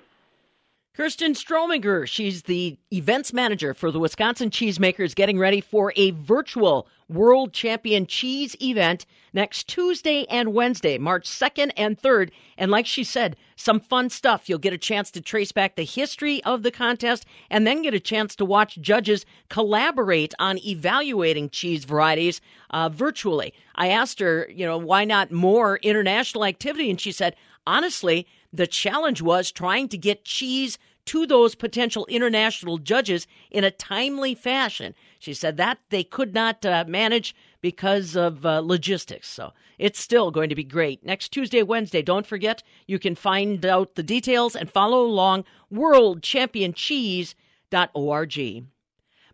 Kirsten 0.96 1.34
Strominger, 1.34 2.08
she's 2.08 2.44
the 2.44 2.78
events 2.90 3.34
manager 3.34 3.74
for 3.74 3.90
the 3.90 3.98
Wisconsin 3.98 4.48
Cheesemakers, 4.48 5.14
getting 5.14 5.38
ready 5.38 5.60
for 5.60 5.92
a 5.94 6.12
virtual 6.12 6.88
World 7.10 7.52
Champion 7.52 8.06
Cheese 8.06 8.56
event 8.62 9.04
next 9.34 9.68
Tuesday 9.68 10.24
and 10.30 10.54
Wednesday, 10.54 10.96
March 10.96 11.28
2nd 11.28 11.72
and 11.76 12.00
3rd. 12.00 12.30
And 12.56 12.70
like 12.70 12.86
she 12.86 13.04
said, 13.04 13.36
some 13.56 13.78
fun 13.78 14.08
stuff. 14.08 14.48
You'll 14.48 14.58
get 14.58 14.72
a 14.72 14.78
chance 14.78 15.10
to 15.10 15.20
trace 15.20 15.52
back 15.52 15.76
the 15.76 15.84
history 15.84 16.42
of 16.44 16.62
the 16.62 16.70
contest 16.70 17.26
and 17.50 17.66
then 17.66 17.82
get 17.82 17.92
a 17.92 18.00
chance 18.00 18.34
to 18.36 18.46
watch 18.46 18.80
judges 18.80 19.26
collaborate 19.50 20.32
on 20.38 20.56
evaluating 20.64 21.50
cheese 21.50 21.84
varieties 21.84 22.40
uh, 22.70 22.88
virtually. 22.88 23.52
I 23.74 23.88
asked 23.88 24.18
her, 24.20 24.48
you 24.50 24.64
know, 24.64 24.78
why 24.78 25.04
not 25.04 25.30
more 25.30 25.76
international 25.82 26.46
activity? 26.46 26.88
And 26.88 26.98
she 26.98 27.12
said, 27.12 27.36
honestly, 27.66 28.26
the 28.56 28.66
challenge 28.66 29.22
was 29.22 29.52
trying 29.52 29.88
to 29.88 29.98
get 29.98 30.24
cheese 30.24 30.78
to 31.06 31.26
those 31.26 31.54
potential 31.54 32.04
international 32.06 32.78
judges 32.78 33.26
in 33.50 33.64
a 33.64 33.70
timely 33.70 34.34
fashion. 34.34 34.94
She 35.18 35.34
said 35.34 35.56
that 35.56 35.78
they 35.90 36.04
could 36.04 36.34
not 36.34 36.66
uh, 36.66 36.84
manage 36.86 37.34
because 37.60 38.16
of 38.16 38.44
uh, 38.44 38.60
logistics. 38.60 39.28
So 39.28 39.52
it's 39.78 40.00
still 40.00 40.30
going 40.30 40.48
to 40.48 40.54
be 40.54 40.64
great. 40.64 41.04
Next 41.04 41.28
Tuesday, 41.28 41.62
Wednesday, 41.62 42.00
don't 42.02 42.26
forget, 42.26 42.62
you 42.86 42.98
can 42.98 43.14
find 43.14 43.64
out 43.64 43.94
the 43.94 44.02
details 44.02 44.56
and 44.56 44.70
follow 44.70 45.02
along 45.02 45.44
worldchampioncheese.org. 45.72 48.66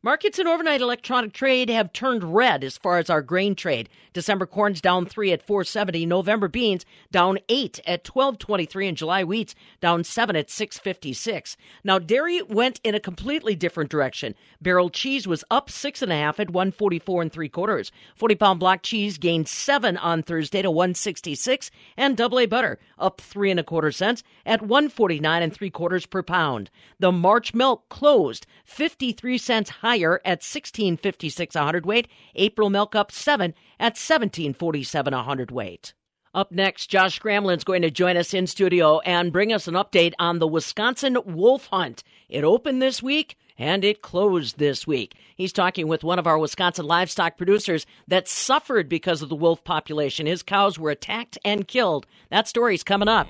Markets 0.05 0.41
in 0.41 0.49
overnight 0.49 0.81
electronic 0.81 1.33
trade 1.33 1.71
have 1.71 1.93
turned 1.93 2.35
red 2.35 2.65
as 2.65 2.77
far 2.77 2.99
as 2.99 3.09
our 3.09 3.23
grain 3.23 3.55
trade. 3.55 3.89
December 4.13 4.47
corn's 4.47 4.81
down 4.81 5.07
3 5.07 5.31
at 5.31 5.47
470, 5.47 6.07
November 6.07 6.49
beans 6.49 6.85
down 7.13 7.39
8 7.49 7.79
at 7.87 8.05
1223 8.05 8.89
and 8.89 8.97
July 8.97 9.23
wheats 9.23 9.55
down 9.81 10.03
7 10.03 10.35
at 10.35 10.51
656. 10.51 11.57
Now 11.85 12.01
dairy 12.01 12.43
went 12.43 12.81
in 12.83 12.97
a 12.97 13.01
completely 13.01 13.55
different 13.55 13.91
direction. 13.91 14.35
Barrel 14.61 14.91
cheese 14.91 15.29
was 15.29 15.45
up 15.53 15.69
6.5 15.69 16.41
at 16.41 16.51
144 16.51 17.23
and 17.23 17.33
3 17.33 17.49
quarters. 17.49 17.93
40 18.17 18.35
pound 18.35 18.59
block 18.59 18.83
cheese 18.83 19.19
gained 19.19 19.47
7 19.47 19.97
on 19.97 20.25
Thursday 20.25 20.63
to 20.63 20.71
166 20.73 21.71
and 21.97 22.17
double 22.17 22.41
A 22.41 22.47
butter 22.47 22.81
up 22.99 23.21
3 23.21 23.53
and 23.53 23.61
a 23.61 23.63
quarter 23.63 23.93
cents 23.93 24.25
at 24.45 24.63
149 24.63 25.43
and 25.45 25.55
3 25.55 25.71
quarters 25.71 26.07
per 26.07 26.25
pound. 26.25 26.71
The 26.99 27.13
March 27.13 27.55
milk 27.55 27.89
closed 27.89 28.49
53 28.65 29.39
cents 29.39 29.71
higher 29.71 29.92
at 30.25 30.43
1656 30.43 31.55
a 31.55 31.63
hundredweight. 31.63 32.09
April 32.35 32.71
milk 32.71 32.95
up 32.95 33.13
7 33.13 33.55
at 33.79 33.95
1747 33.95 35.15
a 35.15 35.23
hundredweight. 35.23 35.95
Up 36.35 36.51
next, 36.51 36.87
Josh 36.87 37.21
Scramlin's 37.21 37.65
going 37.65 37.83
to 37.83 37.91
join 37.91 38.17
us 38.17 38.33
in 38.33 38.47
studio 38.47 39.01
and 39.01 39.33
bring 39.33 39.53
us 39.53 39.69
an 39.69 39.75
update 39.75 40.15
on 40.19 40.39
the 40.39 40.47
Wisconsin 40.47 41.19
wolf 41.27 41.67
hunt. 41.67 42.03
It 42.31 42.43
opened 42.43 42.81
this 42.81 43.03
week 43.03 43.37
and 43.59 43.85
it 43.85 44.01
closed 44.01 44.59
this 44.59 44.87
week. 44.87 45.15
He's 45.37 45.53
talking 45.53 45.89
with 45.89 46.03
one 46.03 46.19
of 46.19 46.27
our 46.27 46.39
Wisconsin 46.39 46.87
livestock 46.87 47.37
producers 47.37 47.85
that 48.09 48.29
suffered 48.29 48.89
because 48.89 49.21
of 49.21 49.29
the 49.29 49.37
wolf 49.37 49.63
population. 49.63 50.27
His 50.27 50.43
cows 50.43 50.79
were 50.79 50.91
attacked 50.91 51.37
and 51.45 51.69
killed. 51.69 52.07
That 52.31 52.49
story's 52.49 52.83
coming 52.83 53.09
up. 53.09 53.29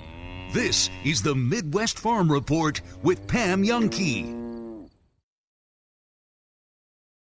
This 0.52 0.88
is 1.04 1.22
the 1.22 1.34
Midwest 1.34 1.98
Farm 1.98 2.30
Report 2.30 2.80
with 3.02 3.26
Pam 3.26 3.64
Jahnke. 3.64 4.41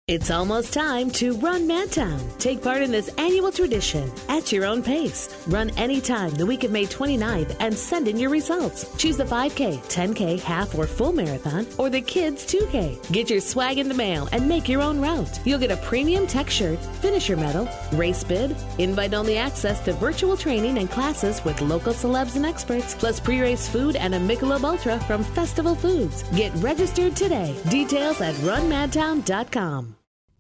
It's 0.08 0.32
almost 0.32 0.72
time 0.72 1.12
to 1.20 1.34
run 1.40 1.68
Madtown. 1.68 2.22
Take 2.38 2.64
part 2.64 2.82
in 2.82 2.92
this 2.92 3.10
annual 3.18 3.52
tradition 3.52 4.10
at 4.30 4.54
your 4.54 4.66
own 4.66 4.82
pace. 4.82 5.28
Run 5.48 5.70
anytime 5.72 6.30
the 6.30 6.46
week 6.46 6.64
of 6.64 6.72
May 6.72 6.86
29th 6.86 7.58
and 7.60 7.78
send 7.78 8.08
in 8.08 8.16
your 8.16 8.30
results. 8.30 8.86
Choose 8.96 9.18
the 9.18 9.26
5K, 9.26 9.80
10K, 9.90 10.40
half, 10.40 10.74
or 10.76 10.88
full 10.88 11.12
marathon, 11.12 11.68
or 11.78 11.90
the 11.90 12.00
kids 12.00 12.46
2K. 12.46 13.12
Get 13.12 13.30
your 13.30 13.42
swag 13.42 13.80
in 13.80 13.90
the 13.90 13.94
mail 13.94 14.30
and 14.32 14.48
make 14.48 14.70
your 14.70 14.82
own 14.82 15.02
route. 15.02 15.42
You'll 15.44 15.60
get 15.60 15.72
a 15.72 15.84
premium 15.86 16.26
tech 16.26 16.50
shirt, 16.50 16.80
finisher 17.02 17.36
medal, 17.36 17.68
race 17.92 18.24
bid, 18.24 18.56
invite 18.78 19.14
only 19.14 19.38
access 19.38 19.82
to 19.82 19.92
virtual 19.92 20.38
training 20.38 20.78
and 20.78 20.90
classes 20.90 21.44
with 21.44 21.60
local 21.60 21.92
celebs 21.92 22.38
and 22.38 22.46
experts, 22.46 22.96
plus 22.96 23.20
pre 23.20 23.42
race 23.42 23.68
food 23.68 23.98
and 23.98 24.16
a 24.16 24.20
Michelob 24.22 24.64
Ultra 24.64 25.02
from 25.02 25.26
Festival 25.26 25.76
Foods. 25.76 26.24
Get 26.34 26.56
registered 26.64 27.14
today. 27.14 27.54
Details 27.70 28.22
at 28.22 28.36
runmadtown.com. 28.36 29.97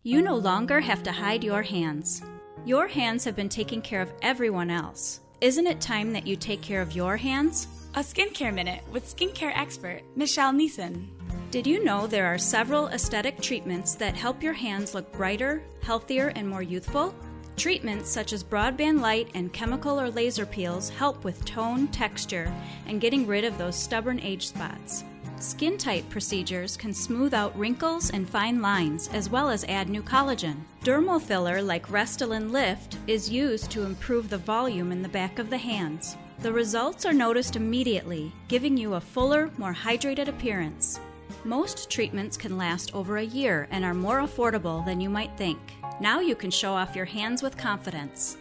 You 0.08 0.22
no 0.22 0.38
longer 0.38 0.80
have 0.80 1.03
to 1.03 1.12
hide 1.12 1.43
your 1.43 1.62
hands. 1.62 2.22
Your 2.64 2.88
hands 2.88 3.26
have 3.26 3.36
been 3.36 3.49
taking 3.49 3.82
care 3.82 4.01
of 4.01 4.14
everyone 4.22 4.72
else. 4.72 5.20
Isn't 5.41 5.68
it 5.68 5.82
time 5.82 6.14
that 6.14 6.26
you 6.26 6.38
take 6.38 6.62
care 6.62 6.82
of 6.82 6.95
your 6.95 7.18
hands? 7.18 7.68
A 7.93 7.99
skincare 7.99 8.53
minute 8.53 8.84
with 8.89 9.14
skincare 9.14 9.51
expert 9.53 10.03
Michelle 10.16 10.53
Neeson. 10.53 11.08
Did 11.51 11.68
you 11.68 11.84
know 11.84 12.08
there 12.08 12.26
are 12.26 12.38
several 12.38 12.88
aesthetic 12.88 13.41
treatments 13.41 13.95
that 13.95 14.16
help 14.16 14.41
your 14.41 14.53
hands 14.53 14.95
look 14.95 15.12
brighter, 15.12 15.62
healthier, 15.84 16.30
and 16.38 16.47
more 16.47 16.64
youthful? 16.64 17.14
Treatments 17.58 18.10
such 18.10 18.32
as 18.32 18.45
broadband 18.45 19.01
light 19.01 19.30
and 19.34 19.51
chemical 19.51 19.99
or 19.99 20.10
laser 20.10 20.45
peels 20.45 20.88
help 20.88 21.26
with 21.26 21.43
tone, 21.43 21.89
texture, 21.89 22.49
and 22.86 23.01
getting 23.01 23.28
rid 23.28 23.43
of 23.43 23.58
those 23.58 23.76
stubborn 23.76 24.22
age 24.22 24.47
spots. 24.47 25.03
Skin 25.40 25.78
tight 25.78 26.10
procedures 26.10 26.76
can 26.76 26.92
smooth 26.92 27.32
out 27.32 27.58
wrinkles 27.58 28.10
and 28.10 28.28
fine 28.28 28.60
lines 28.60 29.08
as 29.14 29.30
well 29.30 29.52
as 29.52 29.64
add 29.66 29.88
new 29.88 30.02
collagen. 30.02 30.56
Dermal 30.84 31.22
filler 31.22 31.62
like 31.62 31.88
Restylane 31.90 32.52
Lift 32.52 32.98
is 33.06 33.30
used 33.30 33.70
to 33.72 33.84
improve 33.84 34.30
the 34.30 34.40
volume 34.40 34.92
in 34.92 35.04
the 35.04 35.10
back 35.10 35.38
of 35.38 35.52
the 35.52 35.58
hands. 35.58 36.18
The 36.40 36.52
results 36.52 37.06
are 37.06 37.14
noticed 37.14 37.56
immediately, 37.56 38.32
giving 38.48 38.78
you 38.78 38.96
a 38.96 39.02
fuller, 39.02 39.52
more 39.58 39.76
hydrated 39.76 40.28
appearance. 40.28 41.00
Most 41.44 41.90
treatments 41.90 42.36
can 42.36 42.58
last 42.58 42.94
over 42.96 43.18
a 43.18 43.24
year 43.24 43.68
and 43.70 43.86
are 43.86 43.94
more 43.94 44.22
affordable 44.22 44.84
than 44.86 45.00
you 45.00 45.10
might 45.10 45.38
think. 45.38 45.60
Now 46.02 46.20
you 46.20 46.36
can 46.36 46.50
show 46.50 46.74
off 46.74 46.96
your 46.96 47.06
hands 47.06 47.44
with 47.44 47.58
confidence. 47.58 48.38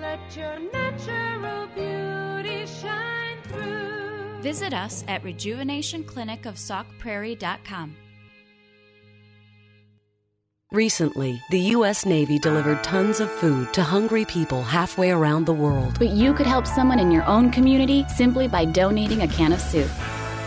Let 0.00 0.36
your 0.36 0.56
natural 0.72 1.66
beauty 1.74 2.64
shine 2.66 3.42
through. 3.44 3.83
Visit 4.44 4.74
us 4.74 5.02
at 5.08 5.24
rejuvenationclinicofsaukprairie.com. 5.24 7.96
Recently, 10.70 11.40
the 11.50 11.60
U.S. 11.76 12.04
Navy 12.04 12.38
delivered 12.38 12.84
tons 12.84 13.20
of 13.20 13.30
food 13.30 13.72
to 13.72 13.82
hungry 13.82 14.26
people 14.26 14.62
halfway 14.62 15.12
around 15.12 15.46
the 15.46 15.54
world. 15.54 15.98
But 15.98 16.10
you 16.10 16.34
could 16.34 16.46
help 16.46 16.66
someone 16.66 16.98
in 16.98 17.10
your 17.10 17.24
own 17.24 17.50
community 17.50 18.04
simply 18.08 18.46
by 18.46 18.66
donating 18.66 19.22
a 19.22 19.28
can 19.28 19.54
of 19.54 19.60
soup. 19.60 19.90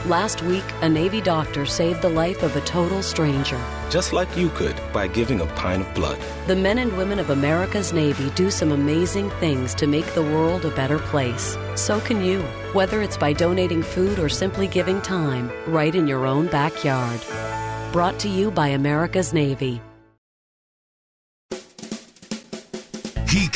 Last 0.08 0.42
week, 0.44 0.64
a 0.82 0.88
Navy 0.88 1.20
doctor 1.20 1.66
saved 1.66 2.02
the 2.02 2.08
life 2.08 2.42
of 2.42 2.56
a 2.56 2.62
total 2.62 3.02
stranger. 3.02 3.62
Just 3.90 4.14
like 4.14 4.38
you 4.38 4.48
could 4.52 4.80
by 4.94 5.06
giving 5.06 5.42
a 5.42 5.46
pint 5.48 5.86
of 5.86 5.94
blood. 5.94 6.18
The 6.48 6.56
men 6.56 6.78
and 6.78 6.96
women 6.96 7.20
of 7.20 7.30
America's 7.30 7.92
Navy 7.92 8.30
do 8.30 8.50
some 8.50 8.72
amazing 8.72 9.30
things 9.42 9.76
to 9.76 9.86
make 9.86 10.06
the 10.14 10.24
world 10.24 10.64
a 10.64 10.72
better 10.72 10.98
place. 10.98 11.58
So 11.76 12.00
can 12.00 12.24
you, 12.24 12.42
whether 12.72 13.02
it's 13.02 13.18
by 13.18 13.34
donating 13.34 13.84
food 13.84 14.18
or 14.18 14.30
simply 14.30 14.66
giving 14.66 15.02
time, 15.02 15.52
right 15.68 15.94
in 15.94 16.08
your 16.08 16.26
own 16.26 16.48
backyard. 16.48 17.20
Brought 17.92 18.18
to 18.20 18.30
you 18.30 18.50
by 18.50 18.70
America's 18.70 19.34
Navy. 19.34 19.82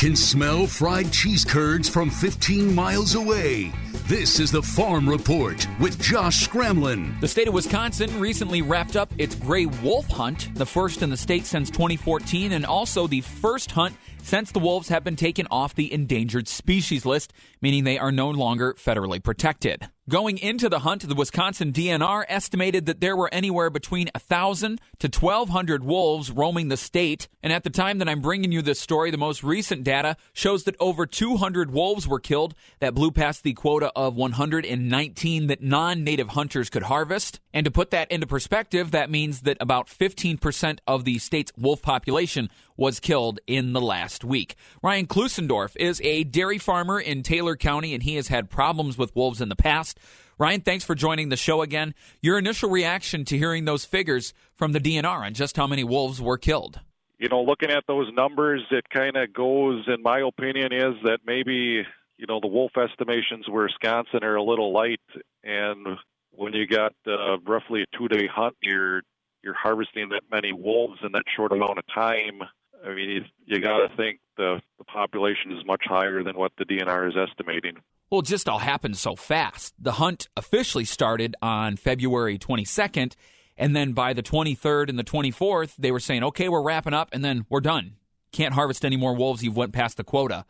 Can 0.02 0.16
smell 0.16 0.66
fried 0.66 1.14
cheese 1.14 1.46
curds 1.46 1.88
from 1.88 2.10
15 2.10 2.74
miles 2.74 3.14
away. 3.14 3.72
This 4.08 4.40
is 4.40 4.52
the 4.52 4.64
Farm 4.64 5.08
Report 5.08 5.68
with 5.80 6.02
Josh 6.02 6.48
Scramlin. 6.48 7.20
The 7.22 7.28
state 7.28 7.48
of 7.48 7.54
Wisconsin 7.54 8.20
recently 8.20 8.64
wrapped 8.64 8.96
up 8.96 9.14
its 9.20 9.36
gray 9.36 9.68
wolf 9.68 10.08
hunt, 10.08 10.50
the 10.56 10.66
first 10.66 11.04
in 11.04 11.12
the 11.12 11.18
state 11.18 11.46
since 11.46 11.70
2014, 11.70 12.54
and 12.54 12.66
also 12.66 13.06
the 13.06 13.22
first 13.22 13.70
hunt 13.70 13.96
since 14.22 14.52
the 14.52 14.60
wolves 14.60 14.90
have 14.90 15.04
been 15.04 15.16
taken 15.16 15.48
off 15.50 15.76
the 15.76 15.92
endangered 15.92 16.48
species 16.48 17.06
list, 17.06 17.34
meaning 17.62 17.84
they 17.84 17.98
are 17.98 18.12
no 18.12 18.30
longer 18.30 18.74
federally 18.74 19.22
protected. 19.22 19.90
Going 20.10 20.40
into 20.40 20.68
the 20.68 20.80
hunt, 20.80 21.08
the 21.08 21.16
Wisconsin 21.16 21.72
DNR 21.72 22.26
estimated 22.28 22.86
that 22.88 23.00
there 23.00 23.16
were 23.16 23.30
anywhere 23.32 23.70
between 23.70 24.10
1,000 24.14 24.82
to 25.00 25.08
1,200 25.08 25.84
wolves 25.86 26.32
roaming 26.32 26.68
the 26.68 26.76
state. 26.76 27.30
And 27.42 27.54
at 27.54 27.64
the 27.64 27.70
time 27.70 28.00
that 28.00 28.10
I'm 28.10 28.20
bringing 28.20 28.52
you 28.52 28.62
this 28.62 28.80
story, 28.80 29.10
the 29.12 29.18
most 29.18 29.42
recent 29.42 29.86
data 29.86 30.18
shows 30.34 30.66
that 30.66 30.76
over 30.80 31.06
200 31.06 31.72
wolves 31.72 32.08
were 32.08 32.20
killed. 32.20 32.56
That 32.80 32.94
blew 32.94 33.12
past 33.12 33.44
the 33.44 33.54
quota 33.54 33.92
of 33.96 34.16
119 34.16 35.48
that 35.48 35.62
non 35.62 36.04
native 36.04 36.30
hunters 36.30 36.70
could 36.70 36.84
harvest. 36.84 37.40
And 37.54 37.64
to 37.64 37.72
put 37.72 37.92
that 37.92 38.12
into 38.12 38.28
perspective, 38.28 38.92
that 38.92 39.10
means 39.10 39.42
that 39.42 39.58
about 39.62 39.88
15% 39.88 40.80
of 40.88 41.06
the 41.06 41.20
state's 41.20 41.54
wolf 41.56 41.82
population 41.82 42.50
was 42.78 43.00
killed 43.00 43.40
in 43.48 43.74
the 43.74 43.82
last 43.82 44.24
week. 44.24 44.56
Ryan 44.82 45.08
Klusendorf 45.08 45.76
is 45.78 46.02
a 46.02 46.24
dairy 46.24 46.58
farmer 46.58 47.00
in 47.00 47.24
Taylor 47.24 47.56
County, 47.56 47.94
and 47.94 48.04
he 48.04 48.16
has 48.16 48.28
had 48.28 48.50
problems 48.50 48.98
with 48.98 49.16
wolves 49.16 49.42
in 49.42 49.50
the 49.50 49.56
past. 49.56 50.00
Ryan, 50.42 50.62
thanks 50.62 50.84
for 50.84 50.96
joining 50.96 51.30
the 51.30 51.38
show 51.38 51.62
again. 51.62 51.94
Your 52.20 52.40
initial 52.40 52.70
reaction 52.70 53.26
to 53.26 53.38
hearing 53.38 53.66
those 53.66 53.86
figures 53.86 54.34
from 54.56 54.72
the 54.72 54.80
DNR 54.80 55.06
on 55.06 55.36
just 55.36 55.56
how 55.56 55.68
many 55.68 55.84
wolves 55.84 56.20
were 56.20 56.40
killed? 56.40 56.80
You 57.20 57.30
know, 57.30 57.44
looking 57.44 57.70
at 57.70 57.84
those 57.88 58.12
numbers, 58.14 58.64
it 58.72 58.90
kind 58.90 59.16
of 59.16 59.32
goes, 59.32 59.84
in 59.88 60.02
my 60.02 60.22
opinion, 60.22 60.74
is 60.74 60.96
that 61.04 61.20
maybe, 61.28 61.84
you 62.18 62.26
know, 62.28 62.40
the 62.40 62.48
wolf 62.48 62.72
estimations 62.76 63.46
for 63.46 63.64
Wisconsin 63.64 64.24
are 64.24 64.36
a 64.36 64.42
little 64.42 64.74
light. 64.74 65.00
And 65.44 65.86
when 66.32 66.54
you 66.54 66.66
got 66.66 66.94
uh, 67.06 67.38
roughly 67.46 67.84
a 67.84 67.98
two 67.98 68.08
day 68.08 68.26
hunt, 68.26 68.56
you're, 68.64 69.04
you're 69.44 69.54
harvesting 69.54 70.10
that 70.10 70.24
many 70.32 70.54
wolves 70.54 70.98
in 71.04 71.12
that 71.12 71.26
short 71.36 71.52
amount 71.52 71.78
of 71.78 71.84
time. 71.94 72.42
I 72.86 72.94
mean, 72.94 73.26
you, 73.46 73.62
got 73.62 73.88
to 73.88 73.96
think 73.96 74.20
the, 74.38 74.60
the 74.78 74.84
population 74.86 75.52
is 75.52 75.66
much 75.66 75.84
higher 75.86 76.24
than 76.24 76.38
what 76.38 76.52
the 76.58 76.66
DNR 76.66 77.10
is 77.10 77.16
estimating. 77.18 77.78
Well, 78.10 78.22
it 78.22 78.26
just 78.26 78.50
all 78.50 78.60
happened 78.60 78.98
so 78.98 79.16
fast. 79.16 79.74
The 79.80 79.94
hunt 79.94 80.28
officially 80.36 80.86
started 80.86 81.36
on 81.42 81.78
February 81.78 82.38
22nd, 82.38 83.16
and 83.58 83.76
then 83.76 83.94
by 83.94 84.14
the 84.14 84.24
23rd 84.24 84.90
and 84.90 85.00
the 85.00 85.04
24th, 85.04 85.76
they 85.78 85.92
were 85.92 86.00
saying, 86.00 86.24
okay, 86.24 86.50
we're 86.50 86.64
wrapping 86.64 86.94
up, 86.94 87.10
and 87.14 87.24
then 87.24 87.46
we're 87.50 87.62
done. 87.62 87.94
Can't 88.32 88.54
harvest 88.54 88.84
any 88.84 88.98
more 88.98 89.16
wolves. 89.16 89.44
You've 89.44 89.58
went 89.58 89.74
past 89.74 89.98
the 89.98 90.04
quota. 90.04 90.46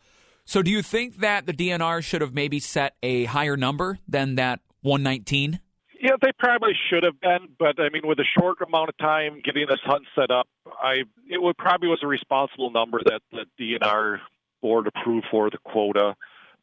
So 0.46 0.62
do 0.62 0.72
you 0.72 0.82
think 0.82 1.18
that 1.18 1.46
the 1.46 1.54
DNR 1.54 2.04
should 2.04 2.22
have 2.22 2.34
maybe 2.34 2.60
set 2.60 2.96
a 3.04 3.26
higher 3.26 3.58
number 3.58 4.00
than 4.08 4.36
that 4.36 4.60
119? 4.82 5.60
Yeah, 6.02 6.16
they 6.20 6.32
probably 6.39 6.74
should 6.89 7.04
have 7.04 7.20
been, 7.22 7.49
but 7.60 7.80
I 7.80 7.89
mean, 7.89 8.02
with 8.06 8.18
a 8.20 8.26
short 8.39 8.58
amount 8.66 8.89
of 8.89 8.97
time 8.97 9.39
getting 9.45 9.68
this 9.70 9.80
hunt 9.84 10.04
set 10.16 10.32
up, 10.32 10.47
I 10.82 11.04
it 11.30 11.39
would 11.39 11.58
probably 11.58 11.89
was 11.89 11.99
a 12.02 12.08
responsible 12.08 12.72
number 12.72 12.99
that 13.06 13.22
the 13.32 13.45
DNR 13.60 14.18
board 14.64 14.88
approved 14.88 15.28
for 15.30 15.52
the 15.52 15.60
quota. 15.60 16.16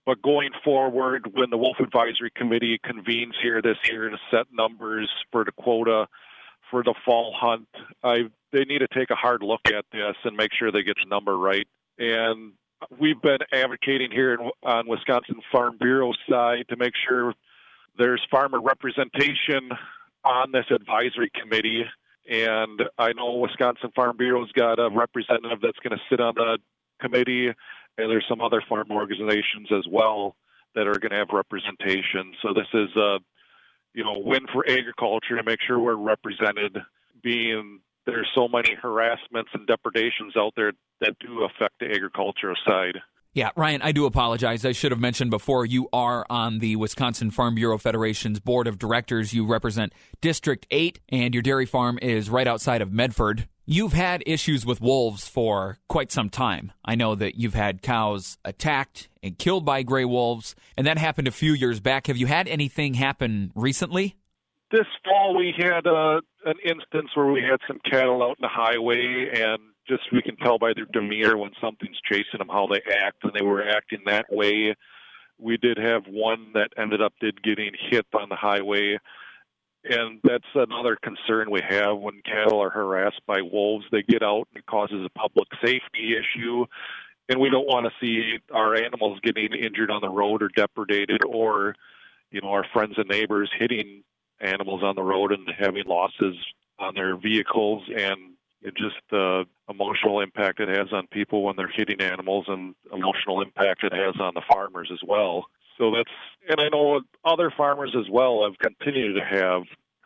But 0.04 0.22
going 0.22 0.50
forward, 0.64 1.30
when 1.34 1.50
the 1.50 1.56
Wolf 1.56 1.76
Advisory 1.78 2.32
Committee 2.34 2.80
convenes 2.82 3.34
here 3.40 3.62
this 3.62 3.76
year 3.88 4.08
to 4.08 4.16
set 4.32 4.46
numbers 4.52 5.08
for 5.30 5.44
the 5.44 5.52
quota 5.52 6.08
for 6.68 6.82
the 6.82 6.94
fall 7.04 7.32
hunt, 7.38 7.68
I 8.02 8.30
they 8.50 8.64
need 8.64 8.80
to 8.80 8.88
take 8.88 9.10
a 9.10 9.14
hard 9.14 9.44
look 9.44 9.60
at 9.66 9.84
this 9.92 10.16
and 10.24 10.36
make 10.36 10.50
sure 10.52 10.72
they 10.72 10.82
get 10.82 10.96
the 11.00 11.08
number 11.08 11.38
right. 11.38 11.68
And 11.96 12.54
we've 12.98 13.22
been 13.22 13.38
advocating 13.52 14.10
here 14.10 14.36
on 14.64 14.88
Wisconsin 14.88 15.42
Farm 15.52 15.76
Bureau 15.78 16.12
side 16.28 16.64
to 16.70 16.76
make 16.76 16.94
sure 17.08 17.34
there's 17.98 18.24
farmer 18.30 18.60
representation 18.60 19.70
on 20.24 20.52
this 20.52 20.66
advisory 20.70 21.30
committee. 21.40 21.84
And 22.30 22.82
I 22.98 23.12
know 23.12 23.34
Wisconsin 23.34 23.90
Farm 23.94 24.16
Bureau's 24.16 24.52
got 24.52 24.78
a 24.78 24.90
representative 24.90 25.60
that's 25.62 25.78
going 25.82 25.96
to 25.96 26.04
sit 26.10 26.20
on 26.20 26.34
the 26.34 26.58
committee, 27.00 27.48
and 27.48 28.10
there's 28.10 28.26
some 28.28 28.40
other 28.40 28.62
farm 28.68 28.88
organizations 28.90 29.68
as 29.72 29.84
well 29.90 30.36
that 30.74 30.86
are 30.86 30.98
going 30.98 31.10
to 31.10 31.16
have 31.16 31.28
representation. 31.32 32.34
So 32.42 32.52
this 32.54 32.68
is 32.74 32.94
a 32.96 33.18
you 33.94 34.04
know 34.04 34.20
win 34.24 34.46
for 34.52 34.68
agriculture 34.68 35.36
to 35.36 35.42
make 35.42 35.60
sure 35.66 35.78
we're 35.78 35.94
represented. 35.94 36.78
Being 37.22 37.80
there's 38.06 38.28
so 38.34 38.46
many 38.46 38.74
harassments 38.74 39.50
and 39.54 39.66
depredations 39.66 40.36
out 40.36 40.52
there 40.56 40.72
that 41.00 41.18
do 41.18 41.44
affect 41.44 41.74
the 41.80 41.86
agricultural 41.86 42.56
side. 42.66 42.98
Yeah, 43.38 43.50
Ryan, 43.54 43.82
I 43.82 43.92
do 43.92 44.04
apologize. 44.04 44.64
I 44.64 44.72
should 44.72 44.90
have 44.90 45.00
mentioned 45.00 45.30
before 45.30 45.64
you 45.64 45.88
are 45.92 46.26
on 46.28 46.58
the 46.58 46.74
Wisconsin 46.74 47.30
Farm 47.30 47.54
Bureau 47.54 47.78
Federation's 47.78 48.40
board 48.40 48.66
of 48.66 48.80
directors. 48.80 49.32
You 49.32 49.46
represent 49.46 49.92
District 50.20 50.66
8, 50.72 50.98
and 51.10 51.32
your 51.32 51.42
dairy 51.44 51.64
farm 51.64 52.00
is 52.02 52.28
right 52.28 52.48
outside 52.48 52.82
of 52.82 52.92
Medford. 52.92 53.46
You've 53.64 53.92
had 53.92 54.24
issues 54.26 54.66
with 54.66 54.80
wolves 54.80 55.28
for 55.28 55.78
quite 55.86 56.10
some 56.10 56.30
time. 56.30 56.72
I 56.84 56.96
know 56.96 57.14
that 57.14 57.36
you've 57.36 57.54
had 57.54 57.80
cows 57.80 58.38
attacked 58.44 59.08
and 59.22 59.38
killed 59.38 59.64
by 59.64 59.84
gray 59.84 60.04
wolves, 60.04 60.56
and 60.76 60.84
that 60.88 60.98
happened 60.98 61.28
a 61.28 61.30
few 61.30 61.52
years 61.52 61.78
back. 61.78 62.08
Have 62.08 62.16
you 62.16 62.26
had 62.26 62.48
anything 62.48 62.94
happen 62.94 63.52
recently? 63.54 64.16
This 64.72 64.86
fall, 65.04 65.36
we 65.36 65.54
had 65.56 65.86
uh, 65.86 66.22
an 66.44 66.56
instance 66.64 67.10
where 67.14 67.30
we 67.30 67.42
had 67.42 67.60
some 67.68 67.78
cattle 67.88 68.20
out 68.20 68.38
in 68.38 68.42
the 68.42 68.48
highway, 68.48 69.28
and 69.32 69.60
just 69.88 70.02
we 70.12 70.22
can 70.22 70.36
tell 70.36 70.58
by 70.58 70.72
their 70.74 70.86
demeanor 70.92 71.36
when 71.36 71.50
something's 71.60 71.98
chasing 72.04 72.38
them 72.38 72.48
how 72.48 72.66
they 72.66 72.80
act, 73.04 73.24
and 73.24 73.32
they 73.34 73.44
were 73.44 73.66
acting 73.66 74.00
that 74.06 74.26
way. 74.30 74.74
We 75.38 75.56
did 75.56 75.78
have 75.78 76.02
one 76.08 76.52
that 76.54 76.70
ended 76.76 77.00
up 77.00 77.12
did 77.20 77.42
getting 77.42 77.72
hit 77.90 78.06
on 78.12 78.28
the 78.28 78.36
highway, 78.36 78.98
and 79.84 80.20
that's 80.24 80.44
another 80.54 80.96
concern 81.02 81.50
we 81.50 81.62
have 81.68 81.96
when 81.98 82.20
cattle 82.24 82.60
are 82.60 82.70
harassed 82.70 83.20
by 83.26 83.40
wolves. 83.42 83.86
They 83.90 84.02
get 84.02 84.22
out 84.22 84.48
and 84.52 84.58
it 84.58 84.66
causes 84.66 85.04
a 85.04 85.18
public 85.18 85.48
safety 85.64 86.16
issue, 86.16 86.66
and 87.28 87.40
we 87.40 87.50
don't 87.50 87.66
want 87.66 87.86
to 87.86 88.04
see 88.04 88.38
our 88.52 88.74
animals 88.74 89.20
getting 89.22 89.54
injured 89.54 89.90
on 89.90 90.00
the 90.00 90.08
road 90.08 90.42
or 90.42 90.48
depredated, 90.50 91.24
or 91.26 91.74
you 92.30 92.40
know 92.40 92.50
our 92.50 92.66
friends 92.72 92.94
and 92.96 93.08
neighbors 93.08 93.50
hitting 93.58 94.02
animals 94.40 94.82
on 94.82 94.94
the 94.94 95.02
road 95.02 95.32
and 95.32 95.48
having 95.58 95.84
losses 95.86 96.36
on 96.78 96.94
their 96.94 97.16
vehicles 97.16 97.82
and 97.96 98.34
it 98.62 98.76
just 98.76 98.96
the 99.10 99.44
emotional 99.68 100.20
impact 100.20 100.60
it 100.60 100.68
has 100.68 100.88
on 100.92 101.06
people 101.08 101.44
when 101.44 101.56
they're 101.56 101.72
hitting 101.72 102.00
animals 102.00 102.46
and 102.48 102.74
emotional 102.92 103.40
impact 103.42 103.84
it 103.84 103.92
has 103.92 104.14
on 104.20 104.34
the 104.34 104.42
farmers 104.50 104.90
as 104.92 105.00
well. 105.06 105.46
So 105.76 105.92
that's, 105.94 106.10
and 106.48 106.60
I 106.60 106.68
know 106.68 107.00
other 107.24 107.52
farmers 107.56 107.94
as 107.96 108.10
well 108.10 108.44
have 108.44 108.58
continued 108.58 109.14
to 109.14 109.24
have 109.24 109.62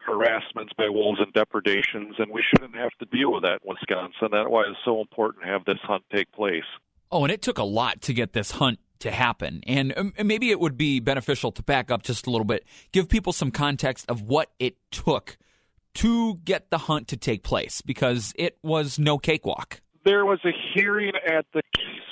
harassments 0.06 0.72
by 0.76 0.88
wolves 0.88 1.20
and 1.20 1.32
depredations, 1.32 2.16
and 2.18 2.30
we 2.30 2.42
shouldn't 2.50 2.76
have 2.76 2.90
to 2.98 3.06
deal 3.06 3.32
with 3.32 3.42
that 3.44 3.60
in 3.64 3.68
Wisconsin. 3.68 4.28
That's 4.32 4.48
why 4.48 4.64
it's 4.68 4.78
so 4.84 5.00
important 5.00 5.44
to 5.44 5.50
have 5.50 5.64
this 5.64 5.78
hunt 5.82 6.04
take 6.12 6.30
place. 6.32 6.64
Oh, 7.10 7.24
and 7.24 7.32
it 7.32 7.40
took 7.40 7.58
a 7.58 7.64
lot 7.64 8.02
to 8.02 8.12
get 8.12 8.32
this 8.32 8.52
hunt 8.52 8.80
to 9.00 9.10
happen. 9.10 9.62
And 9.66 9.92
um, 9.96 10.12
maybe 10.22 10.50
it 10.50 10.60
would 10.60 10.76
be 10.76 11.00
beneficial 11.00 11.52
to 11.52 11.62
back 11.62 11.90
up 11.90 12.02
just 12.02 12.26
a 12.26 12.30
little 12.30 12.44
bit, 12.44 12.64
give 12.92 13.08
people 13.08 13.32
some 13.32 13.50
context 13.50 14.06
of 14.08 14.22
what 14.22 14.50
it 14.58 14.76
took 14.90 15.36
to 15.94 16.36
get 16.44 16.70
the 16.70 16.78
hunt 16.78 17.08
to 17.08 17.16
take 17.16 17.42
place 17.42 17.80
because 17.82 18.32
it 18.36 18.58
was 18.62 18.98
no 18.98 19.18
cakewalk. 19.18 19.80
There 20.04 20.24
was 20.24 20.40
a 20.44 20.52
hearing 20.74 21.12
at 21.26 21.46
the 21.52 21.62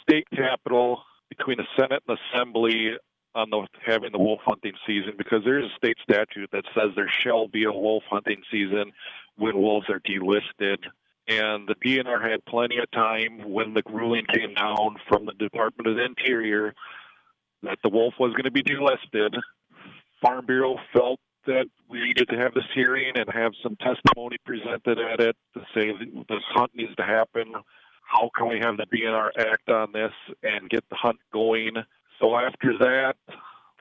state 0.02 0.26
capitol 0.34 1.02
between 1.28 1.58
the 1.58 1.66
Senate 1.76 2.02
and 2.06 2.18
Assembly 2.32 2.92
on 3.34 3.50
the 3.50 3.66
having 3.86 4.12
the 4.12 4.18
wolf 4.18 4.40
hunting 4.44 4.72
season 4.86 5.14
because 5.16 5.42
there 5.44 5.58
is 5.58 5.66
a 5.66 5.76
state 5.76 5.96
statute 6.02 6.50
that 6.52 6.64
says 6.74 6.90
there 6.96 7.10
shall 7.22 7.48
be 7.48 7.64
a 7.64 7.72
wolf 7.72 8.02
hunting 8.10 8.42
season 8.50 8.92
when 9.36 9.56
wolves 9.56 9.88
are 9.88 10.00
delisted. 10.00 10.78
And 11.28 11.68
the 11.68 11.76
DNR 11.84 12.28
had 12.28 12.44
plenty 12.44 12.78
of 12.78 12.90
time 12.90 13.52
when 13.52 13.74
the 13.74 13.82
ruling 13.86 14.26
came 14.26 14.54
down 14.54 14.96
from 15.08 15.26
the 15.26 15.32
Department 15.32 15.86
of 15.86 15.96
the 15.96 16.04
Interior 16.04 16.74
that 17.62 17.78
the 17.84 17.90
wolf 17.90 18.14
was 18.18 18.32
going 18.32 18.44
to 18.44 18.50
be 18.50 18.62
delisted. 18.62 19.38
Farm 20.20 20.46
Bureau 20.46 20.76
felt 20.92 21.20
that 21.50 21.66
we 21.88 22.00
needed 22.00 22.28
to 22.28 22.36
have 22.36 22.54
this 22.54 22.64
hearing 22.74 23.12
and 23.16 23.26
have 23.32 23.52
some 23.62 23.76
testimony 23.76 24.36
presented 24.44 24.98
at 24.98 25.20
it 25.20 25.36
to 25.54 25.60
say 25.74 25.92
this 26.28 26.42
hunt 26.54 26.70
needs 26.74 26.94
to 26.96 27.02
happen. 27.02 27.52
How 28.02 28.30
can 28.36 28.48
we 28.48 28.60
have 28.60 28.76
the 28.76 28.86
DNR 28.86 29.30
act 29.36 29.68
on 29.68 29.92
this 29.92 30.12
and 30.42 30.70
get 30.70 30.84
the 30.88 30.96
hunt 30.96 31.18
going? 31.32 31.74
So 32.20 32.36
after 32.36 32.78
that, 32.78 33.16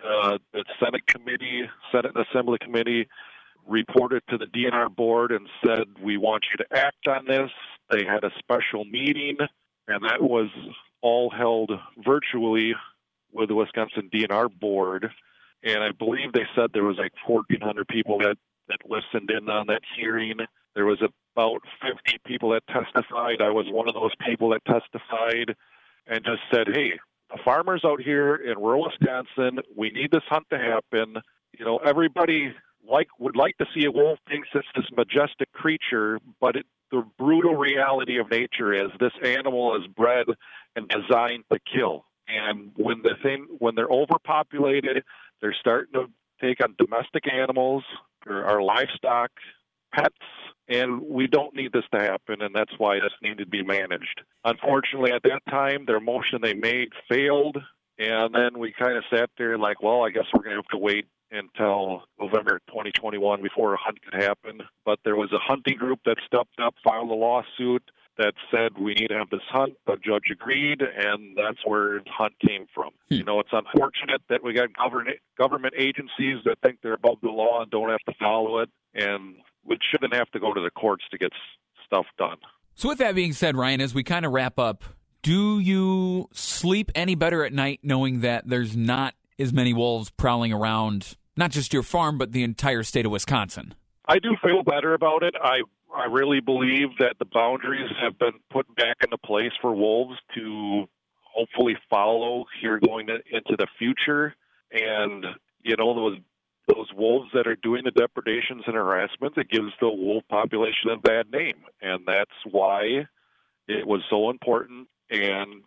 uh, 0.03 0.37
the 0.51 0.65
Senate 0.83 1.05
committee, 1.05 1.69
Senate 1.91 2.11
and 2.15 2.25
Assembly 2.31 2.57
committee, 2.59 3.07
reported 3.67 4.23
to 4.29 4.37
the 4.37 4.45
DNR 4.45 4.95
board 4.95 5.31
and 5.31 5.47
said, 5.63 5.85
"We 6.01 6.17
want 6.17 6.45
you 6.51 6.57
to 6.65 6.77
act 6.77 7.07
on 7.07 7.25
this." 7.25 7.51
They 7.91 8.03
had 8.03 8.23
a 8.23 8.31
special 8.39 8.85
meeting, 8.85 9.37
and 9.87 10.03
that 10.03 10.21
was 10.21 10.49
all 11.01 11.29
held 11.29 11.71
virtually 11.97 12.75
with 13.31 13.49
the 13.49 13.55
Wisconsin 13.55 14.09
DNR 14.09 14.49
board 14.59 15.11
and 15.63 15.83
I 15.83 15.91
believe 15.91 16.33
they 16.33 16.47
said 16.55 16.69
there 16.73 16.83
was 16.83 16.97
like 16.97 17.13
1,400 17.27 17.87
people 17.87 18.19
that 18.19 18.37
that 18.67 18.79
listened 18.87 19.31
in 19.31 19.49
on 19.49 19.67
that 19.67 19.81
hearing. 19.97 20.37
There 20.75 20.85
was 20.85 21.01
about 21.01 21.61
50 21.81 22.19
people 22.25 22.51
that 22.51 22.63
testified. 22.67 23.41
I 23.41 23.49
was 23.49 23.65
one 23.69 23.87
of 23.87 23.95
those 23.95 24.13
people 24.25 24.49
that 24.49 24.63
testified, 24.65 25.55
and 26.05 26.23
just 26.23 26.41
said, 26.51 26.67
"Hey, 26.73 26.93
the 27.29 27.39
farmers 27.43 27.81
out 27.85 28.01
here 28.01 28.35
in 28.35 28.57
rural 28.57 28.83
Wisconsin, 28.83 29.59
we 29.75 29.89
need 29.91 30.11
this 30.11 30.23
hunt 30.29 30.45
to 30.51 30.57
happen. 30.57 31.21
You 31.57 31.65
know, 31.65 31.77
everybody 31.77 32.53
like 32.87 33.07
would 33.19 33.35
like 33.35 33.57
to 33.57 33.65
see 33.73 33.85
a 33.85 33.91
wolf 33.91 34.19
thinks 34.27 34.47
it's 34.53 34.67
this 34.75 34.85
majestic 34.95 35.51
creature, 35.51 36.19
but 36.39 36.55
it, 36.55 36.65
the 36.91 37.03
brutal 37.17 37.55
reality 37.55 38.19
of 38.19 38.29
nature 38.31 38.73
is 38.73 38.89
this 38.99 39.13
animal 39.23 39.75
is 39.75 39.87
bred 39.87 40.25
and 40.75 40.87
designed 40.89 41.43
to 41.51 41.59
kill. 41.71 42.05
And 42.29 42.71
when 42.75 43.01
the 43.01 43.15
thing 43.23 43.47
when 43.59 43.75
they're 43.75 43.89
overpopulated, 43.89 45.03
they're 45.41 45.55
starting 45.59 45.93
to 45.93 46.05
take 46.41 46.63
on 46.63 46.75
domestic 46.77 47.31
animals 47.31 47.83
or 48.27 48.45
our 48.45 48.61
livestock, 48.61 49.31
pets, 49.93 50.15
and 50.67 51.01
we 51.01 51.27
don't 51.27 51.55
need 51.55 51.73
this 51.73 51.85
to 51.93 51.99
happen, 51.99 52.41
and 52.41 52.53
that's 52.53 52.73
why 52.77 52.99
this 52.99 53.13
needed 53.21 53.39
to 53.39 53.45
be 53.47 53.63
managed. 53.63 54.21
Unfortunately, 54.45 55.11
at 55.11 55.23
that 55.23 55.41
time, 55.49 55.85
their 55.85 55.99
motion 55.99 56.39
they 56.41 56.53
made 56.53 56.89
failed, 57.09 57.57
and 57.97 58.33
then 58.33 58.59
we 58.59 58.73
kind 58.77 58.95
of 58.95 59.03
sat 59.11 59.29
there 59.37 59.57
like, 59.57 59.81
well, 59.81 60.05
I 60.05 60.11
guess 60.11 60.25
we're 60.33 60.43
going 60.43 60.55
to 60.55 60.61
have 60.61 60.67
to 60.71 60.77
wait 60.77 61.07
until 61.31 62.03
November 62.19 62.59
2021 62.67 63.41
before 63.41 63.73
a 63.73 63.77
hunt 63.77 63.99
could 64.01 64.21
happen. 64.21 64.61
But 64.85 64.99
there 65.03 65.15
was 65.15 65.31
a 65.31 65.39
hunting 65.39 65.77
group 65.77 65.99
that 66.05 66.17
stepped 66.25 66.59
up, 66.61 66.75
filed 66.83 67.09
a 67.09 67.13
lawsuit, 67.13 67.83
that 68.19 68.33
said 68.51 68.77
we 68.77 68.93
need 68.93 69.07
to 69.07 69.17
have 69.17 69.29
this 69.29 69.41
hunt. 69.49 69.73
The 69.87 69.95
judge 69.95 70.29
agreed, 70.31 70.81
and 70.81 71.35
that's 71.35 71.59
where 71.65 71.99
the 71.99 72.11
hunt 72.11 72.33
came 72.45 72.67
from. 72.75 72.91
Hmm. 73.07 73.15
You 73.15 73.23
know, 73.23 73.39
it's 73.39 73.49
unfortunate 73.51 74.21
that 74.29 74.43
we 74.43 74.53
got 74.53 74.71
government 74.73 75.17
government 75.37 75.73
agencies 75.77 76.43
that 76.45 76.57
think 76.63 76.79
they're 76.83 76.93
above 76.93 77.17
the 77.23 77.29
law 77.29 77.61
and 77.61 77.71
don't 77.71 77.89
have 77.89 78.03
to 78.07 78.13
follow 78.19 78.59
it, 78.59 78.69
and 78.93 79.37
we 79.65 79.77
shouldn't 79.89 80.13
have 80.13 80.29
to 80.31 80.39
go 80.39 80.53
to 80.53 80.61
the 80.61 80.69
courts 80.69 81.05
to 81.11 81.17
get 81.17 81.31
stuff 81.85 82.05
done. 82.17 82.37
So, 82.75 82.89
with 82.89 82.97
that 82.99 83.15
being 83.15 83.33
said, 83.33 83.55
Ryan, 83.55 83.81
as 83.81 83.93
we 83.93 84.03
kind 84.03 84.25
of 84.25 84.33
wrap 84.33 84.59
up, 84.59 84.83
do 85.21 85.59
you 85.59 86.27
sleep 86.33 86.91
any 86.95 87.15
better 87.15 87.43
at 87.43 87.53
night 87.53 87.79
knowing 87.83 88.19
that 88.21 88.47
there's 88.47 88.75
not 88.75 89.15
as 89.39 89.53
many 89.53 89.73
wolves 89.73 90.09
prowling 90.11 90.51
around, 90.51 91.15
not 91.37 91.51
just 91.51 91.73
your 91.73 91.83
farm, 91.83 92.17
but 92.17 92.33
the 92.33 92.43
entire 92.43 92.83
state 92.83 93.05
of 93.05 93.13
Wisconsin? 93.13 93.75
I 94.05 94.19
do 94.19 94.35
feel 94.43 94.63
better 94.63 94.93
about 94.93 95.23
it. 95.23 95.35
I 95.41 95.61
I 95.95 96.05
really 96.05 96.39
believe 96.39 96.89
that 96.99 97.15
the 97.19 97.25
boundaries 97.25 97.89
have 98.01 98.17
been 98.19 98.39
put 98.51 98.73
back 98.75 98.97
into 99.03 99.17
place 99.17 99.51
for 99.61 99.73
wolves 99.73 100.17
to 100.35 100.85
hopefully 101.23 101.75
follow 101.89 102.45
here 102.61 102.79
going 102.79 103.07
into 103.09 103.55
the 103.57 103.67
future. 103.77 104.35
And 104.71 105.25
you 105.63 105.75
know 105.77 105.95
those 105.95 106.17
those 106.67 106.87
wolves 106.95 107.29
that 107.33 107.47
are 107.47 107.55
doing 107.55 107.83
the 107.83 107.91
depredations 107.91 108.63
and 108.67 108.75
harassment, 108.75 109.35
it 109.37 109.49
gives 109.49 109.71
the 109.81 109.89
wolf 109.89 110.23
population 110.29 110.91
a 110.91 110.97
bad 110.97 111.31
name, 111.31 111.63
and 111.81 112.03
that's 112.05 112.29
why 112.51 113.07
it 113.67 113.87
was 113.87 114.01
so 114.09 114.29
important. 114.29 114.87
And 115.09 115.63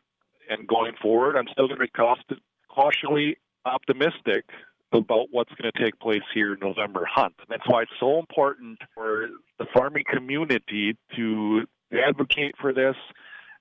and 0.48 0.68
going 0.68 0.92
forward, 1.00 1.36
I'm 1.36 1.48
still 1.50 1.66
going 1.66 1.80
to 1.80 1.86
be 1.86 2.36
cautiously 2.68 3.38
optimistic 3.64 4.44
about 4.92 5.28
what's 5.30 5.52
going 5.54 5.70
to 5.72 5.84
take 5.84 5.98
place 5.98 6.22
here 6.34 6.54
in 6.54 6.60
November 6.60 7.06
hunt. 7.10 7.34
And 7.38 7.46
that's 7.48 7.68
why 7.68 7.82
it's 7.82 7.92
so 7.98 8.18
important 8.18 8.78
for 8.94 9.28
the 9.58 9.66
farming 9.74 10.04
community 10.12 10.96
to 11.16 11.62
advocate 11.92 12.54
for 12.60 12.72
this 12.72 12.96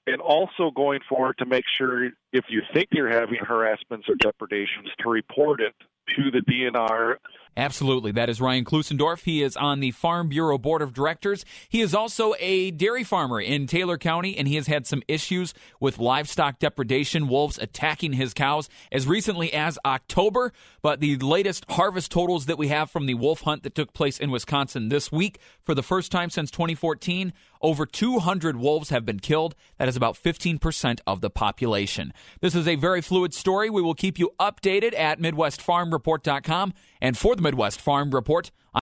and 0.08 0.22
also 0.22 0.72
going 0.76 1.00
forward 1.08 1.38
to 1.38 1.46
make 1.46 1.66
sure 1.78 2.06
if 2.34 2.46
you 2.50 2.62
think 2.74 2.88
you're 2.92 3.12
having 3.12 3.40
harassments 3.40 4.08
or 4.10 4.16
depredations 4.16 4.90
to 5.00 5.10
report 5.10 5.62
it 5.62 5.76
to 6.16 6.32
the 6.32 6.40
DNR. 6.40 7.16
Absolutely. 7.58 8.14
That 8.14 8.30
is 8.30 8.40
Ryan 8.40 8.64
Klusendorf. 8.64 9.24
He 9.24 9.44
is 9.44 9.58
on 9.58 9.82
the 9.82 9.92
Farm 9.92 10.30
Bureau 10.30 10.58
Board 10.58 10.82
of 10.82 10.94
Directors. 10.94 11.44
He 11.68 11.82
is 11.82 11.94
also 11.94 12.34
a 12.40 12.72
dairy 12.72 13.04
farmer 13.04 13.42
in 13.42 13.68
Taylor 13.68 13.98
County, 13.98 14.38
and 14.38 14.48
he 14.48 14.56
has 14.56 14.68
had 14.68 14.88
some 14.88 15.04
issues 15.08 15.54
with 15.80 16.00
livestock 16.00 16.60
depredation, 16.60 17.28
wolves 17.28 17.58
attacking 17.58 18.14
his 18.14 18.34
cows 18.34 18.70
as 18.90 19.06
recently 19.06 19.52
as 19.54 19.78
October. 19.86 20.54
But 20.82 21.02
the 21.02 21.18
latest 21.18 21.66
harvest 21.72 22.10
totals 22.10 22.46
that 22.46 22.58
we 22.58 22.70
have 22.70 22.90
from 22.90 23.06
the 23.06 23.16
wolf 23.16 23.42
hunt 23.42 23.64
that 23.64 23.76
took 23.76 23.94
place 23.94 24.18
in 24.18 24.32
Wisconsin 24.32 24.88
this 24.88 25.12
week, 25.12 25.38
for 25.62 25.76
the 25.76 25.84
first 25.84 26.10
time 26.10 26.30
since 26.30 26.52
2014, 26.52 27.34
over 27.62 27.86
200 27.86 28.56
wolves 28.56 28.90
have 28.90 29.06
been 29.06 29.20
killed. 29.20 29.56
That 29.78 29.88
is 29.88 29.96
about 29.96 30.16
15% 30.16 31.00
of 31.06 31.22
the 31.22 31.30
population. 31.30 32.14
This 32.40 32.56
is 32.56 32.68
a 32.68 32.76
very 32.76 33.02
fluid 33.02 33.34
story. 33.34 33.70
We 33.70 33.82
will 33.82 33.94
keep 33.94 34.18
you 34.18 34.32
updated 34.40 34.98
at 34.98 35.20
MidwestFarmReport.com 35.20 36.74
and 37.02 37.18
for 37.18 37.36
the 37.42 37.48
Midwest 37.50 37.82
Farm 37.82 38.12
Report. 38.12 38.52